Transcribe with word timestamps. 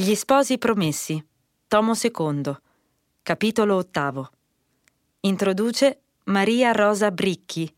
Gli 0.00 0.14
sposi 0.14 0.56
promessi, 0.56 1.22
tomo 1.68 1.92
secondo, 1.92 2.62
capitolo 3.22 3.76
ottavo. 3.76 4.30
Introduce 5.20 6.00
Maria 6.24 6.72
Rosa 6.72 7.10
Bricchi, 7.10 7.70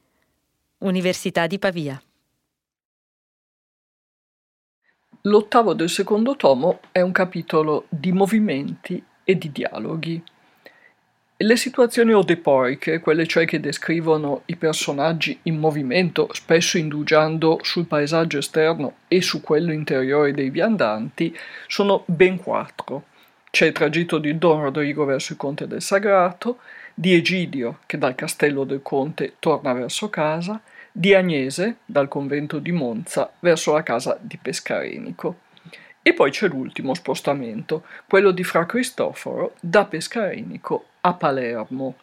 Università 0.78 1.48
di 1.48 1.58
Pavia. 1.58 2.00
L'ottavo 5.22 5.74
del 5.74 5.90
secondo 5.90 6.36
tomo 6.36 6.78
è 6.92 7.00
un 7.00 7.10
capitolo 7.10 7.86
di 7.88 8.12
movimenti 8.12 9.04
e 9.24 9.36
di 9.36 9.50
dialoghi. 9.50 10.22
Le 11.44 11.56
situazioni 11.56 12.12
odepoiche, 12.12 13.00
quelle 13.00 13.26
cioè 13.26 13.46
che 13.46 13.58
descrivono 13.58 14.42
i 14.46 14.54
personaggi 14.54 15.40
in 15.42 15.58
movimento, 15.58 16.28
spesso 16.32 16.78
indugiando 16.78 17.58
sul 17.62 17.86
paesaggio 17.86 18.38
esterno 18.38 18.98
e 19.08 19.22
su 19.22 19.40
quello 19.40 19.72
interiore 19.72 20.32
dei 20.34 20.50
viandanti, 20.50 21.36
sono 21.66 22.04
ben 22.06 22.36
quattro. 22.36 23.06
C'è 23.50 23.66
il 23.66 23.72
tragitto 23.72 24.18
di 24.18 24.38
Don 24.38 24.62
Rodrigo 24.62 25.04
verso 25.04 25.32
il 25.32 25.38
conte 25.38 25.66
del 25.66 25.82
Sagrato, 25.82 26.58
di 26.94 27.12
Egidio 27.12 27.80
che 27.86 27.98
dal 27.98 28.14
castello 28.14 28.62
del 28.62 28.80
conte 28.80 29.34
torna 29.40 29.72
verso 29.72 30.08
casa, 30.10 30.60
di 30.92 31.12
Agnese 31.12 31.78
dal 31.84 32.06
convento 32.06 32.60
di 32.60 32.70
Monza 32.70 33.28
verso 33.40 33.72
la 33.72 33.82
casa 33.82 34.16
di 34.20 34.38
Pescarenico. 34.40 35.41
E 36.04 36.14
poi 36.14 36.32
c'è 36.32 36.48
l'ultimo 36.48 36.94
spostamento, 36.94 37.84
quello 38.08 38.32
di 38.32 38.42
Fra 38.42 38.66
Cristoforo 38.66 39.54
da 39.60 39.84
Pescarenico 39.84 40.86
a 41.02 41.14
Palermo. 41.14 41.94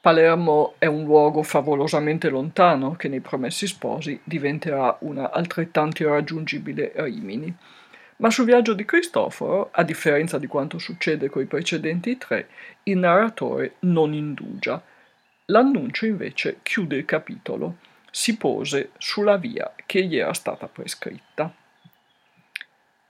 Palermo 0.00 0.76
è 0.78 0.86
un 0.86 1.04
luogo 1.04 1.42
favolosamente 1.42 2.30
lontano 2.30 2.96
che 2.96 3.08
nei 3.08 3.20
Promessi 3.20 3.66
Sposi 3.66 4.18
diventerà 4.24 4.96
una 5.00 5.30
altrettanto 5.30 6.02
irraggiungibile 6.02 6.92
Rimini. 6.94 7.54
Ma 8.18 8.30
sul 8.30 8.46
viaggio 8.46 8.72
di 8.72 8.86
Cristoforo, 8.86 9.68
a 9.70 9.82
differenza 9.82 10.38
di 10.38 10.46
quanto 10.46 10.78
succede 10.78 11.28
coi 11.28 11.44
precedenti 11.44 12.16
tre, 12.16 12.48
il 12.84 12.96
narratore 12.96 13.74
non 13.80 14.14
indugia. 14.14 14.82
L'annuncio 15.46 16.06
invece 16.06 16.60
chiude 16.62 16.96
il 16.96 17.04
capitolo. 17.04 17.76
Si 18.10 18.38
pose 18.38 18.92
sulla 18.96 19.36
via 19.36 19.74
che 19.84 20.04
gli 20.04 20.16
era 20.16 20.32
stata 20.32 20.68
prescritta. 20.68 21.52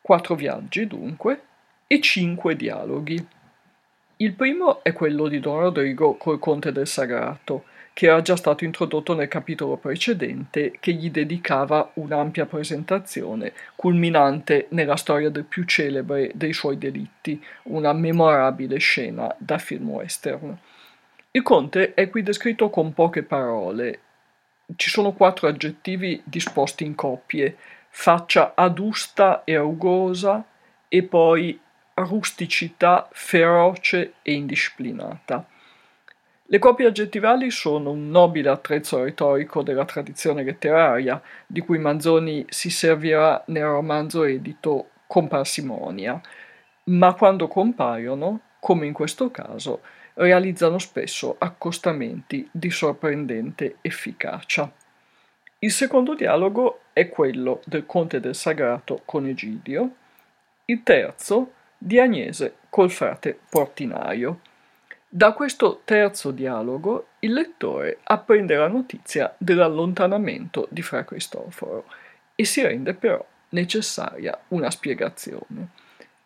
Quattro 0.06 0.36
viaggi, 0.36 0.86
dunque, 0.86 1.40
e 1.88 2.00
cinque 2.00 2.54
dialoghi. 2.54 3.26
Il 4.18 4.34
primo 4.34 4.84
è 4.84 4.92
quello 4.92 5.26
di 5.26 5.40
Don 5.40 5.58
Rodrigo 5.58 6.14
col 6.14 6.38
conte 6.38 6.70
del 6.70 6.86
Sagrato, 6.86 7.64
che 7.92 8.06
era 8.06 8.22
già 8.22 8.36
stato 8.36 8.62
introdotto 8.62 9.16
nel 9.16 9.26
capitolo 9.26 9.76
precedente, 9.76 10.76
che 10.78 10.92
gli 10.92 11.10
dedicava 11.10 11.90
un'ampia 11.94 12.46
presentazione, 12.46 13.52
culminante 13.74 14.68
nella 14.68 14.94
storia 14.94 15.28
del 15.28 15.42
più 15.42 15.64
celebre 15.64 16.30
dei 16.34 16.52
suoi 16.52 16.78
delitti, 16.78 17.44
una 17.64 17.92
memorabile 17.92 18.78
scena 18.78 19.34
da 19.38 19.58
film 19.58 19.88
western. 19.88 20.56
Il 21.32 21.42
conte 21.42 21.94
è 21.94 22.08
qui 22.08 22.22
descritto 22.22 22.70
con 22.70 22.94
poche 22.94 23.24
parole. 23.24 23.98
Ci 24.76 24.88
sono 24.88 25.14
quattro 25.14 25.48
aggettivi 25.48 26.22
disposti 26.24 26.84
in 26.84 26.94
coppie, 26.94 27.56
faccia 27.98 28.52
adusta 28.54 29.42
e 29.44 29.56
rugosa 29.56 30.44
e 30.86 31.02
poi 31.02 31.58
rusticità 31.94 33.08
feroce 33.10 34.12
e 34.20 34.34
indisciplinata. 34.34 35.44
Le 36.44 36.58
coppie 36.58 36.86
aggettivali 36.86 37.50
sono 37.50 37.92
un 37.92 38.10
nobile 38.10 38.50
attrezzo 38.50 39.02
retorico 39.02 39.62
della 39.62 39.86
tradizione 39.86 40.44
letteraria, 40.44 41.20
di 41.46 41.62
cui 41.62 41.78
Manzoni 41.78 42.44
si 42.50 42.68
servirà 42.68 43.42
nel 43.46 43.64
romanzo 43.64 44.24
edito 44.24 44.90
con 45.06 45.26
parsimonia, 45.26 46.20
ma 46.84 47.14
quando 47.14 47.48
compaiono, 47.48 48.40
come 48.60 48.86
in 48.86 48.92
questo 48.92 49.30
caso, 49.30 49.80
realizzano 50.14 50.78
spesso 50.78 51.34
accostamenti 51.38 52.46
di 52.52 52.70
sorprendente 52.70 53.78
efficacia. 53.80 54.70
Il 55.58 55.72
secondo 55.72 56.14
dialogo 56.14 56.80
è 56.92 57.08
quello 57.08 57.62
del 57.64 57.86
conte 57.86 58.20
del 58.20 58.34
Sagrato 58.34 59.00
con 59.06 59.26
Egidio, 59.26 59.90
il 60.66 60.82
terzo 60.82 61.52
di 61.78 61.98
Agnese 61.98 62.56
col 62.68 62.90
frate 62.90 63.38
portinaio. 63.48 64.40
Da 65.08 65.32
questo 65.32 65.80
terzo 65.84 66.30
dialogo 66.30 67.06
il 67.20 67.32
lettore 67.32 68.00
apprende 68.02 68.54
la 68.54 68.68
notizia 68.68 69.34
dell'allontanamento 69.38 70.68
di 70.70 70.82
Fra 70.82 71.06
Cristoforo 71.06 71.86
e 72.34 72.44
si 72.44 72.60
rende 72.60 72.92
però 72.92 73.24
necessaria 73.50 74.38
una 74.48 74.70
spiegazione, 74.70 75.68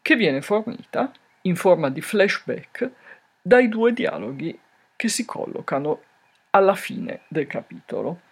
che 0.02 0.16
viene 0.16 0.42
fornita 0.42 1.12
in 1.42 1.54
forma 1.54 1.88
di 1.88 2.00
flashback 2.00 2.90
dai 3.40 3.68
due 3.68 3.92
dialoghi 3.92 4.58
che 4.96 5.06
si 5.06 5.24
collocano 5.24 6.02
alla 6.50 6.74
fine 6.74 7.20
del 7.28 7.46
capitolo 7.46 8.22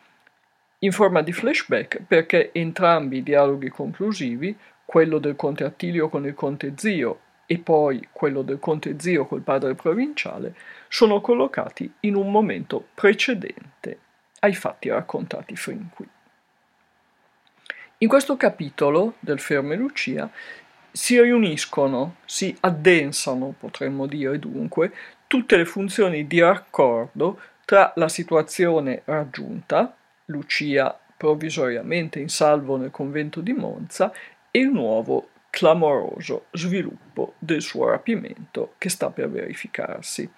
in 0.81 0.93
forma 0.93 1.23
di 1.23 1.33
flashback 1.33 2.03
perché 2.07 2.51
entrambi 2.53 3.19
i 3.19 3.23
dialoghi 3.23 3.69
conclusivi, 3.69 4.57
quello 4.85 5.19
del 5.19 5.37
conte 5.37 5.65
Attilio 5.65 6.09
con 6.09 6.27
il 6.27 6.35
conte 6.35 6.75
zio 6.77 7.21
e 7.47 7.59
poi 7.59 8.09
quello 8.13 8.43
del 8.43 8.59
conte 8.59 8.97
zio 8.99 9.27
col 9.27 9.41
padre 9.41 9.75
provinciale, 9.75 10.55
sono 10.89 11.21
collocati 11.21 11.91
in 12.01 12.15
un 12.15 12.31
momento 12.31 12.89
precedente 12.95 13.99
ai 14.41 14.55
fatti 14.55 14.89
raccontati 14.89 15.57
fin 15.57 15.89
qui. 15.95 16.07
In 17.99 18.09
questo 18.09 18.37
capitolo 18.37 19.15
del 19.19 19.41
Ferme 19.41 19.75
Lucia 19.75 20.31
si 20.93 21.21
riuniscono, 21.21 22.17
si 22.25 22.57
addensano, 22.61 23.55
potremmo 23.59 24.07
dire 24.07 24.39
dunque, 24.39 24.93
tutte 25.27 25.57
le 25.57 25.65
funzioni 25.65 26.27
di 26.27 26.41
raccordo 26.41 27.41
tra 27.65 27.93
la 27.97 28.09
situazione 28.09 29.03
raggiunta, 29.05 29.98
Lucia 30.29 30.99
provvisoriamente 31.17 32.21
in 32.21 32.29
salvo 32.29 32.77
nel 32.77 32.91
convento 32.91 33.41
di 33.41 33.53
Monza 33.53 34.13
e 34.51 34.61
il 34.61 34.71
nuovo 34.71 35.31
clamoroso 35.51 36.47
sviluppo 36.53 37.35
del 37.39 37.63
suo 37.63 37.89
rapimento 37.89 38.75
che 38.79 38.89
sta 38.89 39.11
per 39.11 39.29
verificarsi. 39.31 40.31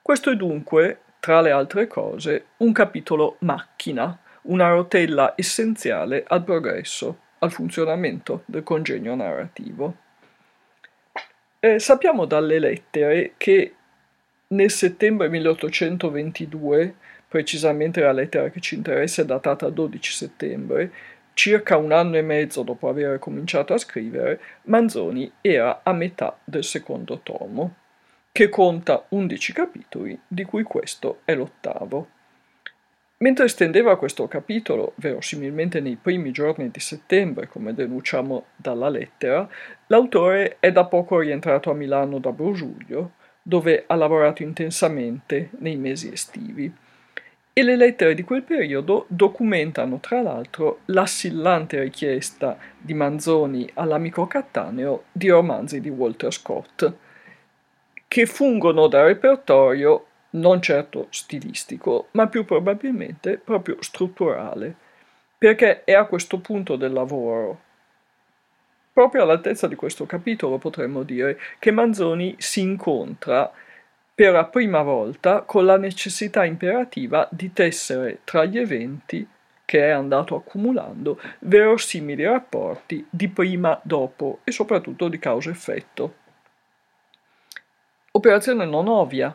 Questo 0.00 0.30
è 0.30 0.36
dunque, 0.36 1.00
tra 1.18 1.40
le 1.40 1.50
altre 1.50 1.86
cose, 1.86 2.46
un 2.58 2.72
capitolo 2.72 3.36
macchina, 3.40 4.18
una 4.42 4.68
rotella 4.68 5.34
essenziale 5.36 6.24
al 6.26 6.44
progresso, 6.44 7.18
al 7.38 7.52
funzionamento 7.52 8.42
del 8.46 8.62
congegno 8.62 9.14
narrativo. 9.14 9.96
Eh, 11.58 11.78
sappiamo 11.78 12.24
dalle 12.24 12.58
lettere 12.58 13.34
che 13.36 13.74
nel 14.48 14.70
settembre 14.70 15.28
1822 15.28 16.94
precisamente 17.30 18.00
la 18.00 18.10
lettera 18.10 18.50
che 18.50 18.58
ci 18.58 18.74
interessa 18.74 19.22
è 19.22 19.24
datata 19.24 19.70
12 19.70 20.12
settembre, 20.12 20.92
circa 21.32 21.76
un 21.76 21.92
anno 21.92 22.16
e 22.16 22.22
mezzo 22.22 22.64
dopo 22.64 22.88
aver 22.88 23.20
cominciato 23.20 23.72
a 23.72 23.78
scrivere, 23.78 24.40
Manzoni 24.62 25.30
era 25.40 25.82
a 25.84 25.92
metà 25.92 26.36
del 26.42 26.64
secondo 26.64 27.20
tomo, 27.22 27.76
che 28.32 28.48
conta 28.48 29.04
11 29.10 29.52
capitoli, 29.52 30.20
di 30.26 30.42
cui 30.42 30.64
questo 30.64 31.20
è 31.24 31.36
l'ottavo. 31.36 32.08
Mentre 33.18 33.46
stendeva 33.46 33.96
questo 33.96 34.26
capitolo, 34.26 34.94
verosimilmente 34.96 35.78
nei 35.78 35.94
primi 35.94 36.32
giorni 36.32 36.68
di 36.68 36.80
settembre, 36.80 37.46
come 37.46 37.74
denunciamo 37.74 38.46
dalla 38.56 38.88
lettera, 38.88 39.48
l'autore 39.86 40.56
è 40.58 40.72
da 40.72 40.84
poco 40.84 41.20
rientrato 41.20 41.70
a 41.70 41.74
Milano 41.74 42.18
da 42.18 42.32
Brugiuglio, 42.32 43.12
dove 43.40 43.84
ha 43.86 43.94
lavorato 43.94 44.42
intensamente 44.42 45.50
nei 45.58 45.76
mesi 45.76 46.10
estivi 46.10 46.88
e 47.52 47.62
le 47.62 47.76
lettere 47.76 48.14
di 48.14 48.22
quel 48.22 48.42
periodo 48.42 49.06
documentano 49.08 49.98
tra 49.98 50.22
l'altro 50.22 50.80
l'assillante 50.86 51.80
richiesta 51.80 52.56
di 52.78 52.94
Manzoni 52.94 53.68
all'amico 53.74 54.26
Cattaneo 54.26 55.04
di 55.12 55.28
romanzi 55.28 55.80
di 55.80 55.88
Walter 55.88 56.32
Scott, 56.32 56.92
che 58.06 58.26
fungono 58.26 58.86
da 58.86 59.04
repertorio 59.04 60.06
non 60.30 60.62
certo 60.62 61.08
stilistico, 61.10 62.08
ma 62.12 62.28
più 62.28 62.44
probabilmente 62.44 63.36
proprio 63.36 63.76
strutturale, 63.80 64.74
perché 65.36 65.84
è 65.84 65.92
a 65.92 66.04
questo 66.04 66.38
punto 66.38 66.76
del 66.76 66.92
lavoro, 66.92 67.60
proprio 68.92 69.22
all'altezza 69.22 69.66
di 69.66 69.74
questo 69.74 70.06
capitolo 70.06 70.58
potremmo 70.58 71.02
dire, 71.02 71.38
che 71.58 71.70
Manzoni 71.70 72.34
si 72.38 72.60
incontra 72.60 73.50
per 74.20 74.32
la 74.32 74.44
prima 74.44 74.82
volta 74.82 75.40
con 75.40 75.64
la 75.64 75.78
necessità 75.78 76.44
imperativa 76.44 77.26
di 77.30 77.54
tessere 77.54 78.18
tra 78.24 78.44
gli 78.44 78.58
eventi 78.58 79.26
che 79.64 79.86
è 79.86 79.88
andato 79.88 80.36
accumulando 80.36 81.18
verosimili 81.38 82.26
rapporti 82.26 83.06
di 83.08 83.28
prima, 83.28 83.80
dopo 83.82 84.40
e 84.44 84.52
soprattutto 84.52 85.08
di 85.08 85.18
causa-effetto. 85.18 86.16
Operazione 88.10 88.66
non 88.66 88.88
ovvia. 88.88 89.34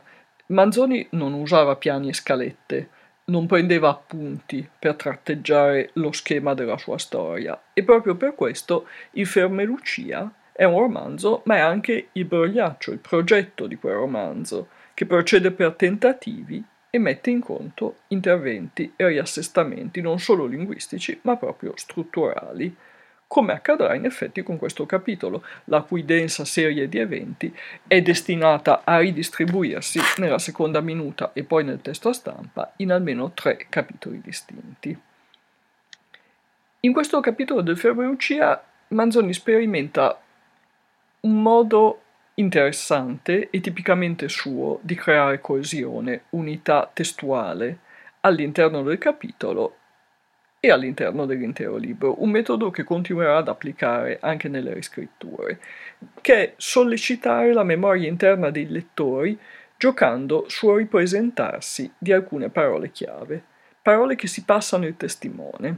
Manzoni 0.49 1.07
non 1.13 1.33
usava 1.33 1.77
piani 1.77 2.09
e 2.09 2.13
scalette, 2.13 2.89
non 3.25 3.47
prendeva 3.47 3.89
appunti 3.89 4.69
per 4.77 4.93
tratteggiare 4.93 5.89
lo 5.93 6.11
schema 6.11 6.53
della 6.53 6.77
sua 6.77 6.99
storia 6.99 7.59
e 7.73 7.81
proprio 7.81 8.13
per 8.13 8.35
questo 8.35 8.87
il 9.13 9.25
Ferme 9.25 9.63
Lucia 9.63 10.31
È 10.51 10.63
un 10.63 10.79
romanzo, 10.79 11.41
ma 11.45 11.55
è 11.55 11.59
anche 11.59 12.09
il 12.11 12.25
brogliaccio, 12.25 12.91
il 12.91 12.99
progetto 12.99 13.65
di 13.65 13.75
quel 13.75 13.95
romanzo, 13.95 14.69
che 14.95 15.05
procede 15.05 15.51
per 15.51 15.73
tentativi 15.73 16.63
e 16.89 16.97
mette 16.97 17.29
in 17.29 17.41
conto 17.41 17.97
interventi 18.07 18.93
e 18.95 19.05
riassestamenti 19.05 20.01
non 20.01 20.17
solo 20.17 20.45
linguistici, 20.45 21.19
ma 21.23 21.35
proprio 21.35 21.73
strutturali, 21.75 22.73
come 23.27 23.51
accadrà 23.51 23.95
in 23.95 24.05
effetti 24.05 24.41
con 24.43 24.57
questo 24.57 24.85
capitolo, 24.85 25.43
la 25.65 25.81
cui 25.81 26.05
densa 26.05 26.45
serie 26.45 26.87
di 26.87 26.97
eventi 26.97 27.53
è 27.85 28.01
destinata 28.01 28.83
a 28.85 28.99
ridistribuirsi 28.99 29.99
nella 30.17 30.39
seconda 30.39 30.79
minuta 30.79 31.31
e 31.33 31.43
poi 31.43 31.65
nel 31.65 31.81
testo 31.81 32.09
a 32.09 32.13
stampa 32.13 32.73
in 32.77 32.91
almeno 32.91 33.31
tre 33.33 33.65
capitoli 33.67 34.21
distinti. 34.21 34.97
In 36.79 36.93
questo 36.93 37.19
capitolo 37.19 37.61
del 37.61 37.77
Ferruccia 37.77 38.63
Manzoni 38.89 39.33
sperimenta 39.33 40.21
un 41.21 41.41
modo 41.41 42.03
interessante 42.35 43.49
e 43.49 43.61
tipicamente 43.61 44.27
suo 44.27 44.79
di 44.81 44.95
creare 44.95 45.39
coesione, 45.39 46.23
unità 46.31 46.89
testuale 46.91 47.79
all'interno 48.21 48.83
del 48.83 48.97
capitolo 48.97 49.77
e 50.59 50.71
all'interno 50.71 51.25
dell'intero 51.25 51.77
libro, 51.77 52.21
un 52.23 52.31
metodo 52.31 52.71
che 52.71 52.83
continuerà 52.83 53.37
ad 53.37 53.47
applicare 53.47 54.17
anche 54.19 54.49
nelle 54.49 54.73
riscritture, 54.73 55.59
che 56.21 56.35
è 56.35 56.53
sollecitare 56.57 57.53
la 57.53 57.63
memoria 57.63 58.07
interna 58.07 58.49
dei 58.49 58.67
lettori 58.67 59.37
giocando 59.77 60.45
sul 60.47 60.77
ripresentarsi 60.77 61.91
di 61.97 62.11
alcune 62.11 62.49
parole 62.49 62.91
chiave, 62.91 63.43
parole 63.81 64.15
che 64.15 64.27
si 64.27 64.43
passano 64.43 64.87
il 64.87 64.97
testimone. 64.97 65.77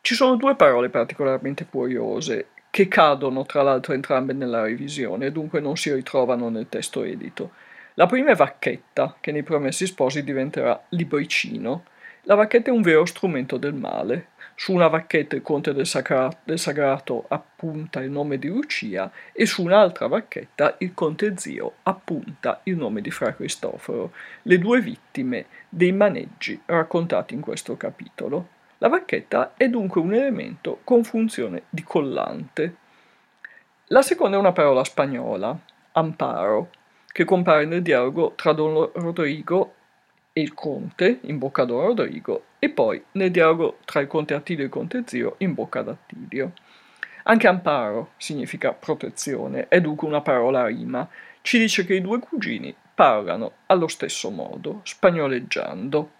Ci 0.00 0.14
sono 0.14 0.36
due 0.36 0.56
parole 0.56 0.88
particolarmente 0.88 1.66
curiose 1.66 2.48
che 2.70 2.86
cadono 2.88 3.44
tra 3.44 3.62
l'altro 3.62 3.92
entrambe 3.92 4.32
nella 4.32 4.62
revisione 4.62 5.26
e 5.26 5.32
dunque 5.32 5.60
non 5.60 5.76
si 5.76 5.92
ritrovano 5.92 6.48
nel 6.48 6.68
testo 6.68 7.02
edito. 7.02 7.50
La 7.94 8.06
prima 8.06 8.30
è 8.30 8.34
Vacchetta, 8.34 9.16
che 9.20 9.32
nei 9.32 9.42
Promessi 9.42 9.86
Sposi 9.86 10.22
diventerà 10.22 10.80
libricino. 10.90 11.84
La 12.22 12.34
vacchetta 12.34 12.70
è 12.70 12.72
un 12.72 12.82
vero 12.82 13.04
strumento 13.04 13.56
del 13.56 13.74
male. 13.74 14.28
Su 14.54 14.72
una 14.72 14.88
vacchetta 14.88 15.36
il 15.36 15.42
conte 15.42 15.72
del, 15.72 15.86
sacra- 15.86 16.34
del 16.44 16.58
sagrato 16.58 17.24
appunta 17.28 18.00
il 18.00 18.10
nome 18.10 18.38
di 18.38 18.48
Lucia 18.48 19.10
e 19.32 19.46
su 19.46 19.62
un'altra 19.62 20.06
vacchetta 20.06 20.76
il 20.78 20.92
conte 20.94 21.34
zio 21.38 21.76
appunta 21.82 22.60
il 22.64 22.76
nome 22.76 23.00
di 23.00 23.10
Fra 23.10 23.34
Cristoforo, 23.34 24.12
le 24.42 24.58
due 24.58 24.80
vittime 24.80 25.46
dei 25.68 25.92
maneggi 25.92 26.60
raccontati 26.66 27.34
in 27.34 27.40
questo 27.40 27.76
capitolo. 27.76 28.58
La 28.82 28.88
vacchetta 28.88 29.52
è 29.58 29.68
dunque 29.68 30.00
un 30.00 30.14
elemento 30.14 30.80
con 30.84 31.04
funzione 31.04 31.64
di 31.68 31.82
collante. 31.82 32.76
La 33.88 34.00
seconda 34.00 34.38
è 34.38 34.40
una 34.40 34.52
parola 34.52 34.82
spagnola, 34.84 35.54
amparo, 35.92 36.70
che 37.06 37.26
compare 37.26 37.66
nel 37.66 37.82
dialogo 37.82 38.32
tra 38.36 38.54
Don 38.54 38.90
Rodrigo 38.94 39.74
e 40.32 40.40
il 40.40 40.54
conte, 40.54 41.18
in 41.24 41.36
bocca 41.36 41.64
Don 41.64 41.88
Rodrigo, 41.88 42.44
e 42.58 42.70
poi 42.70 43.04
nel 43.12 43.30
dialogo 43.30 43.76
tra 43.84 44.00
il 44.00 44.06
conte 44.06 44.32
Attilio 44.32 44.62
e 44.62 44.66
il 44.66 44.72
conte 44.72 45.02
Zio, 45.04 45.34
in 45.38 45.52
bocca 45.52 45.82
d'Attilio. 45.82 46.52
Anche 47.24 47.48
amparo 47.48 48.12
significa 48.16 48.72
protezione, 48.72 49.68
è 49.68 49.82
dunque 49.82 50.08
una 50.08 50.22
parola 50.22 50.64
rima. 50.64 51.06
Ci 51.42 51.58
dice 51.58 51.84
che 51.84 51.96
i 51.96 52.00
due 52.00 52.18
cugini 52.18 52.74
parlano 52.94 53.52
allo 53.66 53.88
stesso 53.88 54.30
modo, 54.30 54.80
spagnoleggiando. 54.84 56.12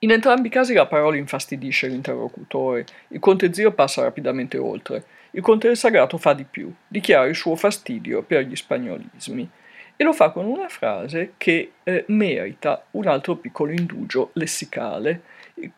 In 0.00 0.12
entrambi 0.12 0.46
i 0.46 0.50
casi 0.50 0.74
la 0.74 0.86
parola 0.86 1.16
infastidisce 1.16 1.88
l'interlocutore, 1.88 2.86
il 3.08 3.18
conte 3.18 3.52
zio 3.52 3.72
passa 3.72 4.02
rapidamente 4.02 4.56
oltre, 4.56 5.04
il 5.32 5.42
conte 5.42 5.66
del 5.66 5.76
sagrato 5.76 6.18
fa 6.18 6.34
di 6.34 6.44
più, 6.44 6.72
dichiara 6.86 7.26
il 7.26 7.34
suo 7.34 7.56
fastidio 7.56 8.22
per 8.22 8.42
gli 8.42 8.54
spagnolismi 8.54 9.50
e 9.96 10.04
lo 10.04 10.12
fa 10.12 10.30
con 10.30 10.44
una 10.44 10.68
frase 10.68 11.32
che 11.36 11.72
eh, 11.82 12.04
merita 12.06 12.84
un 12.92 13.08
altro 13.08 13.34
piccolo 13.34 13.72
indugio 13.72 14.30
lessicale. 14.34 15.22
Il, 15.54 15.72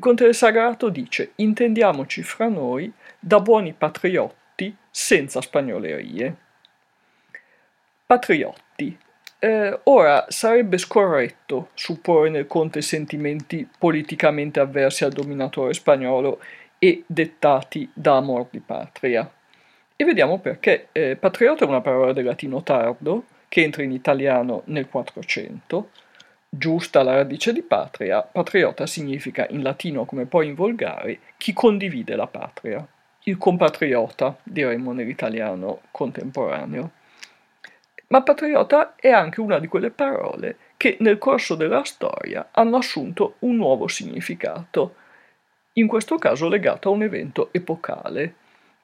conte 0.00 0.24
del 0.24 0.34
sagrato 0.34 0.88
dice 0.88 1.32
intendiamoci 1.34 2.22
fra 2.22 2.48
noi 2.48 2.90
da 3.18 3.38
buoni 3.40 3.74
patriotti 3.74 4.74
senza 4.90 5.42
spagnolerie. 5.42 6.36
Patriotti 8.06 8.96
eh, 9.44 9.80
ora, 9.84 10.26
sarebbe 10.28 10.78
scorretto 10.78 11.70
supporre 11.74 12.30
nel 12.30 12.46
Conte 12.46 12.80
sentimenti 12.80 13.68
politicamente 13.76 14.60
avversi 14.60 15.02
al 15.02 15.10
dominatore 15.10 15.74
spagnolo 15.74 16.40
e 16.78 17.02
dettati 17.04 17.90
da 17.92 18.18
amor 18.18 18.46
di 18.50 18.60
patria. 18.60 19.28
E 19.96 20.04
vediamo 20.04 20.38
perché. 20.38 20.90
Eh, 20.92 21.16
patriota 21.16 21.64
è 21.64 21.68
una 21.68 21.80
parola 21.80 22.12
del 22.12 22.24
latino 22.24 22.62
tardo 22.62 23.24
che 23.48 23.62
entra 23.62 23.82
in 23.82 23.90
italiano 23.90 24.62
nel 24.66 24.88
400. 24.88 25.90
Giusta 26.48 27.02
la 27.02 27.16
radice 27.16 27.52
di 27.52 27.62
patria, 27.62 28.22
patriota 28.22 28.86
significa 28.86 29.48
in 29.50 29.64
latino 29.64 30.04
come 30.04 30.26
poi 30.26 30.46
in 30.46 30.54
volgare 30.54 31.18
chi 31.36 31.52
condivide 31.52 32.14
la 32.14 32.28
patria. 32.28 32.86
Il 33.24 33.38
compatriota, 33.38 34.36
diremmo 34.44 34.92
nell'italiano 34.92 35.80
contemporaneo. 35.90 36.92
Ma 38.12 38.20
patriota 38.20 38.94
è 38.96 39.08
anche 39.08 39.40
una 39.40 39.58
di 39.58 39.66
quelle 39.68 39.90
parole 39.90 40.58
che 40.76 40.98
nel 41.00 41.16
corso 41.16 41.54
della 41.54 41.82
storia 41.82 42.48
hanno 42.50 42.76
assunto 42.76 43.36
un 43.38 43.56
nuovo 43.56 43.88
significato, 43.88 44.96
in 45.74 45.86
questo 45.86 46.16
caso 46.16 46.46
legato 46.46 46.90
a 46.90 46.92
un 46.92 47.04
evento 47.04 47.48
epocale. 47.52 48.34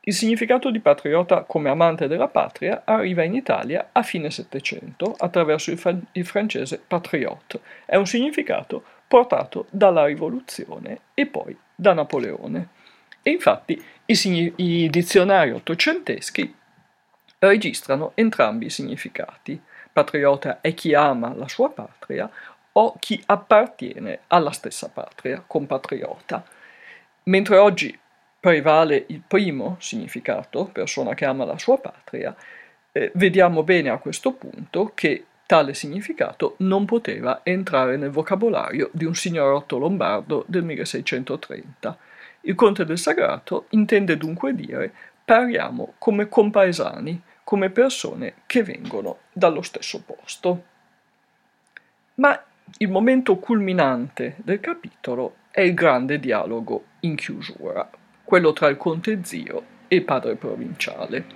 Il 0.01 0.15
significato 0.15 0.71
di 0.71 0.81
patriota 0.81 1.43
come 1.43 1.69
amante 1.69 2.09
della 2.09 2.29
patria 2.29 2.85
arriva 2.87 3.23
in 3.23 3.35
Italia 3.35 3.91
a 3.93 4.03
fine 4.03 4.31
Settecento 4.31 5.15
attraverso 5.19 5.71
il, 5.71 5.79
fa- 5.79 5.95
il 6.13 6.25
francese 6.25 6.81
patriote. 6.87 7.61
È 7.85 7.97
un 7.97 8.07
significato 8.07 8.83
portato 9.07 9.67
dalla 9.69 10.07
rivoluzione 10.07 11.01
e 11.13 11.27
poi 11.27 11.55
da 11.75 11.93
Napoleone. 11.93 12.69
E 13.21 13.31
infatti 13.33 13.79
i, 14.07 14.15
signi- 14.15 14.55
i 14.57 14.89
dizionari 14.89 15.51
ottocenteschi 15.51 16.55
registrano 17.39 18.13
entrambi 18.15 18.67
i 18.67 18.71
significati. 18.71 19.61
Patriota 19.93 20.61
è 20.61 20.75
chi 20.75 20.95
ama 20.95 21.35
la 21.35 21.49
sua 21.49 21.71
patria 21.71 22.31
o 22.73 22.95
chi 22.99 23.21
appartiene 23.27 24.21
alla 24.29 24.53
stessa 24.53 24.89
patria, 24.89 25.43
compatriota. 25.47 26.45
Mentre 27.25 27.57
oggi 27.57 27.99
prevale 28.41 29.05
il 29.09 29.23
primo 29.27 29.77
significato, 29.81 30.67
persona 30.67 31.15
che 31.15 31.25
ama 31.25 31.45
la 31.45 31.59
sua 31.59 31.79
patria, 31.79 32.35
eh, 32.93 33.11
vediamo 33.15 33.63
bene 33.65 33.91
a 33.91 33.99
questo 33.99 34.33
punto 34.33 34.93
che 34.95 35.25
tale 35.45 35.75
significato 35.75 36.55
non 36.59 36.85
poteva 36.85 37.41
entrare 37.43 37.97
nel 37.97 38.11
vocabolario 38.11 38.91
di 38.93 39.05
un 39.05 39.15
signorotto 39.15 39.79
lombardo 39.79 40.45
del 40.47 40.63
1630. 40.63 41.99
Il 42.43 42.55
conte 42.55 42.85
del 42.85 42.99
sagrato 42.99 43.67
intende 43.71 44.17
dunque 44.17 44.55
dire 44.55 44.93
parliamo 45.29 45.93
come 45.99 46.27
compaesani, 46.27 47.21
come 47.45 47.69
persone 47.69 48.33
che 48.47 48.63
vengono 48.63 49.19
dallo 49.31 49.61
stesso 49.61 50.01
posto. 50.01 50.65
Ma 52.15 52.43
il 52.79 52.91
momento 52.91 53.37
culminante 53.37 54.37
del 54.39 54.59
capitolo 54.59 55.35
è 55.51 55.61
il 55.61 55.75
grande 55.75 56.19
dialogo 56.19 56.85
in 57.01 57.15
chiusura, 57.15 57.91
quello 58.25 58.55
tra 58.55 58.69
il 58.69 58.79
conte 58.79 59.23
zio 59.23 59.63
e 59.87 59.97
il 59.97 60.05
padre 60.05 60.37
provinciale. 60.37 61.27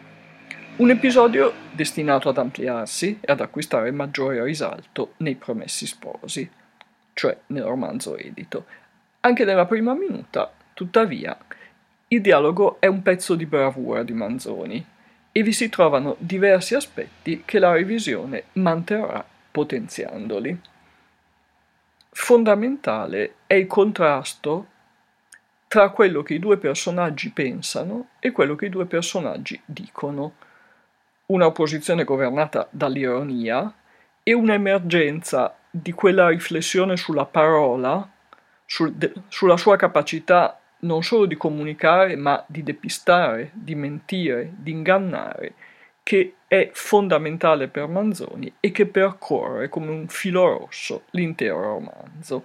Un 0.76 0.88
episodio 0.88 1.52
destinato 1.72 2.30
ad 2.30 2.38
ampliarsi 2.38 3.18
e 3.20 3.30
ad 3.30 3.42
acquistare 3.42 3.90
maggiore 3.90 4.42
risalto 4.42 5.12
nei 5.18 5.34
promessi 5.34 5.84
sposi, 5.84 6.50
cioè 7.12 7.37
nel 7.49 7.64
romanzo 7.64 8.16
edito. 8.16 8.64
Anche 9.20 9.44
nella 9.44 9.66
prima 9.66 9.92
minuta, 9.92 10.50
tuttavia, 10.72 11.37
il 12.12 12.21
dialogo 12.21 12.76
è 12.78 12.87
un 12.87 13.02
pezzo 13.02 13.35
di 13.35 13.47
bravura 13.47 14.02
di 14.02 14.12
Manzoni, 14.12 14.87
e 15.33 15.42
vi 15.42 15.52
si 15.52 15.71
trovano 15.71 16.16
diversi 16.19 16.75
aspetti 16.75 17.42
che 17.47 17.59
la 17.59 17.73
revisione 17.73 18.45
manterrà 18.52 19.25
potenziandoli. 19.50 20.61
Fondamentale 22.11 23.37
è 23.47 23.54
il 23.54 23.66
contrasto 23.66 24.66
tra 25.69 25.88
quello 25.88 26.23
che 26.23 26.35
i 26.35 26.38
due 26.38 26.59
personaggi 26.59 27.31
pensano 27.31 28.09
e 28.19 28.31
quello 28.31 28.57
che 28.57 28.66
i 28.66 28.69
due 28.69 28.85
personaggi 28.85 29.59
dicono. 29.64 30.35
Una 31.26 31.47
opposizione 31.47 32.04
governata 32.04 32.69
dall'ironia 32.69 33.73
e 34.23 34.35
un'emergenza 34.35 35.57
di 35.71 35.92
quella 35.92 36.28
riflessione 36.28 36.99
sulla 36.99 37.25
parola, 37.25 38.07
sul 38.66 38.92
de- 38.92 39.14
sulla 39.28 39.57
sua 39.57 39.76
capacità 39.76 40.61
non 40.82 41.02
solo 41.02 41.26
di 41.26 41.36
comunicare, 41.36 42.16
ma 42.16 42.42
di 42.46 42.62
depistare, 42.62 43.50
di 43.54 43.74
mentire, 43.74 44.52
di 44.56 44.70
ingannare, 44.72 45.54
che 46.02 46.34
è 46.46 46.70
fondamentale 46.72 47.68
per 47.68 47.86
Manzoni 47.86 48.52
e 48.60 48.72
che 48.72 48.86
percorre 48.86 49.68
come 49.68 49.90
un 49.90 50.08
filo 50.08 50.46
rosso 50.46 51.04
l'intero 51.10 51.60
romanzo. 51.60 52.44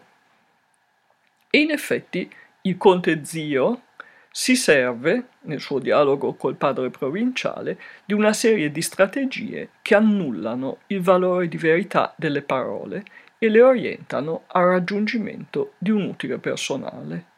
E 1.50 1.60
in 1.60 1.72
effetti 1.72 2.30
il 2.62 2.78
conte 2.78 3.24
zio 3.26 3.82
Si 4.30 4.56
serve, 4.56 5.30
nel 5.42 5.60
suo 5.60 5.80
dialogo 5.80 6.36
col 6.36 6.58
padre 6.58 6.92
provinciale, 6.92 7.80
di 8.06 8.14
una 8.14 8.34
serie 8.34 8.72
di 8.72 8.84
strategie 8.84 9.70
che 9.82 9.96
annullano 9.96 10.82
il 10.88 11.02
valore 11.02 11.48
di 11.48 11.58
verità 11.58 12.14
delle 12.16 12.44
parole 12.44 13.04
e 13.40 13.50
le 13.50 13.62
orientano 13.64 14.44
al 14.48 14.66
raggiungimento 14.66 15.74
di 15.80 15.90
un 15.90 16.04
utile 16.04 16.38
personale. 16.38 17.37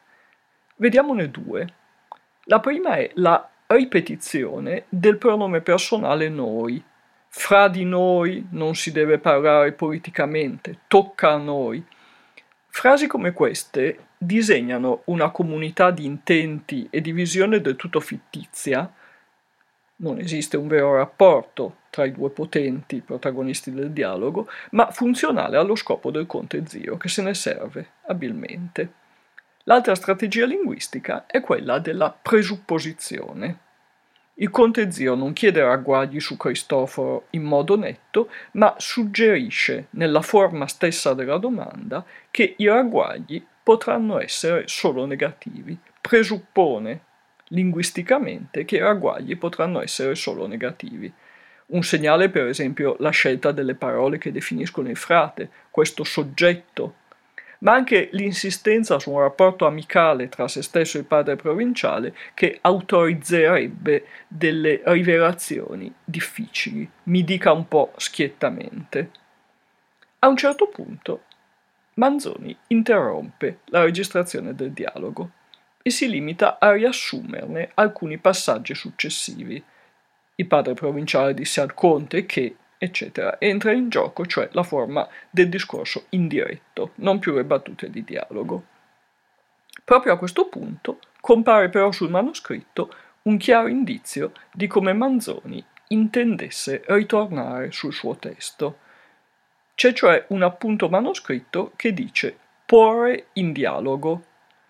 Vediamone 0.81 1.29
due. 1.29 1.67
La 2.45 2.61
prima 2.61 2.95
è 2.95 3.11
la 3.15 3.49
ripetizione 3.67 4.85
del 4.87 5.17
pronome 5.17 5.59
personale 5.59 6.29
noi. 6.29 6.81
Fra 7.27 7.67
di 7.67 7.83
noi 7.83 8.47
non 8.51 8.75
si 8.75 8.93
deve 8.93 9.19
parlare 9.19 9.73
politicamente, 9.73 10.79
tocca 10.87 11.31
a 11.31 11.37
noi. 11.37 11.85
Frasi 12.69 13.07
come 13.07 13.33
queste 13.33 14.05
disegnano 14.17 15.01
una 15.05 15.31
comunità 15.31 15.91
di 15.91 16.05
intenti 16.05 16.87
e 16.89 17.01
di 17.01 17.11
visione 17.11 17.59
del 17.59 17.75
tutto 17.75 17.99
fittizia. 17.99 18.89
Non 19.97 20.17
esiste 20.19 20.55
un 20.55 20.69
vero 20.69 20.95
rapporto 20.95 21.79
tra 21.89 22.05
i 22.05 22.13
due 22.13 22.29
potenti 22.29 23.01
protagonisti 23.01 23.73
del 23.73 23.91
dialogo, 23.91 24.47
ma 24.71 24.89
funzionale 24.91 25.57
allo 25.57 25.75
scopo 25.75 26.09
del 26.09 26.25
conte 26.25 26.65
zio, 26.65 26.95
che 26.95 27.09
se 27.09 27.21
ne 27.21 27.33
serve 27.33 27.85
abilmente. 28.05 28.98
L'altra 29.63 29.95
strategia 29.95 30.45
linguistica 30.45 31.25
è 31.27 31.41
quella 31.41 31.79
della 31.79 32.15
presupposizione. 32.19 33.57
Il 34.35 34.49
conte 34.51 34.89
zio 34.89 35.15
non 35.15 35.33
chiede 35.33 35.61
ragguagli 35.61 36.19
su 36.21 36.37
Cristoforo 36.37 37.27
in 37.31 37.43
modo 37.43 37.75
netto, 37.75 38.29
ma 38.53 38.73
suggerisce, 38.77 39.87
nella 39.91 40.21
forma 40.21 40.65
stessa 40.65 41.13
della 41.13 41.37
domanda, 41.37 42.05
che 42.31 42.55
i 42.57 42.67
ragguagli 42.67 43.45
potranno 43.61 44.19
essere 44.21 44.67
solo 44.67 45.05
negativi. 45.05 45.77
Presuppone 45.99 47.01
linguisticamente 47.49 48.63
che 48.63 48.77
i 48.77 48.79
ragguagli 48.79 49.37
potranno 49.37 49.81
essere 49.81 50.15
solo 50.15 50.47
negativi. 50.47 51.11
Un 51.67 51.83
segnale, 51.83 52.29
per 52.29 52.47
esempio, 52.47 52.95
la 52.99 53.11
scelta 53.11 53.51
delle 53.51 53.75
parole 53.75 54.17
che 54.17 54.31
definiscono 54.31 54.89
il 54.89 54.97
frate, 54.97 55.49
questo 55.69 56.03
soggetto 56.03 56.95
ma 57.59 57.73
anche 57.73 58.09
l'insistenza 58.13 58.99
su 58.99 59.11
un 59.11 59.19
rapporto 59.19 59.65
amicale 59.65 60.29
tra 60.29 60.47
se 60.47 60.61
stesso 60.61 60.97
e 60.97 61.01
il 61.01 61.05
padre 61.05 61.35
provinciale 61.35 62.15
che 62.33 62.57
autorizzerebbe 62.61 64.05
delle 64.27 64.81
rivelazioni 64.85 65.93
difficili, 66.03 66.89
mi 67.03 67.23
dica 67.23 67.51
un 67.51 67.67
po' 67.67 67.93
schiettamente. 67.97 69.11
A 70.19 70.27
un 70.27 70.37
certo 70.37 70.67
punto 70.67 71.23
Manzoni 71.95 72.55
interrompe 72.67 73.59
la 73.65 73.83
registrazione 73.83 74.55
del 74.55 74.71
dialogo 74.71 75.31
e 75.81 75.89
si 75.89 76.09
limita 76.09 76.57
a 76.57 76.71
riassumerne 76.71 77.71
alcuni 77.73 78.17
passaggi 78.17 78.73
successivi. 78.73 79.61
Il 80.35 80.45
padre 80.45 80.73
provinciale 80.75 81.33
disse 81.33 81.59
al 81.59 81.73
conte 81.73 82.25
che 82.25 82.55
eccetera, 82.79 83.39
entra 83.39 83.73
in 83.73 83.89
gioco, 83.89 84.25
cioè 84.25 84.47
la 84.53 84.63
forma 84.63 85.07
del 85.29 85.49
discorso 85.49 86.05
indiretto, 86.09 86.93
non 86.95 87.19
più 87.19 87.33
le 87.35 87.43
battute 87.43 87.89
di 87.89 88.03
dialogo. 88.03 88.63
Proprio 89.83 90.13
a 90.13 90.17
questo 90.17 90.47
punto 90.47 90.99
compare 91.19 91.69
però 91.69 91.91
sul 91.91 92.09
manoscritto 92.09 92.93
un 93.23 93.37
chiaro 93.37 93.67
indizio 93.67 94.31
di 94.51 94.65
come 94.65 94.93
Manzoni 94.93 95.63
intendesse 95.87 96.83
ritornare 96.87 97.71
sul 97.71 97.93
suo 97.93 98.15
testo. 98.15 98.79
C'è 99.75 99.93
cioè 99.93 100.25
un 100.29 100.43
appunto 100.43 100.87
manoscritto 100.87 101.73
che 101.75 101.93
dice 101.93 102.37
porre 102.65 103.27
in 103.33 103.51
dialogo. 103.51 104.23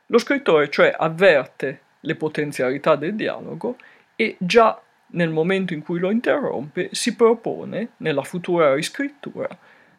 Lo 0.08 0.18
scrittore 0.18 0.70
cioè 0.70 0.94
avverte 0.98 1.82
le 2.02 2.16
potenzialità 2.16 2.96
del 2.96 3.14
dialogo 3.16 3.78
e 4.16 4.36
già 4.40 4.82
nel 5.12 5.30
momento 5.30 5.74
in 5.74 5.82
cui 5.82 6.00
lo 6.00 6.12
interrompe, 6.12 6.90
si 6.92 7.16
propone, 7.16 7.94
nella 7.98 8.24
futura 8.24 8.74
riscrittura, 8.74 9.48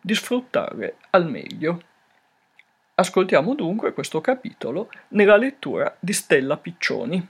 di 0.00 0.14
sfruttare 0.14 0.96
al 1.10 1.28
meglio. 1.28 1.82
Ascoltiamo 2.94 3.54
dunque 3.54 3.92
questo 3.92 4.20
capitolo 4.20 4.90
nella 5.08 5.36
lettura 5.36 5.96
di 5.98 6.12
Stella 6.12 6.56
Piccioni. 6.58 7.28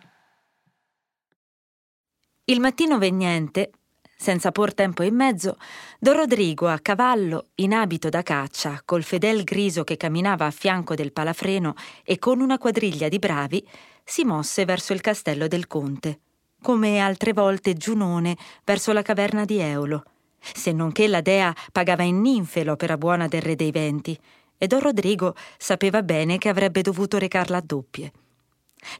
Il 2.45 2.61
mattino 2.61 2.99
vegnente, 2.99 3.71
senza 4.17 4.51
por 4.51 4.75
tempo 4.75 5.05
in 5.05 5.15
mezzo, 5.15 5.57
Don 5.99 6.17
Rodrigo 6.17 6.67
a 6.67 6.81
cavallo, 6.81 7.51
in 7.57 7.73
abito 7.73 8.09
da 8.09 8.23
caccia, 8.23 8.83
col 8.85 9.05
fedel 9.05 9.45
griso 9.45 9.85
che 9.85 9.97
camminava 9.97 10.47
a 10.47 10.51
fianco 10.51 10.95
del 10.95 11.13
palafreno 11.13 11.75
e 12.05 12.19
con 12.19 12.41
una 12.41 12.59
quadriglia 12.59 13.09
di 13.09 13.21
bravi, 13.21 13.67
si 14.03 14.25
mosse 14.25 14.65
verso 14.65 14.93
il 14.93 15.01
castello 15.01 15.47
del 15.47 15.69
conte 15.69 16.21
come 16.63 16.99
altre 16.99 17.33
volte 17.33 17.75
Giunone 17.75 18.37
verso 18.65 18.93
la 18.93 19.03
caverna 19.03 19.45
di 19.45 19.59
Eolo, 19.59 20.05
se 20.41 20.73
non 20.73 20.93
che 20.93 21.09
la 21.09 21.21
dea 21.21 21.55
pagava 21.73 22.03
in 22.03 22.21
ninfe 22.21 22.65
l'opera 22.65 22.97
buona 22.97 23.29
del 23.29 23.43
re 23.43 23.57
dei 23.57 23.71
venti, 23.71 24.19
e 24.57 24.67
Don 24.67 24.81
Rodrigo 24.81 25.35
sapeva 25.57 26.03
bene 26.03 26.39
che 26.39 26.49
avrebbe 26.49 26.83
dovuto 26.83 27.19
recarla 27.19 27.57
a 27.59 27.63
doppie. 27.65 28.13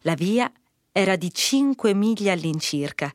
La 0.03 0.15
via 0.15 0.51
era 0.93 1.17
di 1.17 1.33
cinque 1.33 1.95
miglia 1.95 2.33
all'incirca, 2.33 3.13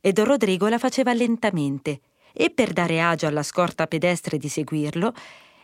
e 0.00 0.12
Don 0.12 0.26
Rodrigo 0.26 0.68
la 0.68 0.78
faceva 0.78 1.12
lentamente, 1.12 2.00
e 2.32 2.50
per 2.50 2.72
dare 2.72 3.00
agio 3.00 3.26
alla 3.26 3.44
scorta 3.44 3.86
pedestre 3.86 4.38
di 4.38 4.48
seguirlo, 4.48 5.14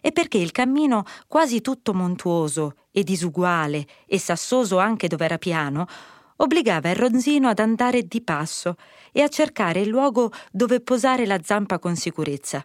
e 0.00 0.12
perché 0.12 0.38
il 0.38 0.52
cammino, 0.52 1.04
quasi 1.26 1.60
tutto 1.60 1.92
montuoso 1.92 2.74
e 2.90 3.02
disuguale 3.02 3.86
e 4.06 4.18
sassoso 4.18 4.78
anche 4.78 5.08
dove 5.08 5.24
era 5.24 5.36
piano, 5.36 5.86
obbligava 6.42 6.90
il 6.90 6.96
ronzino 6.96 7.48
ad 7.48 7.58
andare 7.58 8.06
di 8.06 8.20
passo 8.22 8.76
e 9.12 9.22
a 9.22 9.28
cercare 9.28 9.80
il 9.80 9.88
luogo 9.88 10.32
dove 10.50 10.80
posare 10.80 11.26
la 11.26 11.40
zampa 11.42 11.78
con 11.78 11.96
sicurezza. 11.96 12.64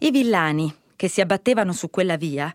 I 0.00 0.10
villani, 0.10 0.72
che 0.96 1.08
si 1.08 1.20
abbattevano 1.20 1.72
su 1.72 1.90
quella 1.90 2.16
via, 2.16 2.52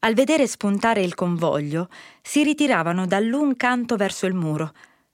al 0.00 0.14
vedere 0.14 0.46
spuntare 0.46 1.02
il 1.02 1.14
convoglio, 1.14 1.88
si 2.22 2.42
ritiravano 2.42 3.06
dall'un 3.06 3.56
canto 3.56 3.96
verso 3.96 4.26
il 4.26 4.34
muro, 4.34 4.72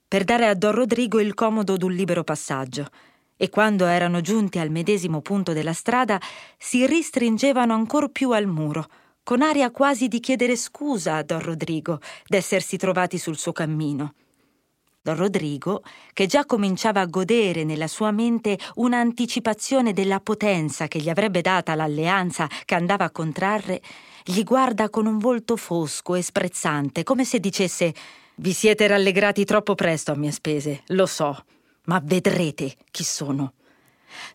per 0.08 0.24
dare 0.24 0.46
a 0.46 0.54
Don 0.54 0.72
Rodrigo 0.72 1.20
il 1.20 1.34
comodo 1.34 1.76
d'un 1.76 1.92
libero 1.92 2.24
passaggio, 2.24 2.88
e 3.36 3.48
quando 3.48 3.86
erano 3.86 4.20
giunti 4.20 4.58
al 4.58 4.70
medesimo 4.70 5.20
punto 5.20 5.52
della 5.52 5.72
strada 5.72 6.20
si 6.58 6.84
ristringevano 6.86 7.72
ancor 7.72 8.10
più 8.10 8.32
al 8.32 8.46
muro, 8.46 8.88
con 9.22 9.42
aria 9.42 9.70
quasi 9.70 10.08
di 10.08 10.18
chiedere 10.18 10.56
scusa 10.56 11.14
a 11.14 11.22
Don 11.22 11.40
Rodrigo 11.40 12.00
d'essersi 12.26 12.76
trovati 12.76 13.16
sul 13.16 13.38
suo 13.38 13.52
cammino. 13.52 14.14
Don 15.02 15.16
Rodrigo, 15.16 15.82
che 16.12 16.26
già 16.26 16.44
cominciava 16.44 17.00
a 17.00 17.06
godere 17.06 17.64
nella 17.64 17.86
sua 17.86 18.10
mente 18.10 18.58
un'anticipazione 18.74 19.94
della 19.94 20.20
potenza 20.20 20.88
che 20.88 20.98
gli 20.98 21.08
avrebbe 21.08 21.40
data 21.40 21.74
l'alleanza 21.74 22.46
che 22.66 22.74
andava 22.74 23.04
a 23.04 23.10
contrarre, 23.10 23.80
gli 24.22 24.44
guarda 24.44 24.90
con 24.90 25.06
un 25.06 25.16
volto 25.16 25.56
fosco 25.56 26.14
e 26.16 26.22
sprezzante, 26.22 27.02
come 27.02 27.24
se 27.24 27.40
dicesse 27.40 27.94
Vi 28.36 28.52
siete 28.52 28.86
rallegrati 28.86 29.46
troppo 29.46 29.74
presto 29.74 30.12
a 30.12 30.16
mie 30.16 30.32
spese, 30.32 30.82
lo 30.88 31.06
so, 31.06 31.44
ma 31.84 31.98
vedrete 32.04 32.74
chi 32.90 33.02
sono. 33.02 33.54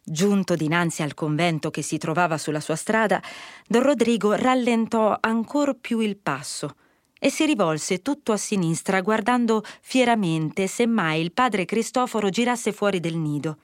Giunto 0.03 0.55
dinanzi 0.55 1.03
al 1.03 1.13
convento 1.13 1.69
che 1.69 1.83
si 1.83 1.99
trovava 1.99 2.39
sulla 2.39 2.59
sua 2.59 2.75
strada, 2.75 3.21
Don 3.67 3.83
Rodrigo 3.83 4.33
rallentò 4.33 5.15
ancor 5.19 5.77
più 5.79 5.99
il 5.99 6.17
passo 6.17 6.75
e 7.19 7.29
si 7.29 7.45
rivolse 7.45 8.01
tutto 8.01 8.31
a 8.31 8.37
sinistra 8.37 9.01
guardando 9.01 9.63
fieramente 9.81 10.67
se 10.67 10.85
mai 10.85 11.21
il 11.21 11.31
padre 11.31 11.65
Cristoforo 11.65 12.29
girasse 12.29 12.71
fuori 12.71 12.99
del 12.99 13.15
nido. 13.17 13.57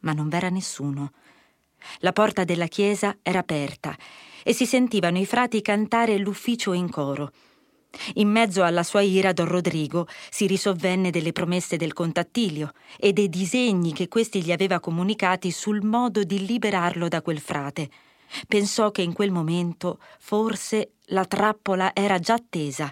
Ma 0.00 0.12
non 0.12 0.28
v'era 0.28 0.48
nessuno. 0.48 1.12
La 1.98 2.12
porta 2.12 2.44
della 2.44 2.66
chiesa 2.66 3.16
era 3.22 3.40
aperta 3.40 3.96
e 4.44 4.52
si 4.52 4.66
sentivano 4.66 5.18
i 5.18 5.26
frati 5.26 5.62
cantare 5.62 6.18
l'ufficio 6.18 6.72
in 6.72 6.90
coro. 6.90 7.32
In 8.14 8.28
mezzo 8.28 8.62
alla 8.62 8.82
sua 8.82 9.02
ira 9.02 9.32
Don 9.32 9.46
Rodrigo 9.46 10.06
si 10.30 10.46
risovvenne 10.46 11.10
delle 11.10 11.32
promesse 11.32 11.76
del 11.76 11.92
contattilio 11.92 12.72
e 12.98 13.12
dei 13.12 13.28
disegni 13.28 13.92
che 13.92 14.08
questi 14.08 14.42
gli 14.42 14.50
aveva 14.50 14.80
comunicati 14.80 15.50
sul 15.50 15.82
modo 15.84 16.24
di 16.24 16.46
liberarlo 16.46 17.08
da 17.08 17.20
quel 17.20 17.40
frate. 17.40 17.90
Pensò 18.46 18.90
che 18.90 19.02
in 19.02 19.12
quel 19.12 19.30
momento 19.30 19.98
forse 20.18 20.94
la 21.06 21.24
trappola 21.24 21.92
era 21.94 22.18
già 22.18 22.38
tesa 22.38 22.90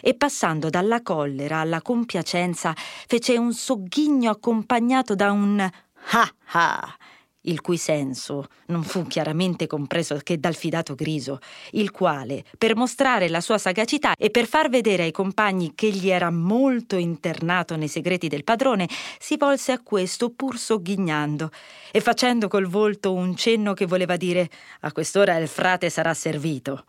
e 0.00 0.14
passando 0.14 0.68
dalla 0.68 1.02
collera 1.02 1.60
alla 1.60 1.80
compiacenza 1.80 2.74
fece 2.76 3.38
un 3.38 3.52
sogghigno 3.52 4.30
accompagnato 4.30 5.14
da 5.14 5.32
un 5.32 5.58
ah 5.60 6.34
ah 6.52 6.96
il 7.46 7.60
cui 7.60 7.76
senso 7.76 8.46
non 8.66 8.82
fu 8.82 9.06
chiaramente 9.06 9.66
compreso 9.66 10.18
che 10.22 10.38
dal 10.38 10.54
fidato 10.54 10.94
Griso, 10.94 11.38
il 11.72 11.90
quale, 11.90 12.44
per 12.56 12.76
mostrare 12.76 13.28
la 13.28 13.40
sua 13.40 13.58
sagacità 13.58 14.14
e 14.16 14.30
per 14.30 14.46
far 14.46 14.68
vedere 14.68 15.04
ai 15.04 15.12
compagni 15.12 15.72
che 15.74 15.90
gli 15.90 16.08
era 16.08 16.30
molto 16.30 16.96
internato 16.96 17.76
nei 17.76 17.88
segreti 17.88 18.28
del 18.28 18.44
padrone, 18.44 18.88
si 19.18 19.36
volse 19.36 19.72
a 19.72 19.80
questo 19.80 20.30
pur 20.30 20.58
sogghignando 20.58 21.50
e 21.90 22.00
facendo 22.00 22.48
col 22.48 22.66
volto 22.66 23.12
un 23.12 23.36
cenno 23.36 23.74
che 23.74 23.86
voleva 23.86 24.16
dire 24.16 24.48
a 24.80 24.92
quest'ora 24.92 25.36
il 25.36 25.48
frate 25.48 25.90
sarà 25.90 26.14
servito. 26.14 26.84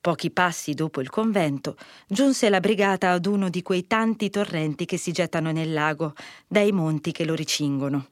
Pochi 0.00 0.30
passi 0.30 0.74
dopo 0.74 1.00
il 1.00 1.08
convento, 1.08 1.78
giunse 2.06 2.50
la 2.50 2.60
brigata 2.60 3.12
ad 3.12 3.24
uno 3.24 3.48
di 3.48 3.62
quei 3.62 3.86
tanti 3.86 4.28
torrenti 4.28 4.84
che 4.84 4.98
si 4.98 5.12
gettano 5.12 5.50
nel 5.50 5.72
lago, 5.72 6.12
dai 6.46 6.72
monti 6.72 7.10
che 7.10 7.24
lo 7.24 7.34
ricingono. 7.34 8.08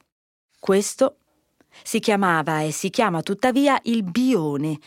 Questo 0.59 1.17
si 1.81 1.99
chiamava 1.99 2.61
e 2.61 2.71
si 2.71 2.89
chiama 2.89 3.21
tuttavia 3.21 3.79
il 3.83 4.03
Bione, 4.03 4.77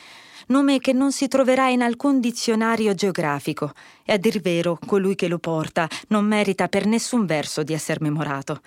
nome 0.49 0.79
che 0.79 0.93
non 0.93 1.11
si 1.11 1.27
troverà 1.27 1.69
in 1.69 1.83
alcun 1.83 2.21
dizionario 2.21 2.95
geografico, 2.95 3.73
e 4.05 4.13
a 4.13 4.17
dir 4.17 4.41
vero 4.41 4.79
colui 4.87 5.15
che 5.15 5.29
lo 5.29 5.39
porta 5.39 5.89
non 6.09 6.25
merita 6.25 6.69
per 6.69 6.87
nessun 6.87 7.27
verso 7.27 7.63
di 7.63 7.73
essere 7.73 7.99
memorato 8.01 8.61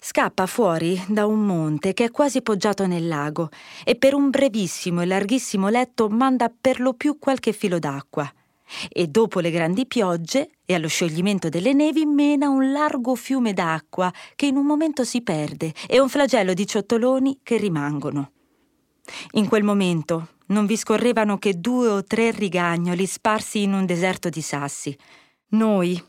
scappa 0.00 0.46
fuori 0.46 1.02
da 1.08 1.26
un 1.26 1.44
monte 1.44 1.92
che 1.92 2.04
è 2.04 2.10
quasi 2.10 2.40
poggiato 2.40 2.86
nel 2.86 3.08
lago 3.08 3.48
e 3.84 3.96
per 3.96 4.14
un 4.14 4.30
brevissimo 4.30 5.02
e 5.02 5.06
larghissimo 5.06 5.68
letto 5.68 6.08
manda 6.08 6.48
per 6.48 6.80
lo 6.80 6.94
più 6.94 7.18
qualche 7.18 7.52
filo 7.52 7.78
d'acqua. 7.78 8.30
E 8.88 9.06
dopo 9.08 9.40
le 9.40 9.50
grandi 9.50 9.86
piogge 9.86 10.50
e 10.64 10.74
allo 10.74 10.88
scioglimento 10.88 11.48
delle 11.48 11.72
nevi 11.72 12.04
mena 12.06 12.48
un 12.48 12.72
largo 12.72 13.14
fiume 13.14 13.52
d'acqua 13.52 14.12
che 14.34 14.46
in 14.46 14.56
un 14.56 14.66
momento 14.66 15.04
si 15.04 15.22
perde 15.22 15.72
e 15.86 16.00
un 16.00 16.08
flagello 16.08 16.54
di 16.54 16.66
ciottoloni 16.66 17.40
che 17.42 17.56
rimangono. 17.56 18.32
In 19.32 19.48
quel 19.48 19.64
momento 19.64 20.36
non 20.46 20.66
vi 20.66 20.76
scorrevano 20.76 21.38
che 21.38 21.58
due 21.58 21.88
o 21.88 22.04
tre 22.04 22.30
rigagnoli 22.30 23.06
sparsi 23.06 23.62
in 23.62 23.72
un 23.72 23.86
deserto 23.86 24.28
di 24.28 24.42
sassi. 24.42 24.96
Noi, 25.50 26.02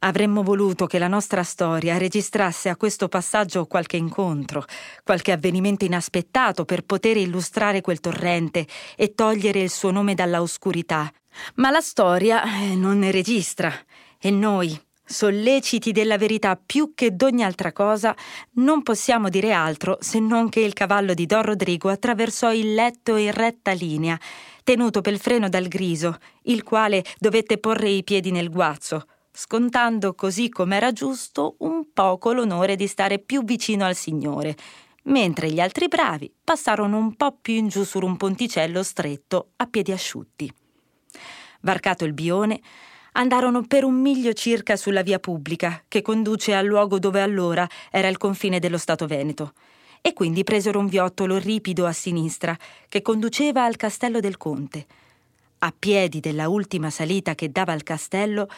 Avremmo 0.00 0.42
voluto 0.42 0.86
che 0.86 0.98
la 0.98 1.08
nostra 1.08 1.42
storia 1.42 1.96
registrasse 1.96 2.68
a 2.68 2.76
questo 2.76 3.08
passaggio 3.08 3.66
qualche 3.66 3.96
incontro, 3.96 4.64
qualche 5.02 5.32
avvenimento 5.32 5.86
inaspettato 5.86 6.66
per 6.66 6.82
poter 6.82 7.16
illustrare 7.16 7.80
quel 7.80 8.00
torrente 8.00 8.66
e 8.94 9.14
togliere 9.14 9.60
il 9.62 9.70
suo 9.70 9.90
nome 9.90 10.14
dalla 10.14 10.42
oscurità. 10.42 11.10
Ma 11.56 11.70
la 11.70 11.80
storia 11.80 12.42
eh, 12.42 12.74
non 12.74 12.98
ne 12.98 13.10
registra 13.10 13.72
e 14.18 14.30
noi, 14.30 14.78
solleciti 15.04 15.92
della 15.92 16.18
verità 16.18 16.56
più 16.56 16.92
che 16.94 17.14
d'ogni 17.14 17.44
altra 17.44 17.72
cosa, 17.72 18.14
non 18.54 18.82
possiamo 18.82 19.28
dire 19.28 19.52
altro 19.52 19.98
se 20.00 20.18
non 20.18 20.48
che 20.48 20.60
il 20.60 20.72
cavallo 20.72 21.14
di 21.14 21.26
Don 21.26 21.42
Rodrigo 21.42 21.88
attraversò 21.88 22.52
il 22.52 22.74
letto 22.74 23.16
in 23.16 23.32
retta 23.32 23.72
linea, 23.72 24.18
tenuto 24.64 25.00
pel 25.00 25.18
freno 25.18 25.48
dal 25.48 25.68
griso, 25.68 26.16
il 26.44 26.62
quale 26.62 27.04
dovette 27.18 27.58
porre 27.58 27.88
i 27.88 28.02
piedi 28.02 28.30
nel 28.30 28.50
guazzo 28.50 29.06
scontando 29.36 30.14
così 30.14 30.48
com'era 30.48 30.92
giusto 30.92 31.56
un 31.58 31.92
poco 31.92 32.32
l'onore 32.32 32.74
di 32.74 32.86
stare 32.86 33.18
più 33.18 33.44
vicino 33.44 33.84
al 33.84 33.94
Signore, 33.94 34.56
mentre 35.04 35.50
gli 35.50 35.60
altri 35.60 35.88
bravi 35.88 36.32
passarono 36.42 36.96
un 36.96 37.14
po' 37.16 37.36
più 37.38 37.52
in 37.52 37.68
giù 37.68 37.84
su 37.84 37.98
un 37.98 38.16
ponticello 38.16 38.82
stretto 38.82 39.50
a 39.56 39.66
piedi 39.66 39.92
asciutti. 39.92 40.50
Varcato 41.60 42.04
il 42.04 42.12
bione, 42.12 42.60
andarono 43.12 43.62
per 43.62 43.84
un 43.84 43.94
miglio 43.94 44.32
circa 44.32 44.76
sulla 44.76 45.02
via 45.02 45.18
pubblica 45.18 45.82
che 45.88 46.02
conduce 46.02 46.54
al 46.54 46.66
luogo 46.66 46.98
dove 46.98 47.22
allora 47.22 47.66
era 47.90 48.08
il 48.08 48.18
confine 48.18 48.58
dello 48.58 48.78
Stato 48.78 49.06
Veneto, 49.06 49.52
e 50.02 50.12
quindi 50.12 50.44
presero 50.44 50.78
un 50.78 50.86
viottolo 50.86 51.38
ripido 51.38 51.86
a 51.86 51.92
sinistra 51.92 52.56
che 52.88 53.02
conduceva 53.02 53.64
al 53.64 53.76
castello 53.76 54.20
del 54.20 54.36
conte. 54.36 54.86
A 55.60 55.72
piedi 55.76 56.20
della 56.20 56.48
ultima 56.48 56.90
salita 56.90 57.34
che 57.34 57.50
dava 57.50 57.72
al 57.72 57.82
castello, 57.82 58.48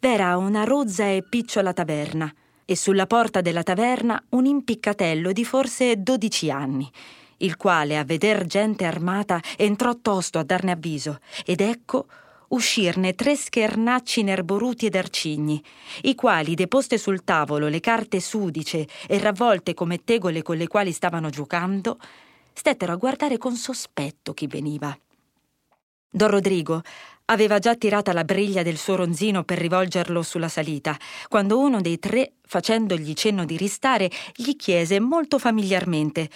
v'era 0.00 0.36
una 0.36 0.64
rozza 0.64 1.06
e 1.06 1.22
picciola 1.22 1.72
taverna, 1.72 2.30
e 2.64 2.76
sulla 2.76 3.06
porta 3.06 3.40
della 3.40 3.62
taverna 3.62 4.22
un 4.30 4.44
impiccatello 4.44 5.32
di 5.32 5.44
forse 5.44 6.02
dodici 6.02 6.50
anni, 6.50 6.90
il 7.38 7.56
quale, 7.56 7.98
a 7.98 8.04
veder 8.04 8.46
gente 8.46 8.84
armata, 8.84 9.40
entrò 9.56 9.96
tosto 10.00 10.38
a 10.38 10.44
darne 10.44 10.72
avviso, 10.72 11.18
ed 11.44 11.60
ecco 11.60 12.06
uscirne 12.48 13.14
tre 13.14 13.36
schernacci 13.36 14.22
nerboruti 14.22 14.86
ed 14.86 14.96
arcigni, 14.96 15.62
i 16.02 16.14
quali, 16.14 16.54
deposte 16.54 16.96
sul 16.96 17.22
tavolo 17.24 17.68
le 17.68 17.80
carte 17.80 18.20
sudice 18.20 18.86
e 19.06 19.18
ravvolte 19.18 19.74
come 19.74 20.02
tegole 20.04 20.42
con 20.42 20.56
le 20.56 20.66
quali 20.66 20.92
stavano 20.92 21.28
giocando, 21.28 21.98
stettero 22.52 22.92
a 22.92 22.96
guardare 22.96 23.36
con 23.36 23.54
sospetto 23.54 24.32
chi 24.32 24.46
veniva. 24.46 24.96
Don 26.10 26.30
Rodrigo 26.30 26.80
aveva 27.26 27.58
già 27.58 27.74
tirata 27.74 28.14
la 28.14 28.24
briglia 28.24 28.62
del 28.62 28.78
suo 28.78 28.96
ronzino 28.96 29.44
per 29.44 29.58
rivolgerlo 29.58 30.22
sulla 30.22 30.48
salita, 30.48 30.96
quando 31.28 31.58
uno 31.58 31.82
dei 31.82 31.98
tre, 31.98 32.32
facendogli 32.46 33.12
cenno 33.12 33.44
di 33.44 33.58
ristare, 33.58 34.10
gli 34.34 34.56
chiese 34.56 34.98
molto 34.98 35.38
familiarmente 35.38 36.30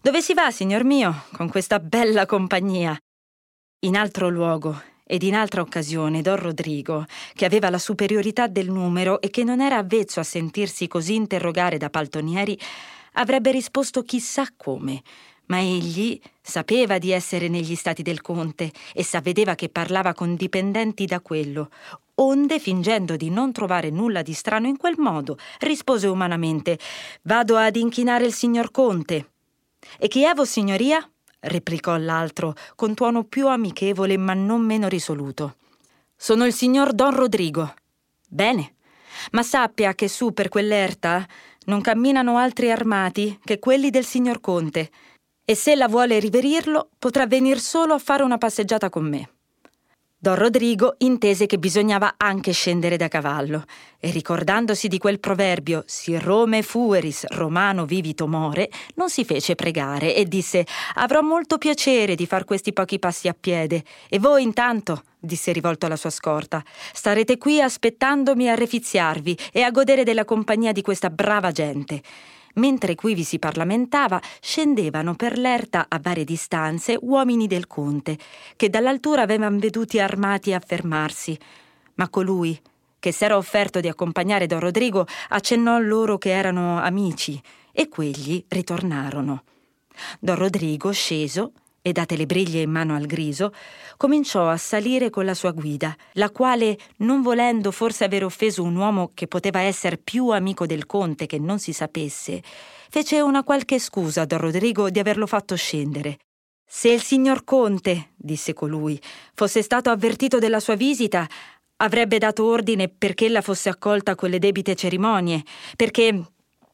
Dove 0.00 0.22
si 0.22 0.32
va, 0.32 0.52
signor 0.52 0.84
mio, 0.84 1.24
con 1.32 1.48
questa 1.48 1.80
bella 1.80 2.24
compagnia? 2.24 2.96
In 3.80 3.96
altro 3.96 4.28
luogo 4.28 4.80
ed 5.04 5.24
in 5.24 5.34
altra 5.34 5.60
occasione 5.60 6.22
Don 6.22 6.36
Rodrigo, 6.36 7.04
che 7.34 7.44
aveva 7.44 7.68
la 7.68 7.78
superiorità 7.78 8.46
del 8.46 8.70
numero 8.70 9.20
e 9.20 9.28
che 9.28 9.42
non 9.42 9.60
era 9.60 9.76
avvezzo 9.76 10.20
a 10.20 10.22
sentirsi 10.22 10.86
così 10.86 11.16
interrogare 11.16 11.78
da 11.78 11.90
paltonieri, 11.90 12.56
avrebbe 13.14 13.50
risposto 13.50 14.04
chissà 14.04 14.46
come, 14.56 15.02
ma 15.46 15.58
egli 15.58 16.20
sapeva 16.40 16.98
di 16.98 17.10
essere 17.10 17.48
negli 17.48 17.74
stati 17.74 18.02
del 18.02 18.20
conte 18.20 18.70
e 18.94 19.02
s'avvedeva 19.02 19.56
che 19.56 19.68
parlava 19.68 20.14
con 20.14 20.36
dipendenti 20.36 21.06
da 21.06 21.20
quello. 21.20 21.70
Onde, 22.20 22.60
fingendo 22.60 23.16
di 23.16 23.30
non 23.30 23.50
trovare 23.50 23.90
nulla 23.90 24.22
di 24.22 24.32
strano 24.32 24.68
in 24.68 24.76
quel 24.76 24.94
modo, 24.96 25.38
rispose 25.58 26.06
umanamente 26.06 26.78
Vado 27.22 27.56
ad 27.56 27.74
inchinare 27.74 28.24
il 28.24 28.32
signor 28.32 28.70
conte. 28.70 29.30
E 29.98 30.08
chi 30.08 30.24
è 30.24 30.32
vossignoria? 30.34 31.08
replicò 31.40 31.96
l'altro, 31.96 32.54
con 32.74 32.94
tuono 32.94 33.24
più 33.24 33.48
amichevole 33.48 34.16
ma 34.16 34.34
non 34.34 34.62
meno 34.62 34.88
risoluto. 34.88 35.56
Sono 36.16 36.44
il 36.46 36.52
signor 36.52 36.92
Don 36.92 37.14
Rodrigo. 37.14 37.74
Bene, 38.28 38.74
ma 39.32 39.42
sappia 39.42 39.94
che 39.94 40.08
su 40.08 40.32
per 40.32 40.48
quell'erta 40.48 41.26
non 41.66 41.80
camminano 41.80 42.38
altri 42.38 42.70
armati 42.70 43.38
che 43.44 43.58
quelli 43.58 43.90
del 43.90 44.04
signor 44.04 44.40
conte, 44.40 44.90
e 45.44 45.54
se 45.54 45.74
la 45.76 45.88
vuole 45.88 46.18
riverirlo 46.18 46.90
potrà 46.98 47.26
venir 47.26 47.58
solo 47.58 47.94
a 47.94 47.98
fare 47.98 48.22
una 48.22 48.38
passeggiata 48.38 48.90
con 48.90 49.08
me. 49.08 49.30
Don 50.20 50.34
Rodrigo 50.34 50.96
intese 50.98 51.46
che 51.46 51.60
bisognava 51.60 52.14
anche 52.16 52.50
scendere 52.50 52.96
da 52.96 53.06
cavallo 53.06 53.62
e 54.00 54.10
ricordandosi 54.10 54.88
di 54.88 54.98
quel 54.98 55.20
proverbio 55.20 55.84
si 55.86 56.18
Rome 56.18 56.62
fueris 56.62 57.24
romano 57.28 57.86
vivito 57.86 58.26
more, 58.26 58.68
non 58.96 59.10
si 59.10 59.24
fece 59.24 59.54
pregare 59.54 60.16
e 60.16 60.24
disse 60.24 60.66
avrò 60.96 61.20
molto 61.20 61.56
piacere 61.56 62.16
di 62.16 62.26
far 62.26 62.42
questi 62.42 62.72
pochi 62.72 62.98
passi 62.98 63.28
a 63.28 63.36
piede 63.38 63.84
e 64.08 64.18
voi 64.18 64.42
intanto, 64.42 65.04
disse 65.20 65.52
rivolto 65.52 65.86
alla 65.86 65.94
sua 65.94 66.10
scorta, 66.10 66.64
starete 66.92 67.38
qui 67.38 67.62
aspettandomi 67.62 68.50
a 68.50 68.56
refiziarvi 68.56 69.38
e 69.52 69.62
a 69.62 69.70
godere 69.70 70.02
della 70.02 70.24
compagnia 70.24 70.72
di 70.72 70.82
questa 70.82 71.10
brava 71.10 71.52
gente 71.52 72.02
mentre 72.58 72.94
qui 72.94 73.14
vi 73.14 73.24
si 73.24 73.38
parlamentava, 73.38 74.20
scendevano 74.40 75.14
per 75.14 75.38
l'erta 75.38 75.86
a 75.88 75.98
varie 75.98 76.24
distanze 76.24 76.98
uomini 77.00 77.46
del 77.46 77.66
conte, 77.66 78.18
che 78.56 78.68
dall'altura 78.68 79.22
avevano 79.22 79.58
veduti 79.58 79.98
armati 79.98 80.52
a 80.52 80.60
fermarsi. 80.60 81.38
Ma 81.94 82.08
colui, 82.08 82.60
che 82.98 83.12
s'era 83.12 83.36
offerto 83.36 83.80
di 83.80 83.88
accompagnare 83.88 84.46
Don 84.46 84.60
Rodrigo, 84.60 85.06
accennò 85.30 85.78
loro 85.78 86.18
che 86.18 86.30
erano 86.30 86.78
amici, 86.80 87.40
e 87.72 87.88
quegli 87.88 88.44
ritornarono. 88.48 89.44
Don 90.18 90.36
Rodrigo, 90.36 90.90
sceso, 90.90 91.52
e 91.88 91.92
date 91.92 92.16
le 92.16 92.26
briglie 92.26 92.62
in 92.62 92.70
mano 92.70 92.94
al 92.94 93.06
griso, 93.06 93.52
cominciò 93.96 94.48
a 94.48 94.56
salire 94.56 95.10
con 95.10 95.24
la 95.24 95.34
sua 95.34 95.52
guida, 95.52 95.96
la 96.12 96.30
quale, 96.30 96.78
non 96.98 97.22
volendo 97.22 97.70
forse 97.70 98.04
aver 98.04 98.24
offeso 98.24 98.62
un 98.62 98.76
uomo 98.76 99.10
che 99.14 99.26
poteva 99.26 99.60
essere 99.60 99.98
più 99.98 100.28
amico 100.28 100.66
del 100.66 100.86
conte 100.86 101.26
che 101.26 101.38
non 101.38 101.58
si 101.58 101.72
sapesse, 101.72 102.42
fece 102.88 103.20
una 103.20 103.42
qualche 103.44 103.78
scusa 103.78 104.22
a 104.22 104.26
Don 104.26 104.38
Rodrigo 104.38 104.90
di 104.90 104.98
averlo 104.98 105.26
fatto 105.26 105.56
scendere. 105.56 106.18
Se 106.66 106.90
il 106.90 107.00
signor 107.00 107.44
conte, 107.44 108.10
disse 108.16 108.52
colui, 108.52 109.00
fosse 109.34 109.62
stato 109.62 109.90
avvertito 109.90 110.38
della 110.38 110.60
sua 110.60 110.74
visita, 110.74 111.26
avrebbe 111.76 112.18
dato 112.18 112.44
ordine 112.44 112.88
perché 112.88 113.26
ella 113.26 113.40
fosse 113.40 113.68
accolta 113.68 114.14
con 114.14 114.30
le 114.30 114.38
debite 114.38 114.74
cerimonie, 114.74 115.42
perché 115.76 116.24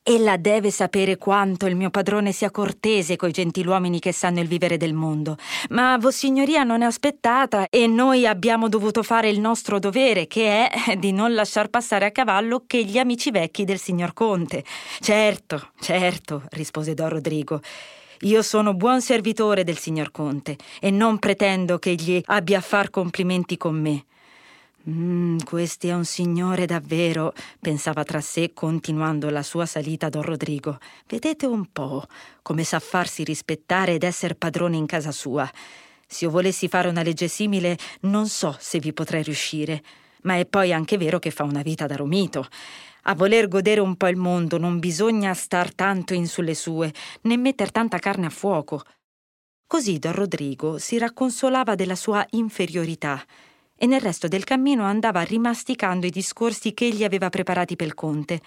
Ella 0.06 0.36
deve 0.36 0.70
sapere 0.70 1.16
quanto 1.16 1.64
il 1.64 1.76
mio 1.76 1.88
padrone 1.88 2.30
sia 2.30 2.50
cortese 2.50 3.16
coi 3.16 3.32
gentiluomini 3.32 4.00
che 4.00 4.12
sanno 4.12 4.40
il 4.40 4.46
vivere 4.46 4.76
del 4.76 4.92
mondo. 4.92 5.38
Ma 5.70 5.96
Vossignoria 5.96 6.62
non 6.62 6.82
è 6.82 6.84
aspettata 6.84 7.68
e 7.70 7.86
noi 7.86 8.26
abbiamo 8.26 8.68
dovuto 8.68 9.02
fare 9.02 9.30
il 9.30 9.40
nostro 9.40 9.78
dovere, 9.78 10.26
che 10.26 10.68
è 10.68 10.96
di 11.00 11.10
non 11.10 11.32
lasciar 11.32 11.70
passare 11.70 12.04
a 12.04 12.10
cavallo 12.10 12.64
che 12.66 12.84
gli 12.84 12.98
amici 12.98 13.30
vecchi 13.30 13.64
del 13.64 13.78
signor 13.78 14.12
Conte. 14.12 14.62
Certo, 15.00 15.70
certo, 15.80 16.42
rispose 16.50 16.92
Don 16.92 17.08
Rodrigo. 17.08 17.62
Io 18.20 18.42
sono 18.42 18.74
buon 18.74 19.00
servitore 19.00 19.64
del 19.64 19.78
signor 19.78 20.10
Conte 20.10 20.58
e 20.80 20.90
non 20.90 21.18
pretendo 21.18 21.78
che 21.78 21.92
egli 21.92 22.20
abbia 22.26 22.58
a 22.58 22.60
far 22.62 22.90
complimenti 22.90 23.56
con 23.56 23.80
me. 23.80 24.04
Mm, 24.86 25.38
questi 25.44 25.88
è 25.88 25.94
un 25.94 26.04
signore 26.04 26.66
davvero, 26.66 27.32
pensava 27.58 28.04
tra 28.04 28.20
sé 28.20 28.52
continuando 28.52 29.30
la 29.30 29.42
sua 29.42 29.64
salita 29.64 30.10
Don 30.10 30.20
Rodrigo. 30.20 30.76
Vedete 31.06 31.46
un 31.46 31.72
po' 31.72 32.04
come 32.42 32.64
sa 32.64 32.78
farsi 32.80 33.24
rispettare 33.24 33.94
ed 33.94 34.02
essere 34.02 34.34
padrone 34.34 34.76
in 34.76 34.84
casa 34.84 35.10
sua. 35.10 35.50
Se 36.06 36.26
io 36.26 36.30
volessi 36.30 36.68
fare 36.68 36.88
una 36.88 37.02
legge 37.02 37.28
simile, 37.28 37.78
non 38.00 38.28
so 38.28 38.54
se 38.58 38.78
vi 38.78 38.92
potrei 38.92 39.22
riuscire. 39.22 39.82
Ma 40.24 40.36
è 40.36 40.44
poi 40.44 40.70
anche 40.74 40.98
vero 40.98 41.18
che 41.18 41.30
fa 41.30 41.44
una 41.44 41.62
vita 41.62 41.86
da 41.86 41.96
romito. 41.96 42.46
A 43.04 43.14
voler 43.14 43.48
godere 43.48 43.80
un 43.80 43.96
po' 43.96 44.08
il 44.08 44.16
mondo 44.16 44.58
non 44.58 44.80
bisogna 44.80 45.32
star 45.32 45.74
tanto 45.74 46.12
in 46.12 46.26
sulle 46.26 46.54
sue, 46.54 46.92
né 47.22 47.38
metter 47.38 47.70
tanta 47.70 47.98
carne 47.98 48.26
a 48.26 48.30
fuoco. 48.30 48.82
Così 49.66 49.98
Don 49.98 50.12
Rodrigo 50.12 50.76
si 50.76 50.98
racconsolava 50.98 51.74
della 51.74 51.96
sua 51.96 52.24
inferiorità 52.32 53.24
e 53.76 53.86
nel 53.86 54.00
resto 54.00 54.28
del 54.28 54.44
cammino 54.44 54.84
andava 54.84 55.22
rimasticando 55.22 56.06
i 56.06 56.10
discorsi 56.10 56.74
che 56.74 56.86
egli 56.86 57.04
aveva 57.04 57.28
preparati 57.28 57.76
per 57.76 57.86
il 57.86 57.94
conte. 57.94 58.40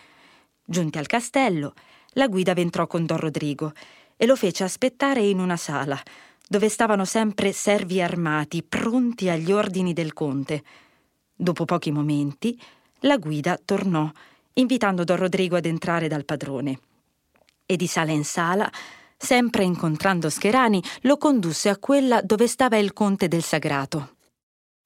Giunti 0.66 0.98
al 0.98 1.08
castello, 1.08 1.74
la 2.12 2.28
guida 2.28 2.54
v'entrò 2.54 2.88
con 2.88 3.06
Don 3.06 3.18
Rodrigo 3.18 3.74
e 4.16 4.26
lo 4.26 4.36
fece 4.36 4.64
aspettare 4.64 5.22
in 5.22 5.40
una 5.40 5.58
sala, 5.58 6.02
dove 6.48 6.70
stavano 6.70 7.06
sempre 7.06 7.52
servi 7.52 8.02
armati, 8.02 8.64
pronti 8.64 9.30
agli 9.30 9.52
ordini 9.52 9.94
del 9.94 10.14
conte. 10.14 10.64
Dopo 11.36 11.66
pochi 11.66 11.92
momenti, 11.92 12.60
la 13.02 13.18
guida 13.18 13.60
tornò 13.64 14.10
invitando 14.54 15.04
Don 15.04 15.18
Rodrigo 15.18 15.56
ad 15.56 15.66
entrare 15.66 16.08
dal 16.08 16.26
padrone. 16.26 16.80
E 17.66 17.76
di 17.76 17.86
sala 17.86 18.12
in 18.12 18.24
sala, 18.24 18.72
sempre 19.16 19.64
incontrando 19.64 20.30
Scherani, 20.30 20.82
lo 21.02 21.18
condusse 21.18 21.70
a 21.70 21.78
quella 21.78 22.22
dove 22.22 22.48
stava 22.48 22.78
il 22.78 22.94
conte 22.94 23.28
del 23.28 23.44
Sagrato. 23.44 24.17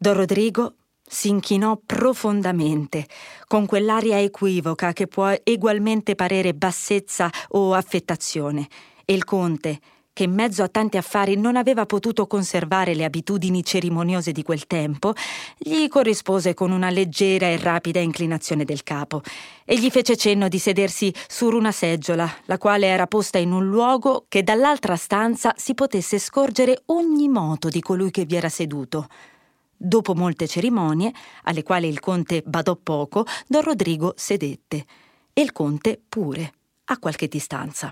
Don 0.02 0.16
Rodrigo 0.16 0.78
si 1.08 1.30
inchinò 1.30 1.80
profondamente, 1.86 3.06
con 3.46 3.68
quell'aria 3.68 4.20
equivoca 4.20 4.94
che 4.94 5.06
può 5.06 5.32
egualmente 5.44 6.16
parere 6.16 6.56
bassezza 6.56 7.30
o 7.50 7.76
affettazione, 7.76 8.68
e 9.06 9.14
il 9.14 9.24
conte, 9.26 9.80
che 10.12 10.24
in 10.24 10.34
mezzo 10.34 10.64
a 10.64 10.70
tanti 10.70 10.98
affari 10.98 11.36
non 11.36 11.56
aveva 11.56 11.86
potuto 11.86 12.26
conservare 12.26 12.96
le 12.96 13.04
abitudini 13.04 13.64
cerimoniose 13.64 14.32
di 14.32 14.42
quel 14.42 14.66
tempo, 14.66 15.14
gli 15.56 15.88
corrispose 15.88 16.56
con 16.56 16.72
una 16.72 16.90
leggera 16.90 17.46
e 17.46 17.58
rapida 17.58 18.00
inclinazione 18.00 18.66
del 18.66 18.82
capo 18.82 19.22
e 19.66 19.78
gli 19.78 19.92
fece 19.92 20.18
cenno 20.18 20.48
di 20.48 20.58
sedersi 20.58 21.14
su 21.28 21.46
una 21.46 21.72
seggiola, 21.72 22.28
la 22.46 22.58
quale 22.58 22.88
era 22.88 23.06
posta 23.06 23.38
in 23.38 23.52
un 23.52 23.68
luogo 23.68 24.26
che 24.28 24.42
dall'altra 24.42 24.96
stanza 24.96 25.54
si 25.56 25.76
potesse 25.76 26.18
scorgere 26.18 26.82
ogni 26.88 27.28
moto 27.28 27.70
di 27.70 27.82
colui 27.82 28.10
che 28.10 28.26
vi 28.26 28.36
era 28.36 28.50
seduto. 28.50 29.08
Dopo 29.84 30.14
molte 30.14 30.48
cerimonie, 30.48 31.12
alle 31.46 31.64
quali 31.64 31.88
il 31.88 32.00
conte 32.00 32.44
badò 32.46 32.76
poco, 32.76 33.26
don 33.48 33.64
Rodrigo 33.64 34.14
sedette 34.16 34.86
e 35.34 35.42
il 35.42 35.52
conte 35.52 36.00
pure, 36.08 36.54
a 36.86 37.00
qualche 37.00 37.28
distanza. 37.28 37.92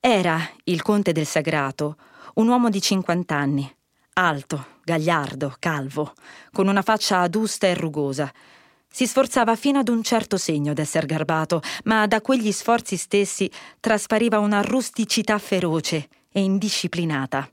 Era 0.00 0.40
il 0.64 0.82
conte 0.82 1.12
del 1.12 1.26
Sagrato, 1.26 1.96
un 2.34 2.48
uomo 2.48 2.70
di 2.70 2.80
cinquant'anni, 2.80 3.72
alto, 4.14 4.66
gagliardo, 4.82 5.54
calvo, 5.60 6.12
con 6.50 6.66
una 6.66 6.82
faccia 6.82 7.20
adusta 7.20 7.68
e 7.68 7.74
rugosa. 7.74 8.28
Si 8.90 9.06
sforzava 9.06 9.54
fino 9.54 9.78
ad 9.78 9.88
un 9.88 10.02
certo 10.02 10.36
segno 10.38 10.72
d'esser 10.72 11.06
garbato, 11.06 11.62
ma 11.84 12.08
da 12.08 12.20
quegli 12.20 12.50
sforzi 12.50 12.96
stessi 12.96 13.48
traspariva 13.78 14.40
una 14.40 14.60
rusticità 14.60 15.38
feroce 15.38 16.08
e 16.32 16.40
indisciplinata. 16.42 17.48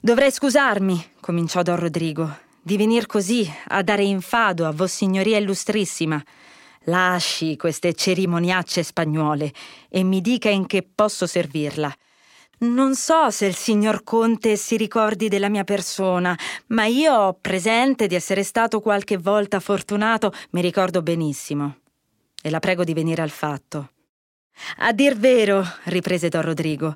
Dovrei 0.00 0.30
scusarmi, 0.30 1.14
cominciò 1.20 1.62
Don 1.62 1.76
Rodrigo, 1.76 2.48
di 2.70 2.76
venir 2.76 3.06
così 3.06 3.52
a 3.66 3.82
dare 3.82 4.04
infado 4.04 4.64
a 4.64 4.70
Vossignoria 4.70 5.38
Illustrissima. 5.38 6.22
Lasci 6.84 7.56
queste 7.56 7.94
cerimoniacce 7.94 8.84
spagnole 8.84 9.52
e 9.88 10.04
mi 10.04 10.20
dica 10.20 10.50
in 10.50 10.66
che 10.66 10.86
posso 10.94 11.26
servirla. 11.26 11.92
Non 12.58 12.94
so 12.94 13.28
se 13.30 13.46
il 13.46 13.56
signor 13.56 14.04
Conte 14.04 14.54
si 14.54 14.76
ricordi 14.76 15.26
della 15.26 15.48
mia 15.48 15.64
persona, 15.64 16.38
ma 16.68 16.84
io 16.84 17.12
ho 17.12 17.38
presente 17.40 18.06
di 18.06 18.14
essere 18.14 18.44
stato 18.44 18.78
qualche 18.78 19.16
volta 19.16 19.58
fortunato, 19.58 20.32
mi 20.50 20.60
ricordo 20.60 21.02
benissimo. 21.02 21.78
E 22.40 22.50
la 22.50 22.60
prego 22.60 22.84
di 22.84 22.94
venire 22.94 23.22
al 23.22 23.30
fatto. 23.30 23.90
A 24.76 24.92
dir 24.92 25.16
vero, 25.16 25.66
riprese 25.86 26.28
Don 26.28 26.42
Rodrigo, 26.42 26.94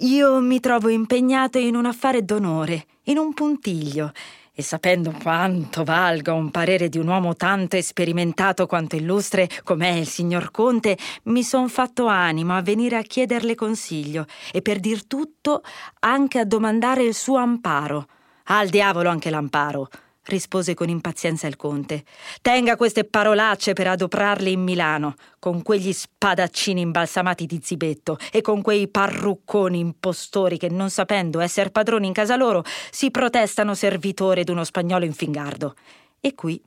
io 0.00 0.38
mi 0.38 0.60
trovo 0.60 0.88
impegnato 0.88 1.58
in 1.58 1.74
un 1.74 1.86
affare 1.86 2.24
d'onore, 2.24 2.86
in 3.06 3.18
un 3.18 3.34
puntiglio, 3.34 4.12
e 4.58 4.62
sapendo 4.62 5.14
quanto 5.22 5.84
valga 5.84 6.32
un 6.32 6.50
parere 6.50 6.88
di 6.88 6.96
un 6.96 7.08
uomo 7.08 7.36
tanto 7.36 7.76
sperimentato 7.82 8.66
quanto 8.66 8.96
illustre 8.96 9.50
com'è 9.62 9.90
il 9.90 10.08
signor 10.08 10.50
Conte, 10.50 10.96
mi 11.24 11.42
son 11.42 11.68
fatto 11.68 12.06
animo 12.06 12.56
a 12.56 12.62
venire 12.62 12.96
a 12.96 13.02
chiederle 13.02 13.54
consiglio 13.54 14.24
e 14.50 14.62
per 14.62 14.80
dir 14.80 15.04
tutto 15.06 15.62
anche 16.00 16.38
a 16.38 16.46
domandare 16.46 17.02
il 17.02 17.14
suo 17.14 17.36
amparo. 17.36 18.06
Al 18.44 18.68
diavolo 18.70 19.10
anche 19.10 19.28
l'amparo 19.28 19.90
rispose 20.26 20.74
con 20.74 20.88
impazienza 20.88 21.46
il 21.46 21.56
conte. 21.56 22.04
Tenga 22.40 22.76
queste 22.76 23.04
parolacce 23.04 23.72
per 23.72 23.88
adoprarle 23.88 24.50
in 24.50 24.62
Milano, 24.62 25.14
con 25.38 25.62
quegli 25.62 25.92
spadaccini 25.92 26.80
imbalsamati 26.80 27.46
di 27.46 27.60
zibetto 27.62 28.18
e 28.32 28.40
con 28.40 28.62
quei 28.62 28.88
parrucconi 28.88 29.78
impostori 29.78 30.58
che, 30.58 30.68
non 30.68 30.90
sapendo 30.90 31.40
esser 31.40 31.70
padroni 31.70 32.06
in 32.06 32.12
casa 32.12 32.36
loro, 32.36 32.64
si 32.90 33.10
protestano 33.10 33.74
servitore 33.74 34.44
d'uno 34.44 34.64
spagnolo 34.64 35.04
infingardo. 35.04 35.74
E 36.20 36.34
qui, 36.34 36.60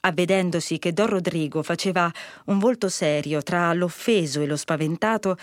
avvedendosi 0.00 0.78
che 0.78 0.92
Don 0.92 1.08
Rodrigo 1.08 1.62
faceva 1.62 2.10
un 2.46 2.58
volto 2.58 2.88
serio 2.88 3.42
tra 3.42 3.72
l'offeso 3.72 4.40
e 4.40 4.46
lo 4.46 4.56
spaventato, 4.56 5.36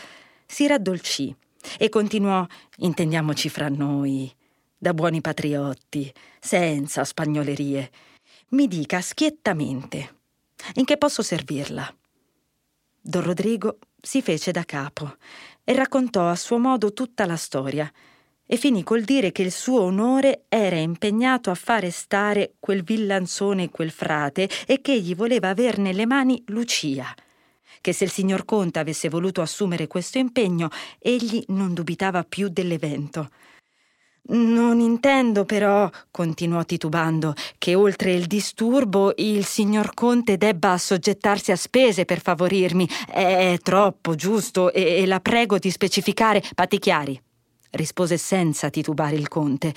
si 0.46 0.68
raddolcì 0.68 1.36
e 1.78 1.90
continuò, 1.90 2.46
intendiamoci 2.78 3.50
fra 3.50 3.70
noi, 3.70 4.34
da 4.84 4.94
buoni 4.94 5.22
patriotti, 5.22 6.14
senza 6.42 7.06
spagnolerie. 7.06 7.90
Mi 8.50 8.68
dica 8.68 9.00
schiettamente, 9.00 10.16
in 10.74 10.84
che 10.84 10.98
posso 10.98 11.22
servirla? 11.22 11.96
Don 13.00 13.24
Rodrigo 13.24 13.80
si 14.02 14.22
fece 14.22 14.52
da 14.52 14.66
capo 14.66 15.16
e 15.64 15.74
raccontò 15.74 16.28
a 16.28 16.36
suo 16.36 16.58
modo 16.58 16.92
tutta 16.92 17.26
la 17.26 17.38
storia 17.38 17.90
e 18.46 18.58
finì 18.58 18.84
col 18.84 19.04
dire 19.04 19.32
che 19.32 19.42
il 19.42 19.54
suo 19.54 19.84
onore 19.84 20.44
era 20.50 20.76
impegnato 20.76 21.50
a 21.50 21.56
fare 21.56 21.90
stare 21.90 22.56
quel 22.60 22.84
villanzone 22.84 23.64
e 23.64 23.70
quel 23.70 23.90
frate 23.90 24.50
e 24.68 24.82
che 24.82 24.92
egli 24.92 25.16
voleva 25.16 25.48
aver 25.48 25.78
nelle 25.78 26.06
mani 26.06 26.44
Lucia 26.48 27.16
che 27.80 27.92
se 27.92 28.04
il 28.06 28.12
signor 28.12 28.46
Conte 28.46 28.80
avesse 28.80 29.10
voluto 29.10 29.42
assumere 29.42 29.88
questo 29.88 30.18
impegno, 30.18 30.70
egli 31.00 31.44
non 31.48 31.74
dubitava 31.74 32.24
più 32.24 32.48
dell'evento. 32.48 33.30
Non 34.26 34.80
intendo 34.80 35.44
però, 35.44 35.90
continuò 36.10 36.64
titubando, 36.64 37.34
che 37.58 37.76
oltre 37.76 38.14
il 38.14 38.26
disturbo 38.26 39.12
il 39.18 39.44
signor 39.44 39.94
Conte 39.94 40.38
debba 40.38 40.72
assoggettarsi 40.72 41.52
a 41.52 41.58
spese 41.58 42.06
per 42.06 42.22
favorirmi. 42.22 42.88
È 43.08 43.58
troppo 43.62 44.16
giusto 44.16 44.72
e, 44.72 45.02
e 45.02 45.06
la 45.06 45.20
prego 45.20 45.58
di 45.58 45.70
specificare 45.70 46.42
patti 46.56 46.80
chiari, 46.80 47.22
rispose 47.72 48.18
senza 48.18 48.70
titubare 48.70 49.16
il 49.16 49.28
Conte 49.28 49.74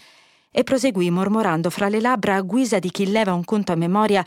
e 0.57 0.65
proseguì 0.65 1.11
mormorando 1.11 1.69
fra 1.69 1.89
le 1.89 2.01
labbra 2.01 2.37
a 2.37 2.41
guisa 2.41 2.79
di 2.79 2.91
chi 2.91 3.11
leva 3.11 3.35
un 3.35 3.45
conto 3.45 3.73
a 3.73 3.77
memoria 3.77 4.25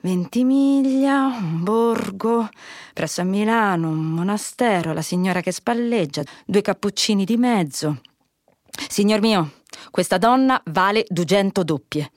Ventimiglia, 0.00 1.26
un 1.26 1.62
borgo, 1.62 2.48
presso 2.92 3.20
a 3.20 3.24
Milano, 3.24 3.88
un 3.88 4.10
monastero, 4.10 4.92
la 4.92 5.02
signora 5.02 5.40
che 5.40 5.52
spalleggia, 5.52 6.22
due 6.44 6.62
cappuccini 6.62 7.24
di 7.24 7.36
mezzo. 7.36 8.00
Signor 8.88 9.20
mio, 9.20 9.52
questa 9.90 10.18
donna 10.18 10.60
vale 10.66 11.04
dugento 11.08 11.62
doppie. 11.64 12.10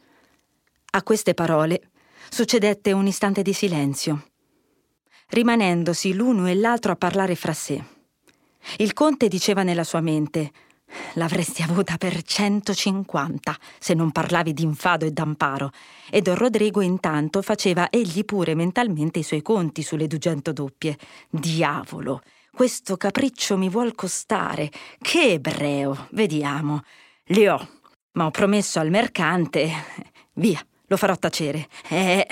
A 0.91 1.03
queste 1.03 1.33
parole 1.33 1.89
succedette 2.29 2.91
un 2.91 3.07
istante 3.07 3.41
di 3.41 3.53
silenzio, 3.53 4.27
rimanendosi 5.29 6.13
l'uno 6.13 6.47
e 6.47 6.55
l'altro 6.55 6.91
a 6.91 6.95
parlare 6.95 7.35
fra 7.35 7.53
sé. 7.53 7.83
Il 8.77 8.93
conte 8.93 9.27
diceva 9.27 9.63
nella 9.63 9.83
sua 9.83 10.01
mente 10.01 10.51
L'avresti 11.15 11.61
avuta 11.61 11.97
per 11.97 12.21
150 12.21 13.57
se 13.79 13.93
non 13.93 14.11
parlavi 14.11 14.53
d'infado 14.53 15.05
e 15.05 15.11
d'amparo. 15.11 15.71
E 16.09 16.21
Don 16.21 16.35
Rodrigo 16.35 16.81
intanto 16.81 17.41
faceva 17.41 17.89
egli 17.89 18.25
pure 18.25 18.55
mentalmente 18.55 19.19
i 19.19 19.23
suoi 19.23 19.41
conti 19.41 19.81
sulle 19.83 20.07
dugento 20.07 20.51
doppie. 20.51 20.97
Diavolo! 21.29 22.21
Questo 22.53 22.97
capriccio 22.97 23.57
mi 23.57 23.69
vuol 23.69 23.95
costare. 23.95 24.69
Che 24.99 25.31
ebreo! 25.31 26.07
Vediamo. 26.11 26.83
Li 27.31 27.47
ho, 27.47 27.65
ma 28.13 28.25
ho 28.25 28.29
promesso 28.29 28.81
al 28.81 28.89
mercante. 28.89 29.71
Via, 30.33 30.61
lo 30.87 30.97
farò 30.97 31.15
tacere. 31.15 31.69
Eh, 31.87 32.27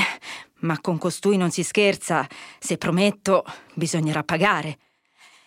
ma 0.60 0.78
con 0.82 0.98
costui 0.98 1.38
non 1.38 1.52
si 1.52 1.64
scherza. 1.64 2.28
Se 2.60 2.78
prometto, 2.78 3.46
bisognerà 3.76 4.24
pagare. 4.24 4.78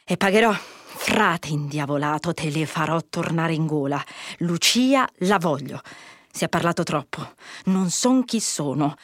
E 0.05 0.17
pagherò. 0.17 0.55
Frate 0.95 1.49
indiavolato, 1.49 2.33
te 2.33 2.49
le 2.49 2.65
farò 2.65 2.99
tornare 3.11 3.53
in 3.53 3.67
gola. 3.67 4.03
Lucia 4.39 5.07
la 5.19 5.39
voglio. 5.39 5.83
Si 6.31 6.45
è 6.45 6.49
parlato 6.49 6.83
troppo. 6.83 7.35
Non 7.65 7.91
son 7.91 8.25
chi 8.25 8.41
sono. 8.41 8.97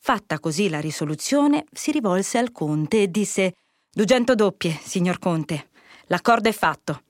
Fatta 0.00 0.40
così 0.40 0.70
la 0.70 0.80
risoluzione, 0.80 1.66
si 1.70 1.92
rivolse 1.92 2.38
al 2.38 2.50
conte 2.50 3.02
e 3.02 3.10
disse: 3.10 3.52
Dugento 3.92 4.34
doppie, 4.34 4.76
signor 4.82 5.20
conte. 5.20 5.68
L'accordo 6.06 6.48
è 6.48 6.52
fatto. 6.52 7.02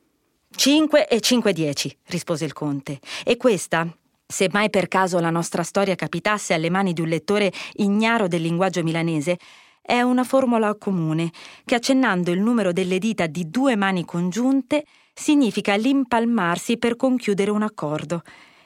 Cinque 0.55 1.09
e 1.09 1.21
cinque 1.21 1.53
dieci, 1.53 1.95
rispose 2.07 2.45
il 2.45 2.53
conte. 2.53 3.01
E 3.25 3.37
questa, 3.37 3.87
se 4.27 4.49
mai 4.53 4.71
per 4.71 4.87
caso 4.87 5.19
la 5.19 5.31
nostra 5.31 5.63
storia 5.63 5.95
capitasse 5.95 6.55
alle 6.55 6.71
mani 6.71 6.93
di 6.93 7.01
un 7.01 7.09
lettore 7.09 7.53
ignaro 7.75 8.29
del 8.29 8.43
linguaggio 8.43 8.83
milanese, 8.83 9.39
è 9.81 10.01
una 10.03 10.23
formula 10.23 10.75
comune 10.77 11.33
che 11.65 11.75
accennando 11.75 12.31
il 12.31 12.41
numero 12.41 12.73
delle 12.73 12.99
dita 12.99 13.27
di 13.27 13.51
due 13.51 13.75
mani 13.75 14.05
congiunte 14.05 14.85
significa 15.13 15.75
l'impalmarsi 15.75 16.79
per 16.79 16.95
conchiudere 16.97 17.51
un 17.51 17.63
accordo. 17.63 18.23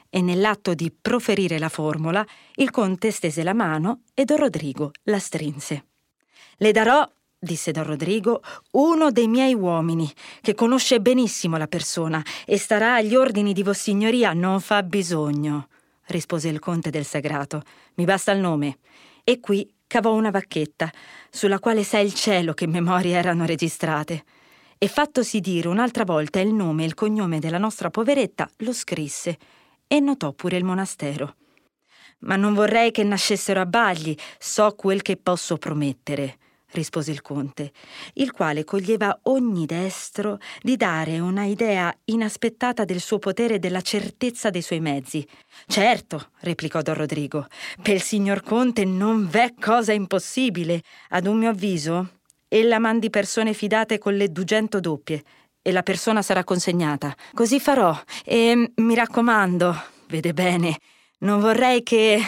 E 0.09 0.21
nell'atto 0.21 0.73
di 0.73 0.91
proferire 0.91 1.57
la 1.57 1.69
formula, 1.69 2.25
il 2.55 2.69
conte 2.69 3.11
stese 3.11 3.43
la 3.43 3.53
mano 3.53 4.01
e 4.13 4.25
Don 4.25 4.37
Rodrigo 4.37 4.91
la 5.03 5.19
strinse. 5.19 5.85
Le 6.57 6.71
darò, 6.71 7.07
disse 7.39 7.71
Don 7.71 7.83
Rodrigo, 7.83 8.41
uno 8.71 9.11
dei 9.11 9.27
miei 9.27 9.53
uomini, 9.53 10.11
che 10.41 10.55
conosce 10.55 10.99
benissimo 10.99 11.57
la 11.57 11.67
persona 11.67 12.23
e 12.45 12.57
starà 12.57 12.95
agli 12.95 13.15
ordini 13.15 13.53
di 13.53 13.63
Vossignoria. 13.63 14.33
Non 14.33 14.59
fa 14.59 14.83
bisogno, 14.83 15.67
rispose 16.07 16.49
il 16.49 16.59
conte 16.59 16.89
del 16.89 17.05
sagrato. 17.05 17.61
Mi 17.95 18.05
basta 18.05 18.31
il 18.31 18.39
nome. 18.39 18.79
E 19.23 19.39
qui 19.39 19.71
cavò 19.85 20.13
una 20.13 20.31
vacchetta, 20.31 20.91
sulla 21.29 21.59
quale 21.59 21.83
sa 21.83 21.99
il 21.99 22.13
cielo 22.13 22.53
che 22.53 22.67
memorie 22.67 23.15
erano 23.15 23.45
registrate. 23.45 24.23
E 24.79 24.87
fattosi 24.87 25.39
dire 25.39 25.67
un'altra 25.67 26.05
volta 26.05 26.39
il 26.39 26.53
nome 26.53 26.83
e 26.83 26.85
il 26.87 26.93
cognome 26.93 27.39
della 27.39 27.57
nostra 27.57 27.89
poveretta, 27.89 28.49
lo 28.57 28.73
scrisse 28.73 29.37
e 29.87 29.99
notò 29.99 30.33
pure 30.33 30.57
il 30.57 30.63
monastero. 30.63 31.35
Ma 32.19 32.35
non 32.35 32.53
vorrei 32.53 32.91
che 32.91 33.03
nascessero 33.03 33.59
a 33.59 33.65
bagli, 33.65 34.15
so 34.39 34.73
quel 34.75 35.01
che 35.01 35.17
posso 35.17 35.57
promettere 35.57 36.37
rispose 36.71 37.11
il 37.11 37.21
conte, 37.21 37.71
il 38.13 38.31
quale 38.31 38.63
coglieva 38.63 39.19
ogni 39.23 39.65
destro 39.65 40.39
di 40.61 40.75
dare 40.75 41.19
una 41.19 41.45
idea 41.45 41.95
inaspettata 42.05 42.83
del 42.85 42.99
suo 42.99 43.19
potere 43.19 43.55
e 43.55 43.59
della 43.59 43.81
certezza 43.81 44.49
dei 44.49 44.61
suoi 44.61 44.79
mezzi. 44.79 45.27
Certo, 45.65 46.29
replicò 46.41 46.81
Don 46.81 46.95
Rodrigo, 46.95 47.47
per 47.81 47.95
il 47.95 48.01
signor 48.01 48.43
conte 48.43 48.85
non 48.85 49.27
v'è 49.27 49.53
cosa 49.59 49.93
impossibile. 49.93 50.81
Ad 51.09 51.25
un 51.25 51.37
mio 51.37 51.49
avviso, 51.49 52.09
ella 52.47 52.79
mandi 52.79 53.09
persone 53.09 53.53
fidate 53.53 53.97
con 53.97 54.15
le 54.15 54.31
dugento 54.31 54.79
doppie 54.79 55.23
e 55.61 55.71
la 55.71 55.83
persona 55.83 56.21
sarà 56.21 56.43
consegnata. 56.43 57.15
Così 57.33 57.59
farò 57.59 57.97
e 58.23 58.71
mi 58.75 58.95
raccomando, 58.95 59.75
vede 60.07 60.33
bene, 60.33 60.77
non 61.19 61.39
vorrei 61.39 61.83
che 61.83 62.21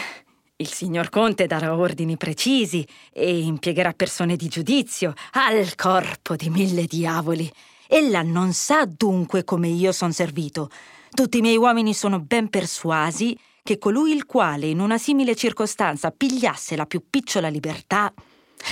il 0.60 0.72
signor 0.72 1.08
Conte 1.08 1.46
darà 1.46 1.74
ordini 1.74 2.16
precisi 2.16 2.86
e 3.12 3.40
impiegherà 3.40 3.92
persone 3.92 4.36
di 4.36 4.48
giudizio 4.48 5.14
al 5.32 5.74
corpo 5.74 6.36
di 6.36 6.50
mille 6.50 6.84
diavoli. 6.84 7.50
Ella 7.86 8.22
non 8.22 8.52
sa 8.52 8.84
dunque 8.84 9.42
come 9.42 9.68
io 9.68 9.90
son 9.90 10.12
servito. 10.12 10.70
Tutti 11.10 11.38
i 11.38 11.40
miei 11.40 11.56
uomini 11.56 11.94
sono 11.94 12.20
ben 12.20 12.48
persuasi 12.50 13.36
che 13.62 13.78
colui 13.78 14.12
il 14.12 14.26
quale 14.26 14.66
in 14.66 14.80
una 14.80 14.98
simile 14.98 15.34
circostanza 15.34 16.10
pigliasse 16.10 16.76
la 16.76 16.86
più 16.86 17.04
picciola 17.08 17.48
libertà 17.48 18.12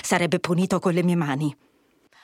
sarebbe 0.03 0.39
punito 0.41 0.79
con 0.79 0.93
le 0.93 1.03
mie 1.03 1.17
mani. 1.17 1.57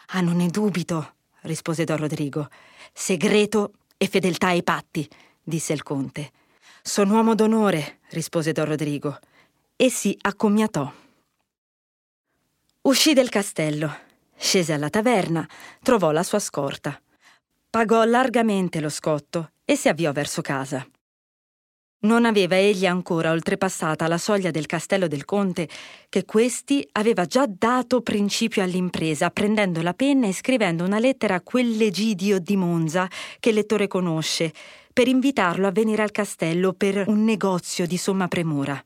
Ah, 0.09 0.21
non 0.21 0.37
ne 0.37 0.49
dubito, 0.49 1.15
rispose 1.43 1.85
Don 1.85 1.97
Rodrigo. 1.97 2.49
Segreto 2.93 3.73
e 3.97 4.09
fedeltà 4.09 4.49
ai 4.49 4.63
patti, 4.63 5.09
disse 5.43 5.73
il 5.73 5.83
conte. 5.83 6.33
Sono 6.83 7.15
uomo 7.15 7.35
d'onore, 7.35 8.01
rispose 8.11 8.53
Don 8.53 8.67
Rodrigo 8.67 9.19
e 9.85 9.91
si 9.91 10.17
accomiatò. 10.19 10.91
Uscì 12.81 13.13
del 13.13 13.29
castello, 13.29 13.95
scese 14.35 14.73
alla 14.73 14.89
taverna, 14.89 15.47
trovò 15.83 16.11
la 16.11 16.23
sua 16.23 16.39
scorta. 16.39 16.99
Pagò 17.69 18.03
largamente 18.05 18.81
lo 18.81 18.89
scotto 18.89 19.51
e 19.63 19.77
si 19.77 19.91
avviò 19.91 20.11
verso 20.13 20.41
casa. 20.41 20.87
Non 22.05 22.25
aveva 22.25 22.57
egli 22.57 22.87
ancora 22.87 23.31
oltrepassata 23.31 24.09
la 24.09 24.17
soglia 24.17 24.51
del 24.51 24.65
castello 24.65 25.07
del 25.07 25.27
conte 25.27 25.69
che 26.09 26.25
questi 26.25 26.89
aveva 26.93 27.27
già 27.27 27.45
dato 27.47 28.01
principio 28.01 28.63
all'impresa, 28.63 29.29
prendendo 29.29 29.83
la 29.83 29.93
penna 29.93 30.27
e 30.29 30.33
scrivendo 30.33 30.85
una 30.85 30.99
lettera 30.99 31.35
a 31.35 31.43
quell'Egidio 31.43 32.39
di 32.39 32.57
Monza 32.57 33.07
che 33.39 33.51
il 33.51 33.57
lettore 33.57 33.87
conosce, 33.87 34.51
per 34.95 35.09
invitarlo 35.09 35.67
a 35.67 35.73
venire 35.73 36.03
al 36.03 36.11
castello 36.11 36.73
per 36.73 37.07
un 37.07 37.23
negozio 37.23 37.87
di 37.87 37.99
somma 37.99 38.29
premura. 38.29 38.83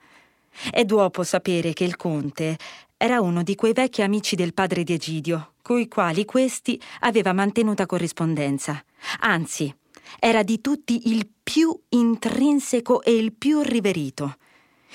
È 0.70 0.84
duopo 0.84 1.22
sapere 1.22 1.72
che 1.72 1.84
il 1.84 1.96
conte 1.96 2.56
era 2.96 3.20
uno 3.20 3.42
di 3.42 3.54
quei 3.54 3.72
vecchi 3.72 4.02
amici 4.02 4.34
del 4.34 4.54
padre 4.54 4.82
di 4.82 4.92
Egidio, 4.92 5.52
coi 5.62 5.86
quali 5.86 6.24
questi 6.24 6.80
aveva 7.00 7.32
mantenuta 7.32 7.86
corrispondenza. 7.86 8.82
Anzi, 9.20 9.72
era 10.18 10.42
di 10.42 10.60
tutti 10.60 11.10
il 11.10 11.28
più 11.42 11.78
intrinseco 11.90 13.02
e 13.02 13.14
il 13.14 13.32
più 13.32 13.62
riverito. 13.62 14.36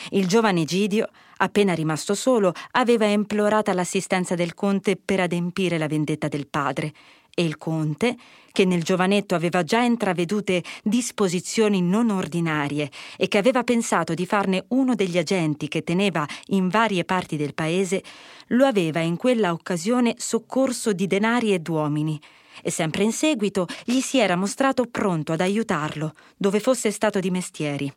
Il 0.09 0.27
giovane 0.27 0.61
Egidio, 0.61 1.07
appena 1.37 1.73
rimasto 1.73 2.13
solo, 2.13 2.51
aveva 2.71 3.05
implorata 3.05 3.73
l'assistenza 3.73 4.35
del 4.35 4.53
conte 4.53 4.97
per 4.97 5.21
adempiere 5.21 5.77
la 5.77 5.87
vendetta 5.87 6.27
del 6.27 6.47
padre 6.47 6.91
e 7.33 7.43
il 7.43 7.57
conte, 7.57 8.15
che 8.51 8.65
nel 8.65 8.83
giovanetto 8.83 9.33
aveva 9.33 9.63
già 9.63 9.81
intravedute 9.81 10.63
disposizioni 10.83 11.81
non 11.81 12.11
ordinarie 12.11 12.89
e 13.17 13.27
che 13.27 13.39
aveva 13.39 13.63
pensato 13.63 14.13
di 14.13 14.25
farne 14.25 14.65
uno 14.69 14.93
degli 14.93 15.17
agenti 15.17 15.67
che 15.67 15.83
teneva 15.83 16.27
in 16.47 16.69
varie 16.69 17.03
parti 17.03 17.35
del 17.35 17.55
paese, 17.55 18.03
lo 18.47 18.65
aveva 18.65 18.99
in 18.99 19.17
quella 19.17 19.51
occasione 19.51 20.13
soccorso 20.17 20.93
di 20.93 21.07
denari 21.07 21.53
e 21.53 21.59
d'uomini 21.59 22.19
e 22.61 22.69
sempre 22.69 23.03
in 23.03 23.11
seguito 23.11 23.65
gli 23.83 23.99
si 23.99 24.19
era 24.19 24.35
mostrato 24.35 24.85
pronto 24.85 25.31
ad 25.31 25.41
aiutarlo 25.41 26.13
dove 26.37 26.59
fosse 26.59 26.91
stato 26.91 27.19
di 27.19 27.31
mestieri. 27.31 27.91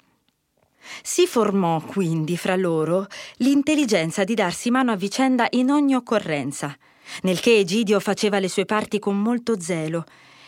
Si 1.02 1.26
formò 1.26 1.80
quindi 1.80 2.36
fra 2.38 2.56
loro 2.56 3.06
l'intelligenza 3.38 4.24
di 4.24 4.34
darsi 4.34 4.70
mano 4.70 4.92
a 4.92 4.96
vicenda 4.96 5.46
in 5.50 5.70
ogni 5.70 5.94
occorrenza 5.94 6.74
nel 7.22 7.40
che 7.40 7.58
Egidio 7.58 8.00
faceva 8.00 8.38
le 8.38 8.48
sue 8.48 8.64
parti 8.64 8.98
con 8.98 9.20
molto 9.20 9.60
zelo 9.60 10.04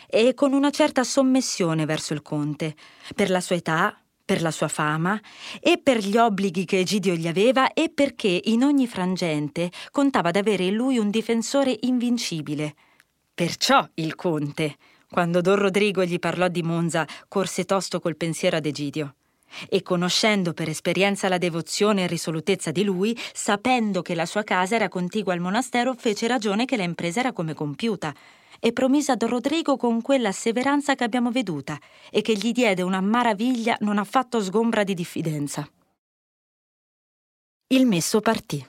e 0.07 0.33
con 0.33 0.53
una 0.53 0.71
certa 0.71 1.03
sommessione 1.03 1.85
verso 1.85 2.13
il 2.13 2.21
conte, 2.21 2.75
per 3.15 3.29
la 3.29 3.41
sua 3.41 3.55
età, 3.55 4.01
per 4.25 4.41
la 4.41 4.51
sua 4.51 4.67
fama 4.67 5.19
e 5.59 5.79
per 5.79 5.97
gli 5.97 6.17
obblighi 6.17 6.65
che 6.65 6.79
Egidio 6.79 7.15
gli 7.15 7.27
aveva 7.27 7.73
e 7.73 7.89
perché 7.89 8.41
in 8.45 8.63
ogni 8.63 8.87
frangente 8.87 9.71
contava 9.91 10.31
d'avere 10.31 10.65
in 10.65 10.75
lui 10.75 10.97
un 10.97 11.09
difensore 11.09 11.75
invincibile. 11.81 12.75
Perciò 13.33 13.87
il 13.95 14.15
conte, 14.15 14.75
quando 15.09 15.41
Don 15.41 15.55
Rodrigo 15.55 16.03
gli 16.03 16.19
parlò 16.19 16.47
di 16.47 16.61
Monza, 16.61 17.07
corse 17.27 17.65
tosto 17.65 17.99
col 17.99 18.17
pensiero 18.17 18.57
ad 18.57 18.65
Egidio 18.65 19.15
e 19.67 19.81
conoscendo 19.81 20.53
per 20.53 20.69
esperienza 20.69 21.27
la 21.27 21.37
devozione 21.37 22.03
e 22.03 22.07
risolutezza 22.07 22.71
di 22.71 22.83
lui, 22.83 23.17
sapendo 23.33 24.01
che 24.01 24.15
la 24.15 24.25
sua 24.25 24.43
casa 24.43 24.75
era 24.75 24.89
contigua 24.89 25.33
al 25.33 25.39
monastero, 25.39 25.93
fece 25.95 26.27
ragione 26.27 26.65
che 26.65 26.77
l'impresa 26.77 27.19
era 27.19 27.33
come 27.33 27.53
compiuta. 27.53 28.13
E 28.59 28.73
promise 28.73 29.11
a 29.11 29.15
Don 29.15 29.29
Rodrigo 29.29 29.77
con 29.77 30.01
quella 30.01 30.29
asseveranza 30.29 30.95
che 30.95 31.03
abbiamo 31.03 31.31
veduta 31.31 31.79
e 32.11 32.21
che 32.21 32.33
gli 32.33 32.51
diede 32.51 32.81
una 32.81 32.99
maraviglia 32.99 33.77
non 33.81 33.97
affatto 33.97 34.41
sgombra 34.41 34.83
di 34.83 34.93
diffidenza. 34.93 35.67
Il 37.67 37.85
messo 37.85 38.19
partì. 38.19 38.65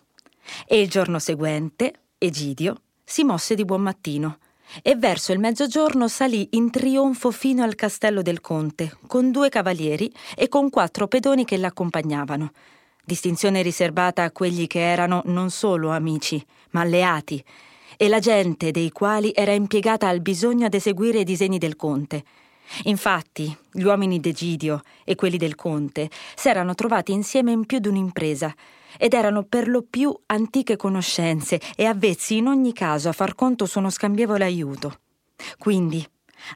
E 0.67 0.81
il 0.81 0.89
giorno 0.89 1.19
seguente 1.19 2.05
Egidio 2.19 2.83
si 3.03 3.25
mosse 3.25 3.55
di 3.55 3.65
buon 3.65 3.83
mattino 3.83 4.39
e 4.83 4.97
verso 4.97 5.33
il 5.33 5.39
mezzogiorno 5.39 6.09
salì 6.09 6.49
in 6.53 6.71
trionfo 6.71 7.31
fino 7.31 7.63
al 7.63 7.75
castello 7.75 8.23
del 8.23 8.41
conte, 8.41 8.97
con 9.07 9.31
due 9.31 9.49
cavalieri 9.49 10.13
e 10.37 10.49
con 10.49 10.71
quattro 10.71 11.09
pedoni 11.09 11.45
che 11.45 11.57
l'accompagnavano. 11.57 12.53
Distinzione 13.05 13.63
riservata 13.63 14.23
a 14.23 14.31
quelli 14.31 14.67
che 14.67 14.81
erano 14.81 15.23
non 15.27 15.51
solo 15.51 15.91
amici, 15.91 16.45
ma 16.71 16.83
alleati, 16.83 17.43
e 17.97 18.09
la 18.09 18.19
gente 18.19 18.71
dei 18.71 18.91
quali 18.91 19.33
era 19.35 19.53
impiegata 19.53 20.09
al 20.09 20.21
bisogno 20.21 20.67
ad 20.67 20.75
eseguire 20.75 21.21
i 21.21 21.25
disegni 21.25 21.59
del 21.59 21.77
conte. 21.77 22.25
Infatti, 22.85 23.55
gli 23.73 23.83
uomini 23.83 24.21
d'Egidio 24.21 24.83
e 25.05 25.17
quelli 25.17 25.37
del 25.37 25.57
conte 25.57 26.09
s'erano 26.35 26.75
trovati 26.75 27.13
insieme 27.13 27.51
in 27.51 27.67
più 27.67 27.79
di 27.79 27.89
un'impresa, 27.89 28.55
ed 28.99 29.15
erano 29.15 29.45
per 29.45 29.69
lo 29.69 29.83
più 29.83 30.17
antiche 30.27 30.77
conoscenze 30.77 31.61
e 31.77 31.85
avvezzi 31.85 32.37
in 32.37 32.47
ogni 32.47 32.73
caso 32.73 33.09
a 33.09 33.13
far 33.13 33.35
conto 33.35 33.67
su 33.67 33.79
uno 33.79 33.91
scambievole 33.91 34.45
aiuto. 34.45 35.01
Quindi, 35.59 36.07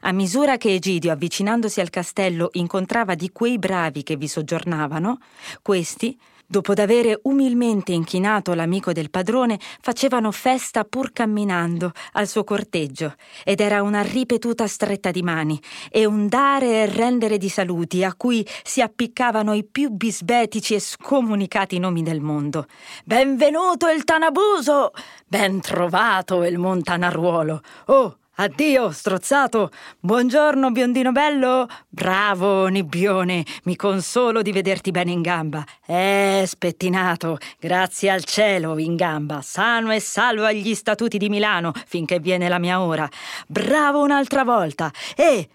a 0.01 0.11
misura 0.11 0.57
che 0.57 0.73
Egidio, 0.73 1.11
avvicinandosi 1.11 1.79
al 1.79 1.89
castello, 1.89 2.49
incontrava 2.53 3.15
di 3.15 3.31
quei 3.31 3.57
bravi 3.59 4.03
che 4.03 4.15
vi 4.15 4.27
soggiornavano, 4.27 5.19
questi 5.61 6.17
Dopo 6.47 6.75
d'avere 6.75 7.19
umilmente 7.23 7.91
inchinato 7.91 8.53
l'amico 8.53 8.93
del 8.93 9.09
padrone, 9.09 9.59
facevano 9.81 10.31
festa 10.31 10.83
pur 10.83 11.11
camminando 11.11 11.91
al 12.13 12.27
suo 12.27 12.43
corteggio, 12.43 13.15
ed 13.43 13.59
era 13.59 13.81
una 13.81 14.01
ripetuta 14.03 14.67
stretta 14.67 15.09
di 15.09 15.23
mani 15.23 15.59
e 15.89 16.05
un 16.05 16.27
dare 16.27 16.83
e 16.83 16.85
rendere 16.85 17.37
di 17.37 17.49
saluti 17.49 18.03
a 18.03 18.13
cui 18.13 18.47
si 18.63 18.81
appiccavano 18.81 19.53
i 19.53 19.63
più 19.63 19.89
bisbetici 19.89 20.75
e 20.75 20.79
scomunicati 20.79 21.79
nomi 21.79 22.03
del 22.03 22.21
mondo. 22.21 22.67
Benvenuto 23.03 23.89
il 23.89 24.03
Tanabuso! 24.03 24.91
Ben 25.25 25.59
trovato 25.61 26.43
il 26.43 26.59
Montanaruolo! 26.59 27.61
Oh, 27.85 28.17
Addio, 28.37 28.91
strozzato! 28.91 29.71
Buongiorno, 29.97 30.69
biondino 30.69 31.13
bello! 31.13 31.69
Bravo, 31.87 32.67
nibbione! 32.67 33.45
Mi 33.63 33.77
consolo 33.77 34.41
di 34.41 34.51
vederti 34.51 34.91
bene 34.91 35.11
in 35.11 35.21
gamba. 35.21 35.63
Eh, 35.85 36.43
spettinato! 36.45 37.37
Grazie 37.57 38.09
al 38.09 38.25
cielo, 38.25 38.77
in 38.77 38.97
gamba, 38.97 39.41
sano 39.41 39.93
e 39.93 40.01
salvo 40.01 40.43
agli 40.43 40.75
statuti 40.75 41.17
di 41.17 41.29
Milano, 41.29 41.71
finché 41.85 42.19
viene 42.19 42.49
la 42.49 42.59
mia 42.59 42.81
ora. 42.81 43.07
Bravo 43.47 44.03
un'altra 44.03 44.43
volta! 44.43 44.91
E... 45.15 45.47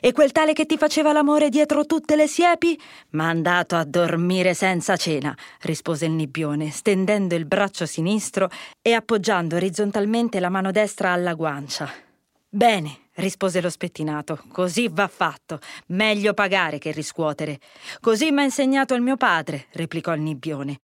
E 0.00 0.12
quel 0.12 0.30
tale 0.30 0.52
che 0.52 0.64
ti 0.64 0.76
faceva 0.76 1.10
l'amore 1.10 1.48
dietro 1.48 1.84
tutte 1.84 2.14
le 2.14 2.28
siepi? 2.28 2.80
Mandato 3.10 3.74
a 3.74 3.82
dormire 3.82 4.54
senza 4.54 4.94
cena, 4.94 5.36
rispose 5.62 6.06
il 6.06 6.12
nibbione, 6.12 6.70
stendendo 6.70 7.34
il 7.34 7.46
braccio 7.46 7.84
sinistro 7.84 8.48
e 8.80 8.92
appoggiando 8.92 9.56
orizzontalmente 9.56 10.38
la 10.38 10.50
mano 10.50 10.70
destra 10.70 11.10
alla 11.10 11.34
guancia. 11.34 12.06
Bene, 12.50 13.10
rispose 13.16 13.60
lo 13.60 13.68
spettinato, 13.68 14.42
così 14.50 14.88
va 14.88 15.06
fatto. 15.06 15.60
Meglio 15.88 16.32
pagare 16.32 16.78
che 16.78 16.92
riscuotere. 16.92 17.60
Così 18.00 18.30
m'ha 18.30 18.42
insegnato 18.42 18.94
il 18.94 19.02
mio 19.02 19.18
padre, 19.18 19.66
replicò 19.72 20.14
il 20.14 20.22
nibbione. 20.22 20.80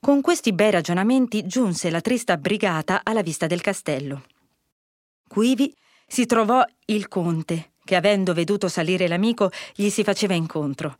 Con 0.00 0.22
questi 0.22 0.54
bei 0.54 0.70
ragionamenti 0.70 1.46
giunse 1.46 1.90
la 1.90 2.00
trista 2.00 2.38
brigata 2.38 3.02
alla 3.02 3.20
vista 3.20 3.46
del 3.46 3.60
castello. 3.60 4.24
Quivi 5.28 5.76
si 6.06 6.24
trovò 6.24 6.64
il 6.86 7.08
conte, 7.08 7.72
che 7.84 7.96
avendo 7.96 8.32
veduto 8.32 8.68
salire 8.68 9.06
l'amico 9.06 9.50
gli 9.74 9.90
si 9.90 10.02
faceva 10.02 10.32
incontro. 10.32 10.96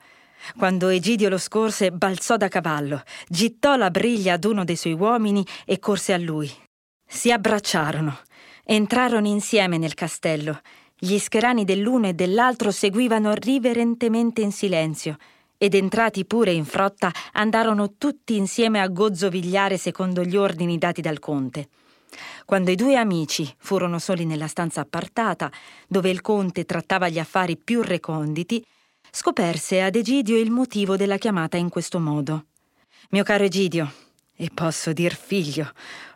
Quando 0.58 0.88
Egidio 0.88 1.30
lo 1.30 1.38
scorse, 1.38 1.90
balzò 1.90 2.36
da 2.36 2.48
cavallo, 2.48 3.02
gittò 3.26 3.76
la 3.76 3.90
briglia 3.90 4.34
ad 4.34 4.44
uno 4.44 4.64
dei 4.64 4.76
suoi 4.76 4.92
uomini 4.92 5.44
e 5.64 5.78
corse 5.78 6.12
a 6.12 6.18
lui. 6.18 6.52
Si 7.06 7.32
abbracciarono. 7.32 8.20
Entrarono 8.64 9.26
insieme 9.26 9.78
nel 9.78 9.94
castello. 9.94 10.60
Gli 10.98 11.18
scherani 11.18 11.64
dell'uno 11.64 12.08
e 12.08 12.12
dell'altro 12.14 12.70
seguivano 12.70 13.32
riverentemente 13.34 14.42
in 14.42 14.52
silenzio, 14.52 15.16
ed 15.56 15.74
entrati 15.74 16.24
pure 16.24 16.52
in 16.52 16.64
frotta 16.64 17.12
andarono 17.32 17.96
tutti 17.98 18.36
insieme 18.36 18.80
a 18.80 18.88
gozzovigliare 18.88 19.76
secondo 19.76 20.24
gli 20.24 20.36
ordini 20.36 20.78
dati 20.78 21.00
dal 21.00 21.18
conte. 21.18 21.68
Quando 22.44 22.70
i 22.70 22.74
due 22.74 22.96
amici 22.96 23.48
furono 23.58 23.98
soli 23.98 24.24
nella 24.24 24.46
stanza 24.46 24.80
appartata, 24.80 25.50
dove 25.86 26.10
il 26.10 26.20
conte 26.20 26.64
trattava 26.64 27.08
gli 27.08 27.18
affari 27.18 27.56
più 27.56 27.82
reconditi, 27.82 28.64
scoperse 29.10 29.82
ad 29.82 29.96
Egidio 29.96 30.38
il 30.38 30.50
motivo 30.50 30.96
della 30.96 31.18
chiamata 31.18 31.56
in 31.56 31.68
questo 31.68 32.00
modo. 32.00 32.46
Mio 33.10 33.22
caro 33.22 33.44
Egidio, 33.44 33.92
e 34.40 34.48
posso 34.54 34.94
dir 34.94 35.14
figlio, 35.14 35.70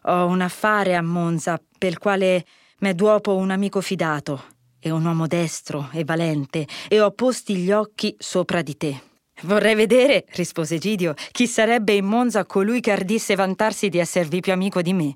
ho 0.04 0.24
un 0.24 0.40
affare 0.40 0.96
a 0.96 1.02
Monza 1.02 1.60
pel 1.76 1.98
quale 1.98 2.46
m'è 2.78 2.94
duopo 2.94 3.36
un 3.36 3.50
amico 3.50 3.82
fidato 3.82 4.44
e 4.80 4.88
un 4.88 5.04
uomo 5.04 5.26
destro 5.26 5.90
e 5.92 6.04
valente 6.04 6.66
e 6.88 7.02
ho 7.02 7.10
posti 7.10 7.56
gli 7.56 7.70
occhi 7.70 8.16
sopra 8.18 8.62
di 8.62 8.78
te. 8.78 9.02
Vorrei 9.42 9.74
vedere, 9.74 10.24
rispose 10.30 10.78
Gidio, 10.78 11.12
chi 11.32 11.46
sarebbe 11.46 11.92
in 11.92 12.06
Monza 12.06 12.46
colui 12.46 12.80
che 12.80 12.92
ardisse 12.92 13.34
vantarsi 13.34 13.90
di 13.90 13.98
esservi 13.98 14.40
più 14.40 14.52
amico 14.52 14.80
di 14.80 14.94
me. 14.94 15.14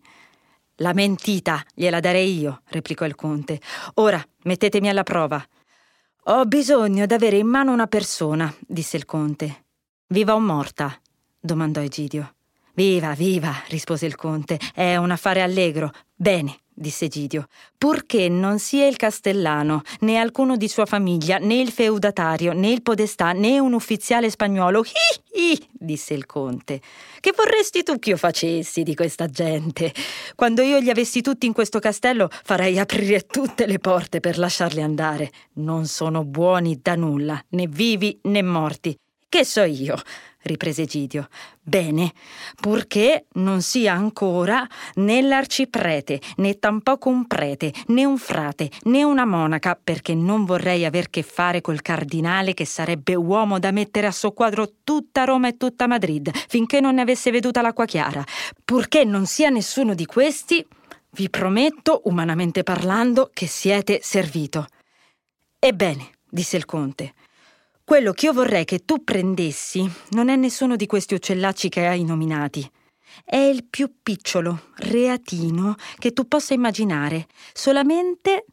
La 0.76 0.92
mentita 0.92 1.64
gliela 1.74 2.00
darei 2.00 2.38
io, 2.38 2.60
replicò 2.66 3.06
il 3.06 3.14
conte. 3.14 3.58
Ora 3.94 4.22
mettetemi 4.42 4.90
alla 4.90 5.02
prova. 5.02 5.42
Ho 6.24 6.44
bisogno 6.44 7.06
d'avere 7.06 7.38
in 7.38 7.46
mano 7.46 7.72
una 7.72 7.86
persona, 7.86 8.54
disse 8.66 8.98
il 8.98 9.06
conte. 9.06 9.64
Viva 10.08 10.34
o 10.34 10.40
morta? 10.40 10.94
domandò 11.40 11.80
Egidio. 11.80 12.34
Viva, 12.78 13.12
viva, 13.14 13.52
rispose 13.70 14.06
il 14.06 14.14
conte, 14.14 14.56
è 14.72 14.94
un 14.94 15.10
affare 15.10 15.42
allegro. 15.42 15.90
Bene, 16.14 16.58
disse 16.72 17.08
Gidio, 17.08 17.48
purché 17.76 18.28
non 18.28 18.60
sia 18.60 18.86
il 18.86 18.94
castellano, 18.94 19.82
né 20.02 20.16
alcuno 20.16 20.56
di 20.56 20.68
sua 20.68 20.86
famiglia, 20.86 21.38
né 21.38 21.56
il 21.56 21.72
feudatario, 21.72 22.52
né 22.52 22.70
il 22.70 22.82
podestà, 22.82 23.32
né 23.32 23.58
un 23.58 23.72
ufficiale 23.72 24.30
spagnolo. 24.30 24.82
Hi, 24.82 25.50
hi, 25.54 25.68
disse 25.72 26.14
il 26.14 26.24
conte. 26.24 26.80
Che 27.18 27.32
vorresti 27.36 27.82
tu 27.82 27.98
che 27.98 28.10
io 28.10 28.16
facessi 28.16 28.84
di 28.84 28.94
questa 28.94 29.26
gente? 29.26 29.92
Quando 30.36 30.62
io 30.62 30.78
li 30.78 30.88
avessi 30.88 31.20
tutti 31.20 31.46
in 31.46 31.52
questo 31.52 31.80
castello, 31.80 32.28
farei 32.30 32.78
aprire 32.78 33.26
tutte 33.26 33.66
le 33.66 33.80
porte 33.80 34.20
per 34.20 34.38
lasciarli 34.38 34.82
andare. 34.82 35.32
Non 35.54 35.86
sono 35.86 36.22
buoni 36.22 36.78
da 36.80 36.94
nulla, 36.94 37.44
né 37.48 37.66
vivi 37.66 38.20
né 38.22 38.42
morti. 38.42 38.96
Che 39.28 39.44
so 39.44 39.64
io? 39.64 40.00
Riprese 40.48 40.84
Gidio. 40.84 41.28
Bene, 41.62 42.12
purché 42.60 43.26
non 43.34 43.62
sia 43.62 43.92
ancora 43.92 44.66
né 44.94 45.22
l'arciprete, 45.22 46.20
né 46.38 46.58
tampoco 46.58 47.08
un 47.08 47.26
prete, 47.26 47.72
né 47.88 48.04
un 48.04 48.18
frate, 48.18 48.70
né 48.84 49.04
una 49.04 49.24
monaca, 49.24 49.78
perché 49.80 50.14
non 50.14 50.44
vorrei 50.44 50.84
aver 50.84 51.10
che 51.10 51.22
fare 51.22 51.60
col 51.60 51.82
cardinale 51.82 52.54
che 52.54 52.64
sarebbe 52.64 53.14
uomo 53.14 53.58
da 53.58 53.70
mettere 53.70 54.06
a 54.06 54.12
soqquadro 54.12 54.72
tutta 54.82 55.24
Roma 55.24 55.48
e 55.48 55.56
tutta 55.56 55.86
Madrid, 55.86 56.30
finché 56.48 56.80
non 56.80 56.96
ne 56.96 57.02
avesse 57.02 57.30
veduta 57.30 57.62
l'acqua 57.62 57.84
chiara. 57.84 58.24
Purché 58.64 59.04
non 59.04 59.26
sia 59.26 59.50
nessuno 59.50 59.94
di 59.94 60.06
questi, 60.06 60.66
vi 61.10 61.30
prometto, 61.30 62.02
umanamente 62.04 62.62
parlando, 62.62 63.30
che 63.32 63.46
siete 63.46 64.00
servito. 64.02 64.66
Ebbene, 65.58 66.10
disse 66.28 66.56
il 66.56 66.64
conte, 66.64 67.14
quello 67.88 68.12
che 68.12 68.26
io 68.26 68.34
vorrei 68.34 68.66
che 68.66 68.84
tu 68.84 69.02
prendessi 69.02 69.90
non 70.10 70.28
è 70.28 70.36
nessuno 70.36 70.76
di 70.76 70.84
questi 70.84 71.14
uccellacci 71.14 71.70
che 71.70 71.86
hai 71.86 72.04
nominati. 72.04 72.70
È 73.24 73.36
il 73.36 73.64
più 73.64 73.90
picciolo, 74.02 74.72
reatino, 74.76 75.74
che 75.96 76.12
tu 76.12 76.28
possa 76.28 76.52
immaginare. 76.52 77.28
Solamente 77.54 78.44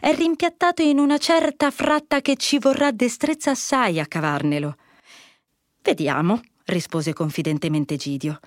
è 0.00 0.12
rimpiattato 0.12 0.82
in 0.82 0.98
una 0.98 1.18
certa 1.18 1.70
fratta 1.70 2.20
che 2.20 2.34
ci 2.34 2.58
vorrà 2.58 2.90
destrezza 2.90 3.52
assai 3.52 4.00
a 4.00 4.06
cavarnelo. 4.06 4.74
Vediamo, 5.82 6.40
rispose 6.64 7.12
confidentemente 7.12 7.94
Gidio. 7.94 8.40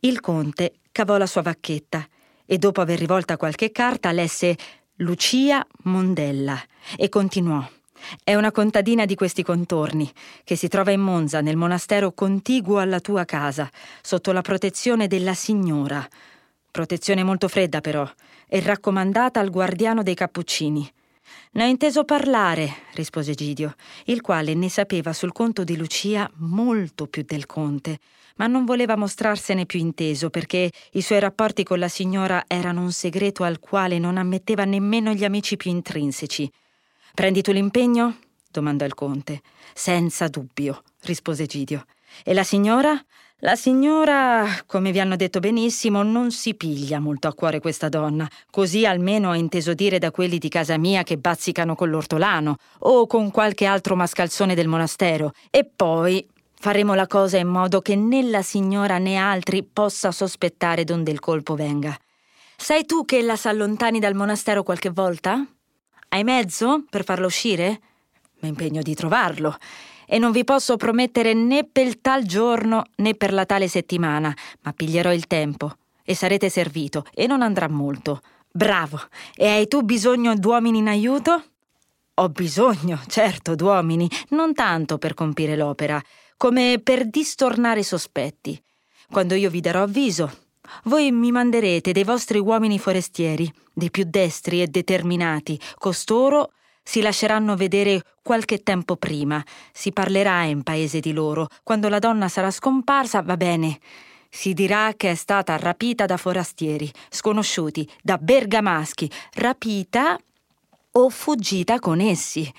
Il 0.00 0.18
conte 0.18 0.80
cavò 0.90 1.18
la 1.18 1.26
sua 1.26 1.42
vacchetta 1.42 2.04
e 2.44 2.58
dopo 2.58 2.80
aver 2.80 2.98
rivolta 2.98 3.36
qualche 3.36 3.70
carta 3.70 4.10
lesse 4.10 4.56
Lucia 4.96 5.64
Mondella 5.84 6.60
e 6.96 7.08
continuò. 7.08 7.64
È 8.22 8.34
una 8.34 8.50
contadina 8.50 9.04
di 9.04 9.14
questi 9.14 9.42
contorni, 9.42 10.10
che 10.44 10.56
si 10.56 10.68
trova 10.68 10.90
in 10.90 11.00
Monza, 11.00 11.40
nel 11.40 11.56
monastero 11.56 12.12
contiguo 12.12 12.78
alla 12.78 13.00
tua 13.00 13.24
casa, 13.24 13.70
sotto 14.02 14.32
la 14.32 14.42
protezione 14.42 15.06
della 15.06 15.34
signora. 15.34 16.06
Protezione 16.70 17.22
molto 17.22 17.48
fredda, 17.48 17.80
però, 17.80 18.08
e 18.48 18.60
raccomandata 18.60 19.40
al 19.40 19.50
guardiano 19.50 20.02
dei 20.02 20.14
cappuccini. 20.14 20.92
Ne 21.52 21.64
ho 21.64 21.68
inteso 21.68 22.04
parlare, 22.04 22.68
rispose 22.94 23.34
Gidio, 23.34 23.74
il 24.06 24.20
quale 24.20 24.54
ne 24.54 24.68
sapeva 24.68 25.12
sul 25.12 25.32
conto 25.32 25.64
di 25.64 25.76
Lucia 25.76 26.28
molto 26.38 27.06
più 27.06 27.22
del 27.24 27.46
conte, 27.46 27.98
ma 28.36 28.46
non 28.46 28.64
voleva 28.64 28.96
mostrarsene 28.96 29.64
più 29.64 29.78
inteso 29.78 30.30
perché 30.30 30.70
i 30.92 31.00
suoi 31.00 31.20
rapporti 31.20 31.62
con 31.62 31.78
la 31.78 31.88
signora 31.88 32.44
erano 32.48 32.82
un 32.82 32.92
segreto 32.92 33.44
al 33.44 33.60
quale 33.60 33.98
non 33.98 34.16
ammetteva 34.16 34.64
nemmeno 34.64 35.12
gli 35.12 35.24
amici 35.24 35.56
più 35.56 35.70
intrinseci. 35.70 36.50
Prendi 37.14 37.42
tu 37.42 37.52
l'impegno? 37.52 38.16
domandò 38.50 38.84
il 38.84 38.94
conte. 38.94 39.40
Senza 39.72 40.26
dubbio, 40.26 40.82
rispose 41.02 41.46
Gidio. 41.46 41.84
E 42.24 42.34
la 42.34 42.42
signora? 42.42 43.00
La 43.38 43.54
signora, 43.54 44.44
come 44.66 44.90
vi 44.90 44.98
hanno 44.98 45.14
detto 45.14 45.38
benissimo, 45.38 46.02
non 46.02 46.32
si 46.32 46.54
piglia 46.54 46.98
molto 46.98 47.28
a 47.28 47.34
cuore 47.34 47.60
questa 47.60 47.88
donna, 47.88 48.28
così 48.50 48.84
almeno 48.84 49.28
ho 49.28 49.34
inteso 49.34 49.74
dire 49.74 49.98
da 49.98 50.10
quelli 50.10 50.38
di 50.38 50.48
casa 50.48 50.76
mia 50.76 51.04
che 51.04 51.16
bazzicano 51.16 51.76
con 51.76 51.88
l'ortolano 51.88 52.56
o 52.80 53.06
con 53.06 53.30
qualche 53.30 53.64
altro 53.64 53.94
mascalzone 53.94 54.56
del 54.56 54.66
monastero. 54.66 55.34
E 55.50 55.64
poi 55.64 56.26
faremo 56.58 56.94
la 56.94 57.06
cosa 57.06 57.38
in 57.38 57.48
modo 57.48 57.80
che 57.80 57.94
né 57.94 58.24
la 58.24 58.42
signora 58.42 58.98
né 58.98 59.16
altri 59.16 59.62
possa 59.62 60.10
sospettare 60.10 60.82
donde 60.82 61.12
il 61.12 61.20
colpo 61.20 61.54
venga. 61.54 61.96
Sai 62.56 62.84
tu 62.86 63.04
che 63.04 63.22
la 63.22 63.36
s'allontani 63.36 64.00
dal 64.00 64.14
monastero 64.14 64.64
qualche 64.64 64.90
volta? 64.90 65.46
Hai 66.08 66.24
mezzo 66.24 66.84
per 66.88 67.04
farlo 67.04 67.26
uscire? 67.26 67.80
Mi 68.40 68.48
impegno 68.48 68.82
di 68.82 68.94
trovarlo. 68.94 69.56
E 70.06 70.18
non 70.18 70.32
vi 70.32 70.44
posso 70.44 70.76
promettere 70.76 71.32
né 71.34 71.64
per 71.64 71.98
tal 71.98 72.24
giorno 72.24 72.84
né 72.96 73.14
per 73.14 73.32
la 73.32 73.46
tale 73.46 73.68
settimana, 73.68 74.34
ma 74.62 74.72
piglierò 74.72 75.12
il 75.12 75.26
tempo 75.26 75.76
e 76.04 76.14
sarete 76.14 76.50
servito 76.50 77.04
e 77.14 77.26
non 77.26 77.42
andrà 77.42 77.68
molto. 77.68 78.20
Bravo. 78.50 79.00
E 79.34 79.48
hai 79.48 79.66
tu 79.66 79.82
bisogno 79.82 80.36
d'uomini 80.36 80.78
in 80.78 80.88
aiuto? 80.88 81.42
Ho 82.14 82.28
bisogno, 82.28 83.00
certo, 83.08 83.56
d'uomini, 83.56 84.08
non 84.28 84.54
tanto 84.54 84.98
per 84.98 85.14
compire 85.14 85.56
l'opera, 85.56 86.00
come 86.36 86.78
per 86.80 87.08
distornare 87.08 87.80
i 87.80 87.84
sospetti. 87.84 88.62
Quando 89.10 89.34
io 89.34 89.50
vi 89.50 89.60
darò 89.60 89.82
avviso, 89.82 90.43
voi 90.84 91.10
mi 91.12 91.30
manderete 91.30 91.92
dei 91.92 92.04
vostri 92.04 92.38
uomini 92.38 92.78
forestieri, 92.78 93.52
dei 93.72 93.90
più 93.90 94.04
destri 94.06 94.62
e 94.62 94.66
determinati. 94.66 95.58
Costoro 95.78 96.52
si 96.82 97.00
lasceranno 97.00 97.56
vedere 97.56 98.02
qualche 98.22 98.62
tempo 98.62 98.96
prima. 98.96 99.42
Si 99.72 99.92
parlerà 99.92 100.42
in 100.44 100.62
paese 100.62 101.00
di 101.00 101.12
loro. 101.12 101.48
Quando 101.62 101.88
la 101.88 101.98
donna 101.98 102.28
sarà 102.28 102.50
scomparsa, 102.50 103.22
va 103.22 103.36
bene. 103.36 103.78
Si 104.28 104.52
dirà 104.52 104.92
che 104.96 105.12
è 105.12 105.14
stata 105.14 105.56
rapita 105.56 106.06
da 106.06 106.16
forastieri, 106.16 106.90
sconosciuti, 107.08 107.88
da 108.02 108.18
bergamaschi, 108.18 109.10
rapita 109.34 110.18
o 110.96 111.08
fuggita 111.08 111.78
con 111.78 112.00
essi, 112.00 112.52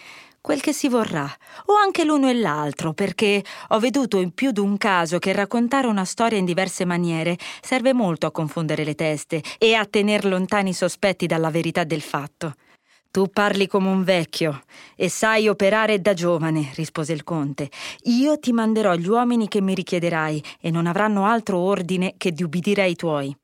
quel 0.45 0.61
che 0.61 0.73
si 0.73 0.89
vorrà, 0.89 1.27
o 1.65 1.75
anche 1.75 2.03
l'uno 2.03 2.29
e 2.29 2.35
l'altro, 2.35 2.93
perché 2.93 3.43
ho 3.69 3.79
veduto 3.79 4.19
in 4.19 4.31
più 4.31 4.51
d'un 4.51 4.77
caso 4.77 5.17
che 5.17 5.33
raccontare 5.33 5.87
una 5.87 6.05
storia 6.05 6.37
in 6.37 6.45
diverse 6.45 6.85
maniere 6.85 7.35
serve 7.61 7.93
molto 7.93 8.27
a 8.27 8.31
confondere 8.31 8.83
le 8.83 8.93
teste 8.93 9.41
e 9.57 9.73
a 9.73 9.87
tener 9.87 10.23
lontani 10.23 10.69
i 10.69 10.73
sospetti 10.73 11.25
dalla 11.25 11.49
verità 11.49 11.83
del 11.83 12.01
fatto. 12.01 12.53
Tu 13.09 13.25
parli 13.27 13.65
come 13.65 13.87
un 13.87 14.03
vecchio 14.03 14.61
e 14.95 15.09
sai 15.09 15.47
operare 15.47 15.99
da 15.99 16.13
giovane, 16.13 16.73
rispose 16.75 17.11
il 17.11 17.23
conte. 17.23 17.71
Io 18.03 18.37
ti 18.37 18.51
manderò 18.51 18.93
gli 18.93 19.07
uomini 19.07 19.47
che 19.47 19.61
mi 19.61 19.73
richiederai 19.73 20.43
e 20.61 20.69
non 20.69 20.85
avranno 20.85 21.25
altro 21.25 21.57
ordine 21.57 22.13
che 22.17 22.31
di 22.31 22.43
ubbidire 22.43 22.83
ai 22.83 22.95
tuoi. 22.95 23.35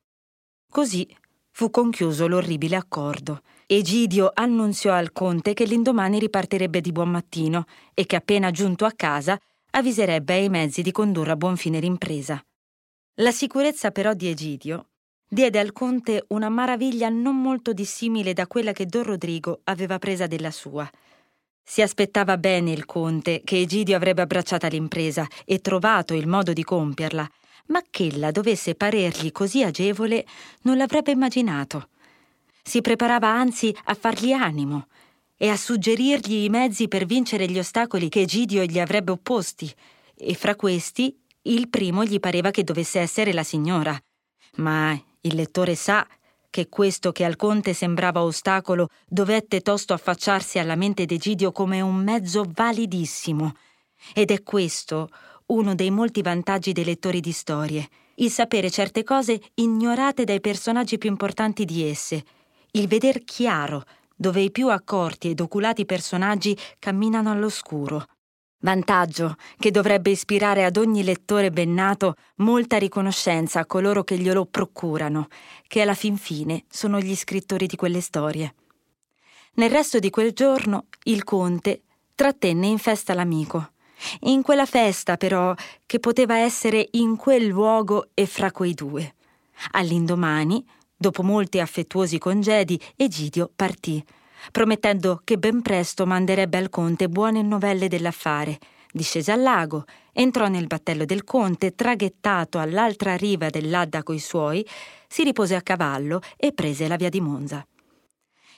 Così 0.69 1.07
fu 1.49 1.71
conchiuso 1.71 2.27
l'orribile 2.27 2.75
accordo. 2.75 3.41
Egidio 3.73 4.31
annunziò 4.33 4.91
al 4.91 5.13
conte 5.13 5.53
che 5.53 5.63
l'indomani 5.63 6.19
ripartirebbe 6.19 6.81
di 6.81 6.91
buon 6.91 7.07
mattino 7.07 7.63
e 7.93 8.05
che 8.05 8.17
appena 8.17 8.51
giunto 8.51 8.83
a 8.83 8.91
casa 8.91 9.39
avviserebbe 9.69 10.33
ai 10.33 10.49
mezzi 10.49 10.81
di 10.81 10.91
condurre 10.91 11.31
a 11.31 11.35
buon 11.37 11.55
fine 11.55 11.79
l'impresa. 11.79 12.43
La 13.21 13.31
sicurezza 13.31 13.91
però 13.91 14.13
di 14.13 14.27
Egidio 14.27 14.89
diede 15.25 15.57
al 15.57 15.71
conte 15.71 16.25
una 16.31 16.49
maraviglia 16.49 17.07
non 17.07 17.41
molto 17.41 17.71
dissimile 17.71 18.33
da 18.33 18.45
quella 18.45 18.73
che 18.73 18.87
Don 18.87 19.03
Rodrigo 19.03 19.61
aveva 19.63 19.99
presa 19.99 20.27
della 20.27 20.51
sua. 20.51 20.89
Si 21.63 21.81
aspettava 21.81 22.37
bene 22.37 22.73
il 22.73 22.83
conte 22.83 23.39
che 23.41 23.55
Egidio 23.55 23.95
avrebbe 23.95 24.21
abbracciata 24.21 24.67
l'impresa 24.67 25.25
e 25.45 25.59
trovato 25.59 26.13
il 26.13 26.27
modo 26.27 26.51
di 26.51 26.63
compierla, 26.65 27.25
ma 27.67 27.81
ch'ella 27.89 28.31
dovesse 28.31 28.75
parergli 28.75 29.31
così 29.31 29.63
agevole 29.63 30.25
non 30.63 30.75
l'avrebbe 30.75 31.11
immaginato. 31.11 31.87
Si 32.63 32.81
preparava 32.81 33.27
anzi 33.27 33.75
a 33.85 33.93
fargli 33.93 34.31
animo 34.31 34.87
e 35.35 35.49
a 35.49 35.57
suggerirgli 35.57 36.43
i 36.43 36.49
mezzi 36.49 36.87
per 36.87 37.05
vincere 37.05 37.47
gli 37.47 37.57
ostacoli 37.57 38.09
che 38.09 38.21
Egidio 38.21 38.63
gli 38.63 38.79
avrebbe 38.79 39.11
opposti, 39.11 39.73
e 40.15 40.35
fra 40.35 40.55
questi 40.55 41.17
il 41.43 41.69
primo 41.69 42.03
gli 42.03 42.19
pareva 42.19 42.51
che 42.51 42.63
dovesse 42.63 42.99
essere 42.99 43.33
la 43.33 43.43
signora. 43.43 43.99
Ma 44.57 44.99
il 45.21 45.35
lettore 45.35 45.75
sa 45.75 46.07
che 46.51 46.69
questo 46.69 47.11
che 47.11 47.25
al 47.25 47.37
conte 47.37 47.73
sembrava 47.73 48.21
ostacolo 48.21 48.89
dovette 49.07 49.61
tosto 49.61 49.93
affacciarsi 49.93 50.59
alla 50.59 50.75
mente 50.75 51.05
d'Egidio 51.05 51.51
come 51.51 51.81
un 51.81 51.95
mezzo 51.95 52.45
validissimo. 52.47 53.53
Ed 54.13 54.29
è 54.29 54.43
questo 54.43 55.09
uno 55.47 55.73
dei 55.73 55.89
molti 55.89 56.21
vantaggi 56.21 56.71
dei 56.71 56.83
lettori 56.83 57.19
di 57.19 57.31
storie, 57.31 57.87
il 58.15 58.29
sapere 58.29 58.69
certe 58.69 59.03
cose 59.03 59.41
ignorate 59.55 60.23
dai 60.23 60.39
personaggi 60.39 60.97
più 60.97 61.09
importanti 61.09 61.65
di 61.65 61.83
esse, 61.83 62.23
il 62.71 62.87
veder 62.87 63.23
chiaro 63.23 63.83
dove 64.15 64.41
i 64.41 64.51
più 64.51 64.69
accorti 64.69 65.31
ed 65.31 65.39
oculati 65.39 65.85
personaggi 65.85 66.57
camminano 66.77 67.31
all'oscuro. 67.31 68.05
Vantaggio 68.59 69.35
che 69.57 69.71
dovrebbe 69.71 70.11
ispirare 70.11 70.63
ad 70.63 70.77
ogni 70.77 71.03
lettore 71.03 71.49
ben 71.49 71.73
nato 71.73 72.13
molta 72.35 72.77
riconoscenza 72.77 73.59
a 73.59 73.65
coloro 73.65 74.03
che 74.03 74.17
glielo 74.17 74.45
procurano, 74.45 75.27
che 75.67 75.81
alla 75.81 75.95
fin 75.95 76.17
fine 76.17 76.65
sono 76.69 76.99
gli 76.99 77.15
scrittori 77.15 77.65
di 77.65 77.75
quelle 77.75 78.01
storie. 78.01 78.53
Nel 79.53 79.71
resto 79.71 79.97
di 79.97 80.11
quel 80.11 80.31
giorno 80.33 80.85
il 81.05 81.23
conte 81.23 81.81
trattenne 82.13 82.67
in 82.67 82.77
festa 82.77 83.15
l'amico. 83.15 83.71
In 84.21 84.43
quella 84.43 84.67
festa, 84.67 85.17
però, 85.17 85.53
che 85.87 85.99
poteva 85.99 86.37
essere 86.37 86.87
in 86.91 87.15
quel 87.15 87.47
luogo 87.47 88.09
e 88.13 88.27
fra 88.27 88.51
quei 88.51 88.75
due. 88.75 89.15
All'indomani, 89.71 90.63
dopo 91.01 91.23
molti 91.23 91.59
affettuosi 91.59 92.17
congedi, 92.17 92.79
Egidio 92.95 93.51
partì 93.53 94.01
promettendo 94.49 95.21
che 95.23 95.37
ben 95.37 95.61
presto 95.61 96.05
manderebbe 96.05 96.57
al 96.57 96.69
conte 96.69 97.09
buone 97.09 97.41
novelle 97.41 97.87
dell'affare. 97.87 98.57
Discese 98.91 99.31
al 99.31 99.41
lago, 99.41 99.85
entrò 100.11 100.47
nel 100.47 100.67
battello 100.67 101.05
del 101.05 101.23
conte, 101.23 101.75
traghettato 101.75 102.57
all'altra 102.57 103.15
riva 103.15 103.49
dell'Adda 103.49 104.03
coi 104.03 104.19
suoi, 104.19 104.65
si 105.07 105.23
ripose 105.23 105.55
a 105.55 105.61
cavallo 105.61 106.21
e 106.37 106.53
prese 106.53 106.87
la 106.87 106.95
via 106.95 107.09
di 107.09 107.21
Monza. 107.21 107.65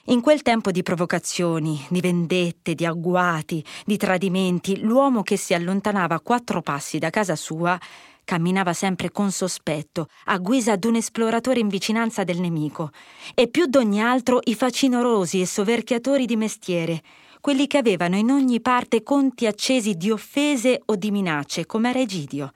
In 0.08 0.20
quel 0.20 0.42
tempo 0.42 0.70
di 0.70 0.82
provocazioni, 0.82 1.86
di 1.88 2.00
vendette, 2.00 2.74
di 2.74 2.84
agguati, 2.84 3.64
di 3.86 3.96
tradimenti, 3.96 4.80
l'uomo 4.80 5.22
che 5.22 5.38
si 5.38 5.54
allontanava 5.54 6.20
quattro 6.20 6.60
passi 6.60 6.98
da 6.98 7.10
casa 7.10 7.36
sua 7.36 7.78
Camminava 8.24 8.72
sempre 8.72 9.10
con 9.10 9.30
sospetto, 9.30 10.08
a 10.24 10.38
guisa 10.38 10.76
d'un 10.76 10.96
esploratore 10.96 11.60
in 11.60 11.68
vicinanza 11.68 12.24
del 12.24 12.40
nemico, 12.40 12.90
e 13.34 13.48
più 13.48 13.66
d'ogni 13.66 14.00
altro 14.00 14.40
i 14.44 14.54
facinorosi 14.54 15.42
e 15.42 15.46
soverchiatori 15.46 16.24
di 16.24 16.36
mestiere, 16.36 17.02
quelli 17.42 17.66
che 17.66 17.76
avevano 17.76 18.16
in 18.16 18.30
ogni 18.30 18.62
parte 18.62 19.02
conti 19.02 19.46
accesi 19.46 19.96
di 19.96 20.10
offese 20.10 20.80
o 20.86 20.96
di 20.96 21.10
minacce, 21.10 21.66
come 21.66 21.90
era 21.90 21.98
Egidio. 21.98 22.52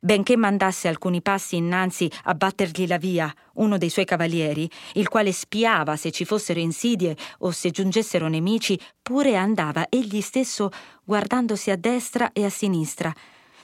Benché 0.00 0.36
mandasse 0.36 0.88
alcuni 0.88 1.20
passi 1.20 1.56
innanzi 1.56 2.10
a 2.24 2.34
battergli 2.34 2.86
la 2.86 2.96
via 2.96 3.32
uno 3.56 3.76
dei 3.76 3.90
suoi 3.90 4.06
cavalieri, 4.06 4.68
il 4.94 5.08
quale 5.08 5.32
spiava 5.32 5.96
se 5.96 6.10
ci 6.10 6.24
fossero 6.24 6.58
insidie 6.58 7.14
o 7.40 7.50
se 7.50 7.70
giungessero 7.70 8.26
nemici, 8.28 8.80
pure 9.02 9.36
andava 9.36 9.86
egli 9.90 10.22
stesso 10.22 10.70
guardandosi 11.04 11.70
a 11.70 11.76
destra 11.76 12.32
e 12.32 12.44
a 12.44 12.50
sinistra, 12.50 13.12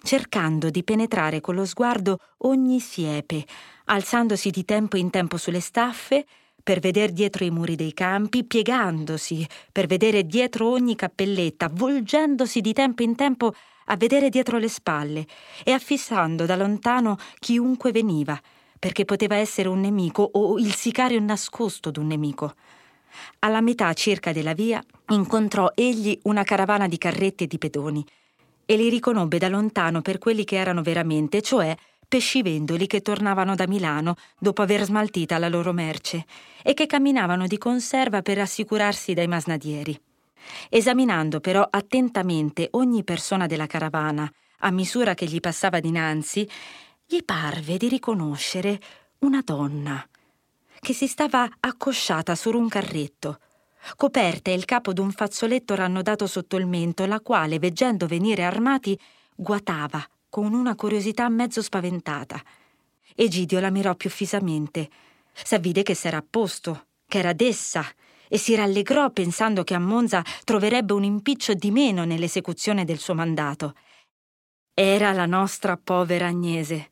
cercando 0.03 0.71
di 0.71 0.83
penetrare 0.83 1.41
con 1.41 1.55
lo 1.55 1.65
sguardo 1.65 2.19
ogni 2.39 2.81
siepe, 2.81 3.45
alzandosi 3.87 4.51
di 4.51 4.65
tempo 4.65 4.97
in 4.97 5.11
tempo 5.11 5.37
sulle 5.37 5.61
staffe 5.61 6.25
per 6.63 6.79
vedere 6.81 7.13
dietro 7.13 7.45
i 7.45 7.51
muri 7.51 7.75
dei 7.75 7.93
campi, 7.93 8.45
piegandosi 8.45 9.47
per 9.73 9.87
vedere 9.87 10.25
dietro 10.25 10.71
ogni 10.71 10.95
cappelletta, 10.95 11.71
volgendosi 11.73 12.61
di 12.61 12.73
tempo 12.73 13.03
in 13.03 13.15
tempo 13.17 13.55
a 13.87 13.97
vedere 13.97 14.29
dietro 14.29 14.59
le 14.59 14.69
spalle 14.69 15.27
e 15.65 15.73
affissando 15.73 16.47
da 16.47 16.57
lontano 16.57 17.17
chiunque 17.39 17.91
veniva, 17.91 18.41
perché 18.79 19.05
poteva 19.05 19.37
essere 19.37 19.69
un 19.69 19.81
nemico 19.81 20.29
o 20.33 20.59
il 20.59 20.75
sicario 20.75 21.21
nascosto 21.21 21.91
d'un 21.91 22.07
nemico. 22.07 22.55
Alla 23.41 23.61
metà 23.61 23.93
circa 23.95 24.33
della 24.33 24.55
via 24.55 24.81
incontrò 25.09 25.73
egli 25.75 26.17
una 26.25 26.45
caravana 26.45 26.87
di 26.87 26.97
carretti 26.97 27.45
e 27.45 27.47
di 27.49 27.59
pedoni 27.59 28.05
e 28.71 28.77
li 28.77 28.89
riconobbe 28.89 29.39
da 29.39 29.49
lontano 29.49 30.01
per 30.01 30.19
quelli 30.19 30.45
che 30.45 30.55
erano 30.55 30.81
veramente, 30.81 31.43
cioè 31.43 31.77
pescivendoli 32.07 32.87
che 32.87 33.01
tornavano 33.01 33.57
da 33.57 33.67
Milano 33.67 34.15
dopo 34.39 34.63
aver 34.63 34.85
smaltita 34.85 35.39
la 35.39 35.49
loro 35.49 35.73
merce 35.73 36.25
e 36.63 36.73
che 36.73 36.87
camminavano 36.87 37.49
di 37.49 37.59
conserva 37.59 38.23
per 38.23 38.39
assicurarsi 38.39 39.13
dai 39.13 39.27
masnadieri. 39.27 40.01
Esaminando 40.69 41.41
però 41.41 41.67
attentamente 41.69 42.69
ogni 42.73 43.03
persona 43.03 43.47
della 43.47 43.67
caravana, 43.67 44.33
a 44.59 44.71
misura 44.71 45.15
che 45.15 45.27
gli 45.27 45.41
passava 45.41 45.81
dinanzi, 45.81 46.49
gli 47.05 47.25
parve 47.25 47.77
di 47.77 47.89
riconoscere 47.89 48.81
una 49.19 49.43
donna 49.45 50.01
che 50.79 50.93
si 50.93 51.09
stava 51.09 51.45
accosciata 51.59 52.37
su 52.37 52.57
un 52.57 52.69
carretto 52.69 53.41
coperta 53.97 54.51
e 54.51 54.55
il 54.55 54.65
capo 54.65 54.93
d'un 54.93 55.11
fazzoletto 55.11 55.75
rannodato 55.75 56.27
sotto 56.27 56.57
il 56.57 56.67
mento, 56.67 57.07
la 57.07 57.21
quale, 57.21 57.59
veggendo 57.59 58.07
venire 58.07 58.45
armati, 58.45 58.99
guatava 59.35 60.05
con 60.29 60.55
una 60.55 60.75
curiosità 60.75 61.29
mezzo 61.29 61.63
spaventata. 61.63 62.41
Egidio 63.15 63.61
la 63.61 63.71
mirò 63.71 63.95
più 63.95 64.11
fisamente. 64.11 64.89
S'avvide 65.33 65.83
che 65.83 65.95
s'era 65.95 66.19
a 66.19 66.25
posto, 66.29 66.87
che 67.07 67.19
era 67.19 67.33
d'essa, 67.33 67.85
e 68.29 68.39
si 68.39 68.55
rallegrò 68.55 69.11
pensando 69.11 69.65
che 69.65 69.75
a 69.75 69.81
Monza 69.81 70.23
troverebbe 70.45 70.93
un 70.93 71.03
impiccio 71.03 71.55
di 71.55 71.71
meno 71.71 72.05
nell'esecuzione 72.05 72.85
del 72.85 72.99
suo 72.99 73.15
mandato. 73.15 73.75
Era 74.73 75.13
la 75.13 75.27
nostra 75.27 75.77
povera 75.77 76.29
Agnese 76.29 76.89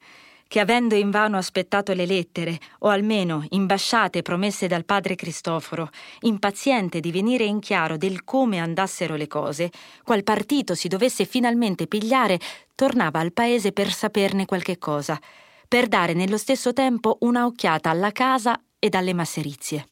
che 0.48 0.60
avendo 0.60 0.94
invano 0.96 1.36
aspettato 1.36 1.92
le 1.92 2.06
lettere, 2.06 2.58
o 2.80 2.88
almeno 2.88 3.44
imbasciate 3.50 4.22
promesse 4.22 4.66
dal 4.66 4.86
padre 4.86 5.14
Cristoforo, 5.14 5.90
impaziente 6.20 7.00
di 7.00 7.12
venire 7.12 7.44
in 7.44 7.60
chiaro 7.60 7.96
del 7.98 8.24
come 8.24 8.58
andassero 8.58 9.14
le 9.14 9.26
cose, 9.26 9.70
qual 10.02 10.24
partito 10.24 10.74
si 10.74 10.88
dovesse 10.88 11.26
finalmente 11.26 11.86
pigliare, 11.86 12.40
tornava 12.74 13.20
al 13.20 13.32
paese 13.32 13.72
per 13.72 13.92
saperne 13.92 14.46
qualche 14.46 14.78
cosa, 14.78 15.20
per 15.68 15.86
dare 15.86 16.14
nello 16.14 16.38
stesso 16.38 16.72
tempo 16.72 17.18
una 17.20 17.44
occhiata 17.44 17.90
alla 17.90 18.10
casa 18.10 18.58
ed 18.78 18.94
alle 18.94 19.12
masserizie. 19.12 19.86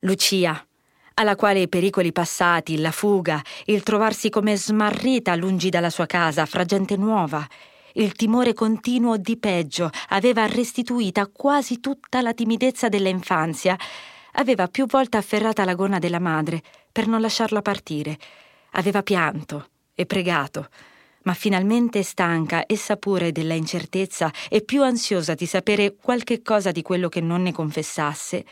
Lucia, 0.00 0.64
alla 1.14 1.34
quale 1.34 1.62
i 1.62 1.68
pericoli 1.68 2.12
passati, 2.12 2.78
la 2.78 2.92
fuga, 2.92 3.42
il 3.66 3.82
trovarsi 3.82 4.30
come 4.30 4.56
smarrita 4.56 5.34
lungi 5.34 5.68
dalla 5.68 5.90
sua 5.90 6.06
casa, 6.06 6.46
fra 6.46 6.64
gente 6.64 6.96
nuova, 6.96 7.44
il 7.96 8.14
timore 8.14 8.54
continuo 8.54 9.16
di 9.16 9.36
peggio 9.36 9.88
aveva 10.08 10.46
restituita 10.46 11.28
quasi 11.28 11.78
tutta 11.78 12.22
la 12.22 12.34
timidezza 12.34 12.88
dell'infanzia. 12.88 13.76
Aveva 14.32 14.66
più 14.66 14.86
volte 14.86 15.16
afferrata 15.16 15.64
la 15.64 15.74
gonna 15.74 16.00
della 16.00 16.18
madre 16.18 16.60
per 16.90 17.06
non 17.06 17.20
lasciarla 17.20 17.62
partire. 17.62 18.18
Aveva 18.72 19.04
pianto 19.04 19.68
e 19.94 20.06
pregato. 20.06 20.68
Ma 21.22 21.34
finalmente 21.34 22.02
stanca, 22.02 22.64
essa 22.66 22.96
pure 22.96 23.30
della 23.30 23.54
incertezza 23.54 24.32
e 24.48 24.62
più 24.62 24.82
ansiosa 24.82 25.34
di 25.34 25.46
sapere 25.46 25.94
qualche 25.94 26.42
cosa 26.42 26.72
di 26.72 26.82
quello 26.82 27.08
che 27.08 27.20
non 27.20 27.42
ne 27.42 27.52
confessasse, 27.52 28.44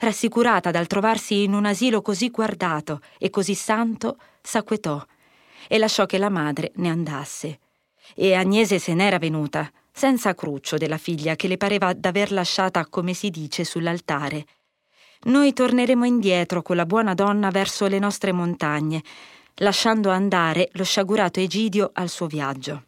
rassicurata 0.00 0.70
dal 0.70 0.86
trovarsi 0.86 1.42
in 1.42 1.54
un 1.54 1.64
asilo 1.64 2.02
così 2.02 2.28
guardato 2.28 3.00
e 3.18 3.30
così 3.30 3.54
santo, 3.54 4.18
s'acquetò 4.42 5.02
e 5.66 5.78
lasciò 5.78 6.04
che 6.04 6.18
la 6.18 6.28
madre 6.28 6.72
ne 6.76 6.90
andasse. 6.90 7.58
E 8.14 8.34
Agnese 8.34 8.78
se 8.78 8.94
n'era 8.94 9.18
venuta, 9.18 9.70
senza 9.92 10.34
cruccio 10.34 10.76
della 10.76 10.98
figlia 10.98 11.36
che 11.36 11.48
le 11.48 11.56
pareva 11.56 11.92
d'aver 11.92 12.32
lasciata, 12.32 12.86
come 12.86 13.14
si 13.14 13.30
dice, 13.30 13.64
sull'altare. 13.64 14.44
Noi 15.24 15.52
torneremo 15.52 16.04
indietro 16.04 16.62
con 16.62 16.76
la 16.76 16.84
buona 16.84 17.14
donna 17.14 17.50
verso 17.50 17.86
le 17.86 17.98
nostre 17.98 18.32
montagne, 18.32 19.02
lasciando 19.56 20.10
andare 20.10 20.68
lo 20.72 20.84
sciagurato 20.84 21.40
Egidio 21.40 21.90
al 21.94 22.08
suo 22.08 22.26
viaggio. 22.26 22.82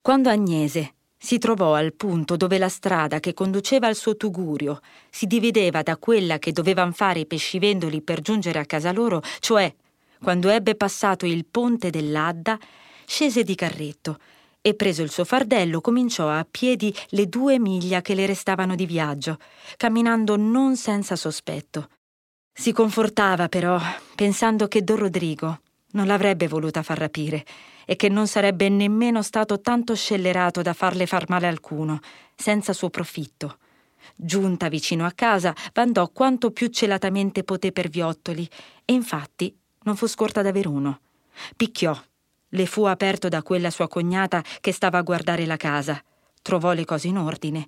Quando 0.00 0.28
Agnese 0.28 0.94
si 1.16 1.38
trovò 1.38 1.74
al 1.74 1.94
punto 1.94 2.36
dove 2.36 2.58
la 2.58 2.68
strada 2.68 3.18
che 3.18 3.32
conduceva 3.32 3.86
al 3.86 3.94
suo 3.94 4.16
tugurio 4.18 4.80
si 5.08 5.26
divideva 5.26 5.82
da 5.82 5.96
quella 5.96 6.38
che 6.38 6.52
dovevano 6.52 6.92
fare 6.92 7.20
i 7.20 7.26
pescivendoli 7.26 8.02
per 8.02 8.20
giungere 8.20 8.58
a 8.58 8.66
casa 8.66 8.92
loro, 8.92 9.22
cioè 9.40 9.74
quando 10.22 10.50
ebbe 10.50 10.74
passato 10.74 11.24
il 11.24 11.46
ponte 11.46 11.88
dell'Adda, 11.88 12.58
scese 13.06 13.42
di 13.42 13.54
carretto 13.54 14.18
e 14.60 14.74
preso 14.74 15.02
il 15.02 15.10
suo 15.10 15.24
fardello 15.24 15.80
cominciò 15.82 16.30
a 16.30 16.46
piedi 16.50 16.94
le 17.10 17.28
due 17.28 17.58
miglia 17.58 18.00
che 18.00 18.14
le 18.14 18.24
restavano 18.24 18.74
di 18.74 18.86
viaggio, 18.86 19.38
camminando 19.76 20.36
non 20.36 20.76
senza 20.76 21.16
sospetto. 21.16 21.90
Si 22.50 22.72
confortava 22.72 23.48
però, 23.48 23.78
pensando 24.14 24.66
che 24.68 24.82
Don 24.82 24.96
Rodrigo 24.96 25.60
non 25.90 26.06
l'avrebbe 26.06 26.48
voluta 26.48 26.82
far 26.82 26.98
rapire 26.98 27.44
e 27.84 27.96
che 27.96 28.08
non 28.08 28.26
sarebbe 28.26 28.68
nemmeno 28.68 29.22
stato 29.22 29.60
tanto 29.60 29.94
scellerato 29.94 30.62
da 30.62 30.72
farle 30.72 31.06
far 31.06 31.28
male 31.28 31.46
alcuno, 31.46 32.00
senza 32.34 32.72
suo 32.72 32.88
profitto. 32.88 33.58
Giunta 34.16 34.68
vicino 34.68 35.04
a 35.04 35.12
casa, 35.12 35.54
vandò 35.72 36.08
quanto 36.08 36.50
più 36.52 36.68
celatamente 36.68 37.44
poté 37.44 37.72
per 37.72 37.88
viottoli, 37.88 38.48
e 38.84 38.92
infatti 38.92 39.54
non 39.82 39.96
fu 39.96 40.06
scorta 40.06 40.40
d'aver 40.40 40.66
uno. 40.66 41.00
Picchiò. 41.56 41.94
Le 42.54 42.66
fu 42.66 42.84
aperto 42.84 43.28
da 43.28 43.42
quella 43.42 43.68
sua 43.68 43.88
cognata 43.88 44.40
che 44.60 44.72
stava 44.72 44.98
a 44.98 45.02
guardare 45.02 45.44
la 45.44 45.56
casa. 45.56 46.00
Trovò 46.40 46.72
le 46.72 46.84
cose 46.84 47.08
in 47.08 47.18
ordine. 47.18 47.66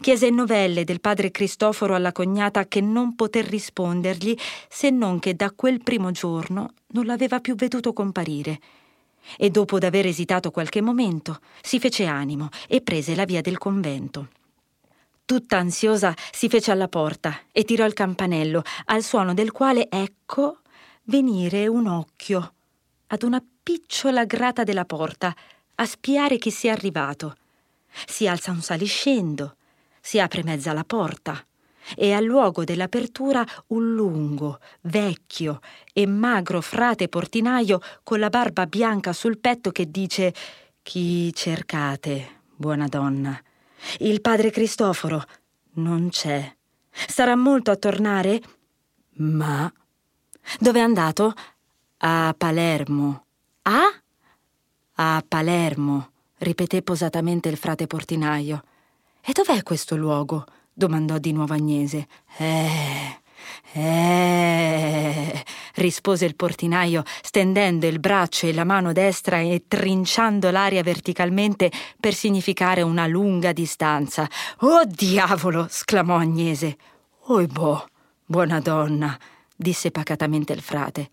Chiese 0.00 0.30
novelle 0.30 0.84
del 0.84 1.00
padre 1.00 1.30
Cristoforo 1.30 1.94
alla 1.94 2.12
cognata 2.12 2.66
che 2.66 2.80
non 2.80 3.14
poté 3.14 3.42
rispondergli 3.42 4.34
se 4.70 4.88
non 4.88 5.18
che 5.18 5.34
da 5.34 5.50
quel 5.50 5.82
primo 5.82 6.12
giorno 6.12 6.72
non 6.92 7.04
l'aveva 7.04 7.40
più 7.40 7.56
veduto 7.56 7.92
comparire 7.92 8.58
e 9.36 9.50
dopo 9.50 9.78
d'aver 9.78 10.06
esitato 10.06 10.50
qualche 10.50 10.80
momento 10.80 11.40
si 11.60 11.78
fece 11.78 12.06
animo 12.06 12.48
e 12.68 12.80
prese 12.80 13.14
la 13.14 13.26
via 13.26 13.42
del 13.42 13.58
convento. 13.58 14.28
Tutta 15.26 15.58
ansiosa 15.58 16.14
si 16.30 16.48
fece 16.48 16.70
alla 16.70 16.88
porta 16.88 17.40
e 17.52 17.64
tirò 17.64 17.84
il 17.84 17.92
campanello, 17.92 18.62
al 18.86 19.02
suono 19.02 19.34
del 19.34 19.52
quale 19.52 19.88
ecco 19.90 20.60
venire 21.04 21.66
un 21.66 21.86
occhio 21.86 22.54
ad 23.12 23.22
una 23.22 23.42
picciola 23.62 24.24
grata 24.24 24.64
della 24.64 24.86
porta 24.86 25.34
a 25.76 25.86
spiare 25.86 26.38
chi 26.38 26.50
sia 26.50 26.72
arrivato. 26.72 27.36
Si 28.06 28.26
alza 28.26 28.50
un 28.50 28.62
saliscendo, 28.62 29.56
si 30.00 30.18
apre 30.18 30.42
mezza 30.42 30.72
la 30.72 30.84
porta 30.84 31.44
e 31.94 32.12
al 32.12 32.24
luogo 32.24 32.64
dell'apertura 32.64 33.44
un 33.68 33.94
lungo, 33.94 34.60
vecchio 34.82 35.60
e 35.92 36.06
magro 36.06 36.60
frate 36.60 37.08
portinaio 37.08 37.80
con 38.02 38.18
la 38.18 38.30
barba 38.30 38.66
bianca 38.66 39.12
sul 39.12 39.38
petto 39.38 39.72
che 39.72 39.90
dice 39.90 40.32
Chi 40.82 41.32
cercate, 41.34 42.40
buona 42.54 42.86
donna? 42.86 43.38
Il 43.98 44.20
padre 44.22 44.50
Cristoforo 44.50 45.22
non 45.74 46.08
c'è. 46.08 46.54
Sarà 46.90 47.36
molto 47.36 47.70
a 47.70 47.76
tornare? 47.76 48.40
Ma 49.16 49.70
dove 50.58 50.78
è 50.78 50.82
andato? 50.82 51.34
A 52.04 52.34
Palermo. 52.36 53.26
Ah? 53.62 53.92
A 54.94 55.24
Palermo, 55.26 56.10
ripeté 56.38 56.82
posatamente 56.82 57.48
il 57.48 57.56
frate 57.56 57.86
portinaio. 57.86 58.64
E 59.20 59.30
dov'è 59.32 59.62
questo 59.62 59.94
luogo? 59.94 60.44
domandò 60.72 61.18
di 61.18 61.32
nuovo 61.32 61.54
Agnese. 61.54 62.08
Eh. 62.38 63.20
Eh, 63.74 65.44
rispose 65.74 66.24
il 66.24 66.34
portinaio, 66.34 67.04
stendendo 67.22 67.86
il 67.86 68.00
braccio 68.00 68.48
e 68.48 68.52
la 68.52 68.64
mano 68.64 68.92
destra 68.92 69.38
e 69.38 69.66
trinciando 69.68 70.50
l'aria 70.50 70.82
verticalmente 70.82 71.70
per 72.00 72.14
significare 72.14 72.82
una 72.82 73.06
lunga 73.06 73.52
distanza. 73.52 74.28
Oh 74.62 74.84
diavolo! 74.84 75.68
sclamò 75.70 76.16
Agnese. 76.16 76.76
Oh 77.26 77.46
boh, 77.46 77.86
buona 78.24 78.58
donna, 78.58 79.16
disse 79.54 79.92
pacatamente 79.92 80.52
il 80.52 80.62
frate. 80.62 81.08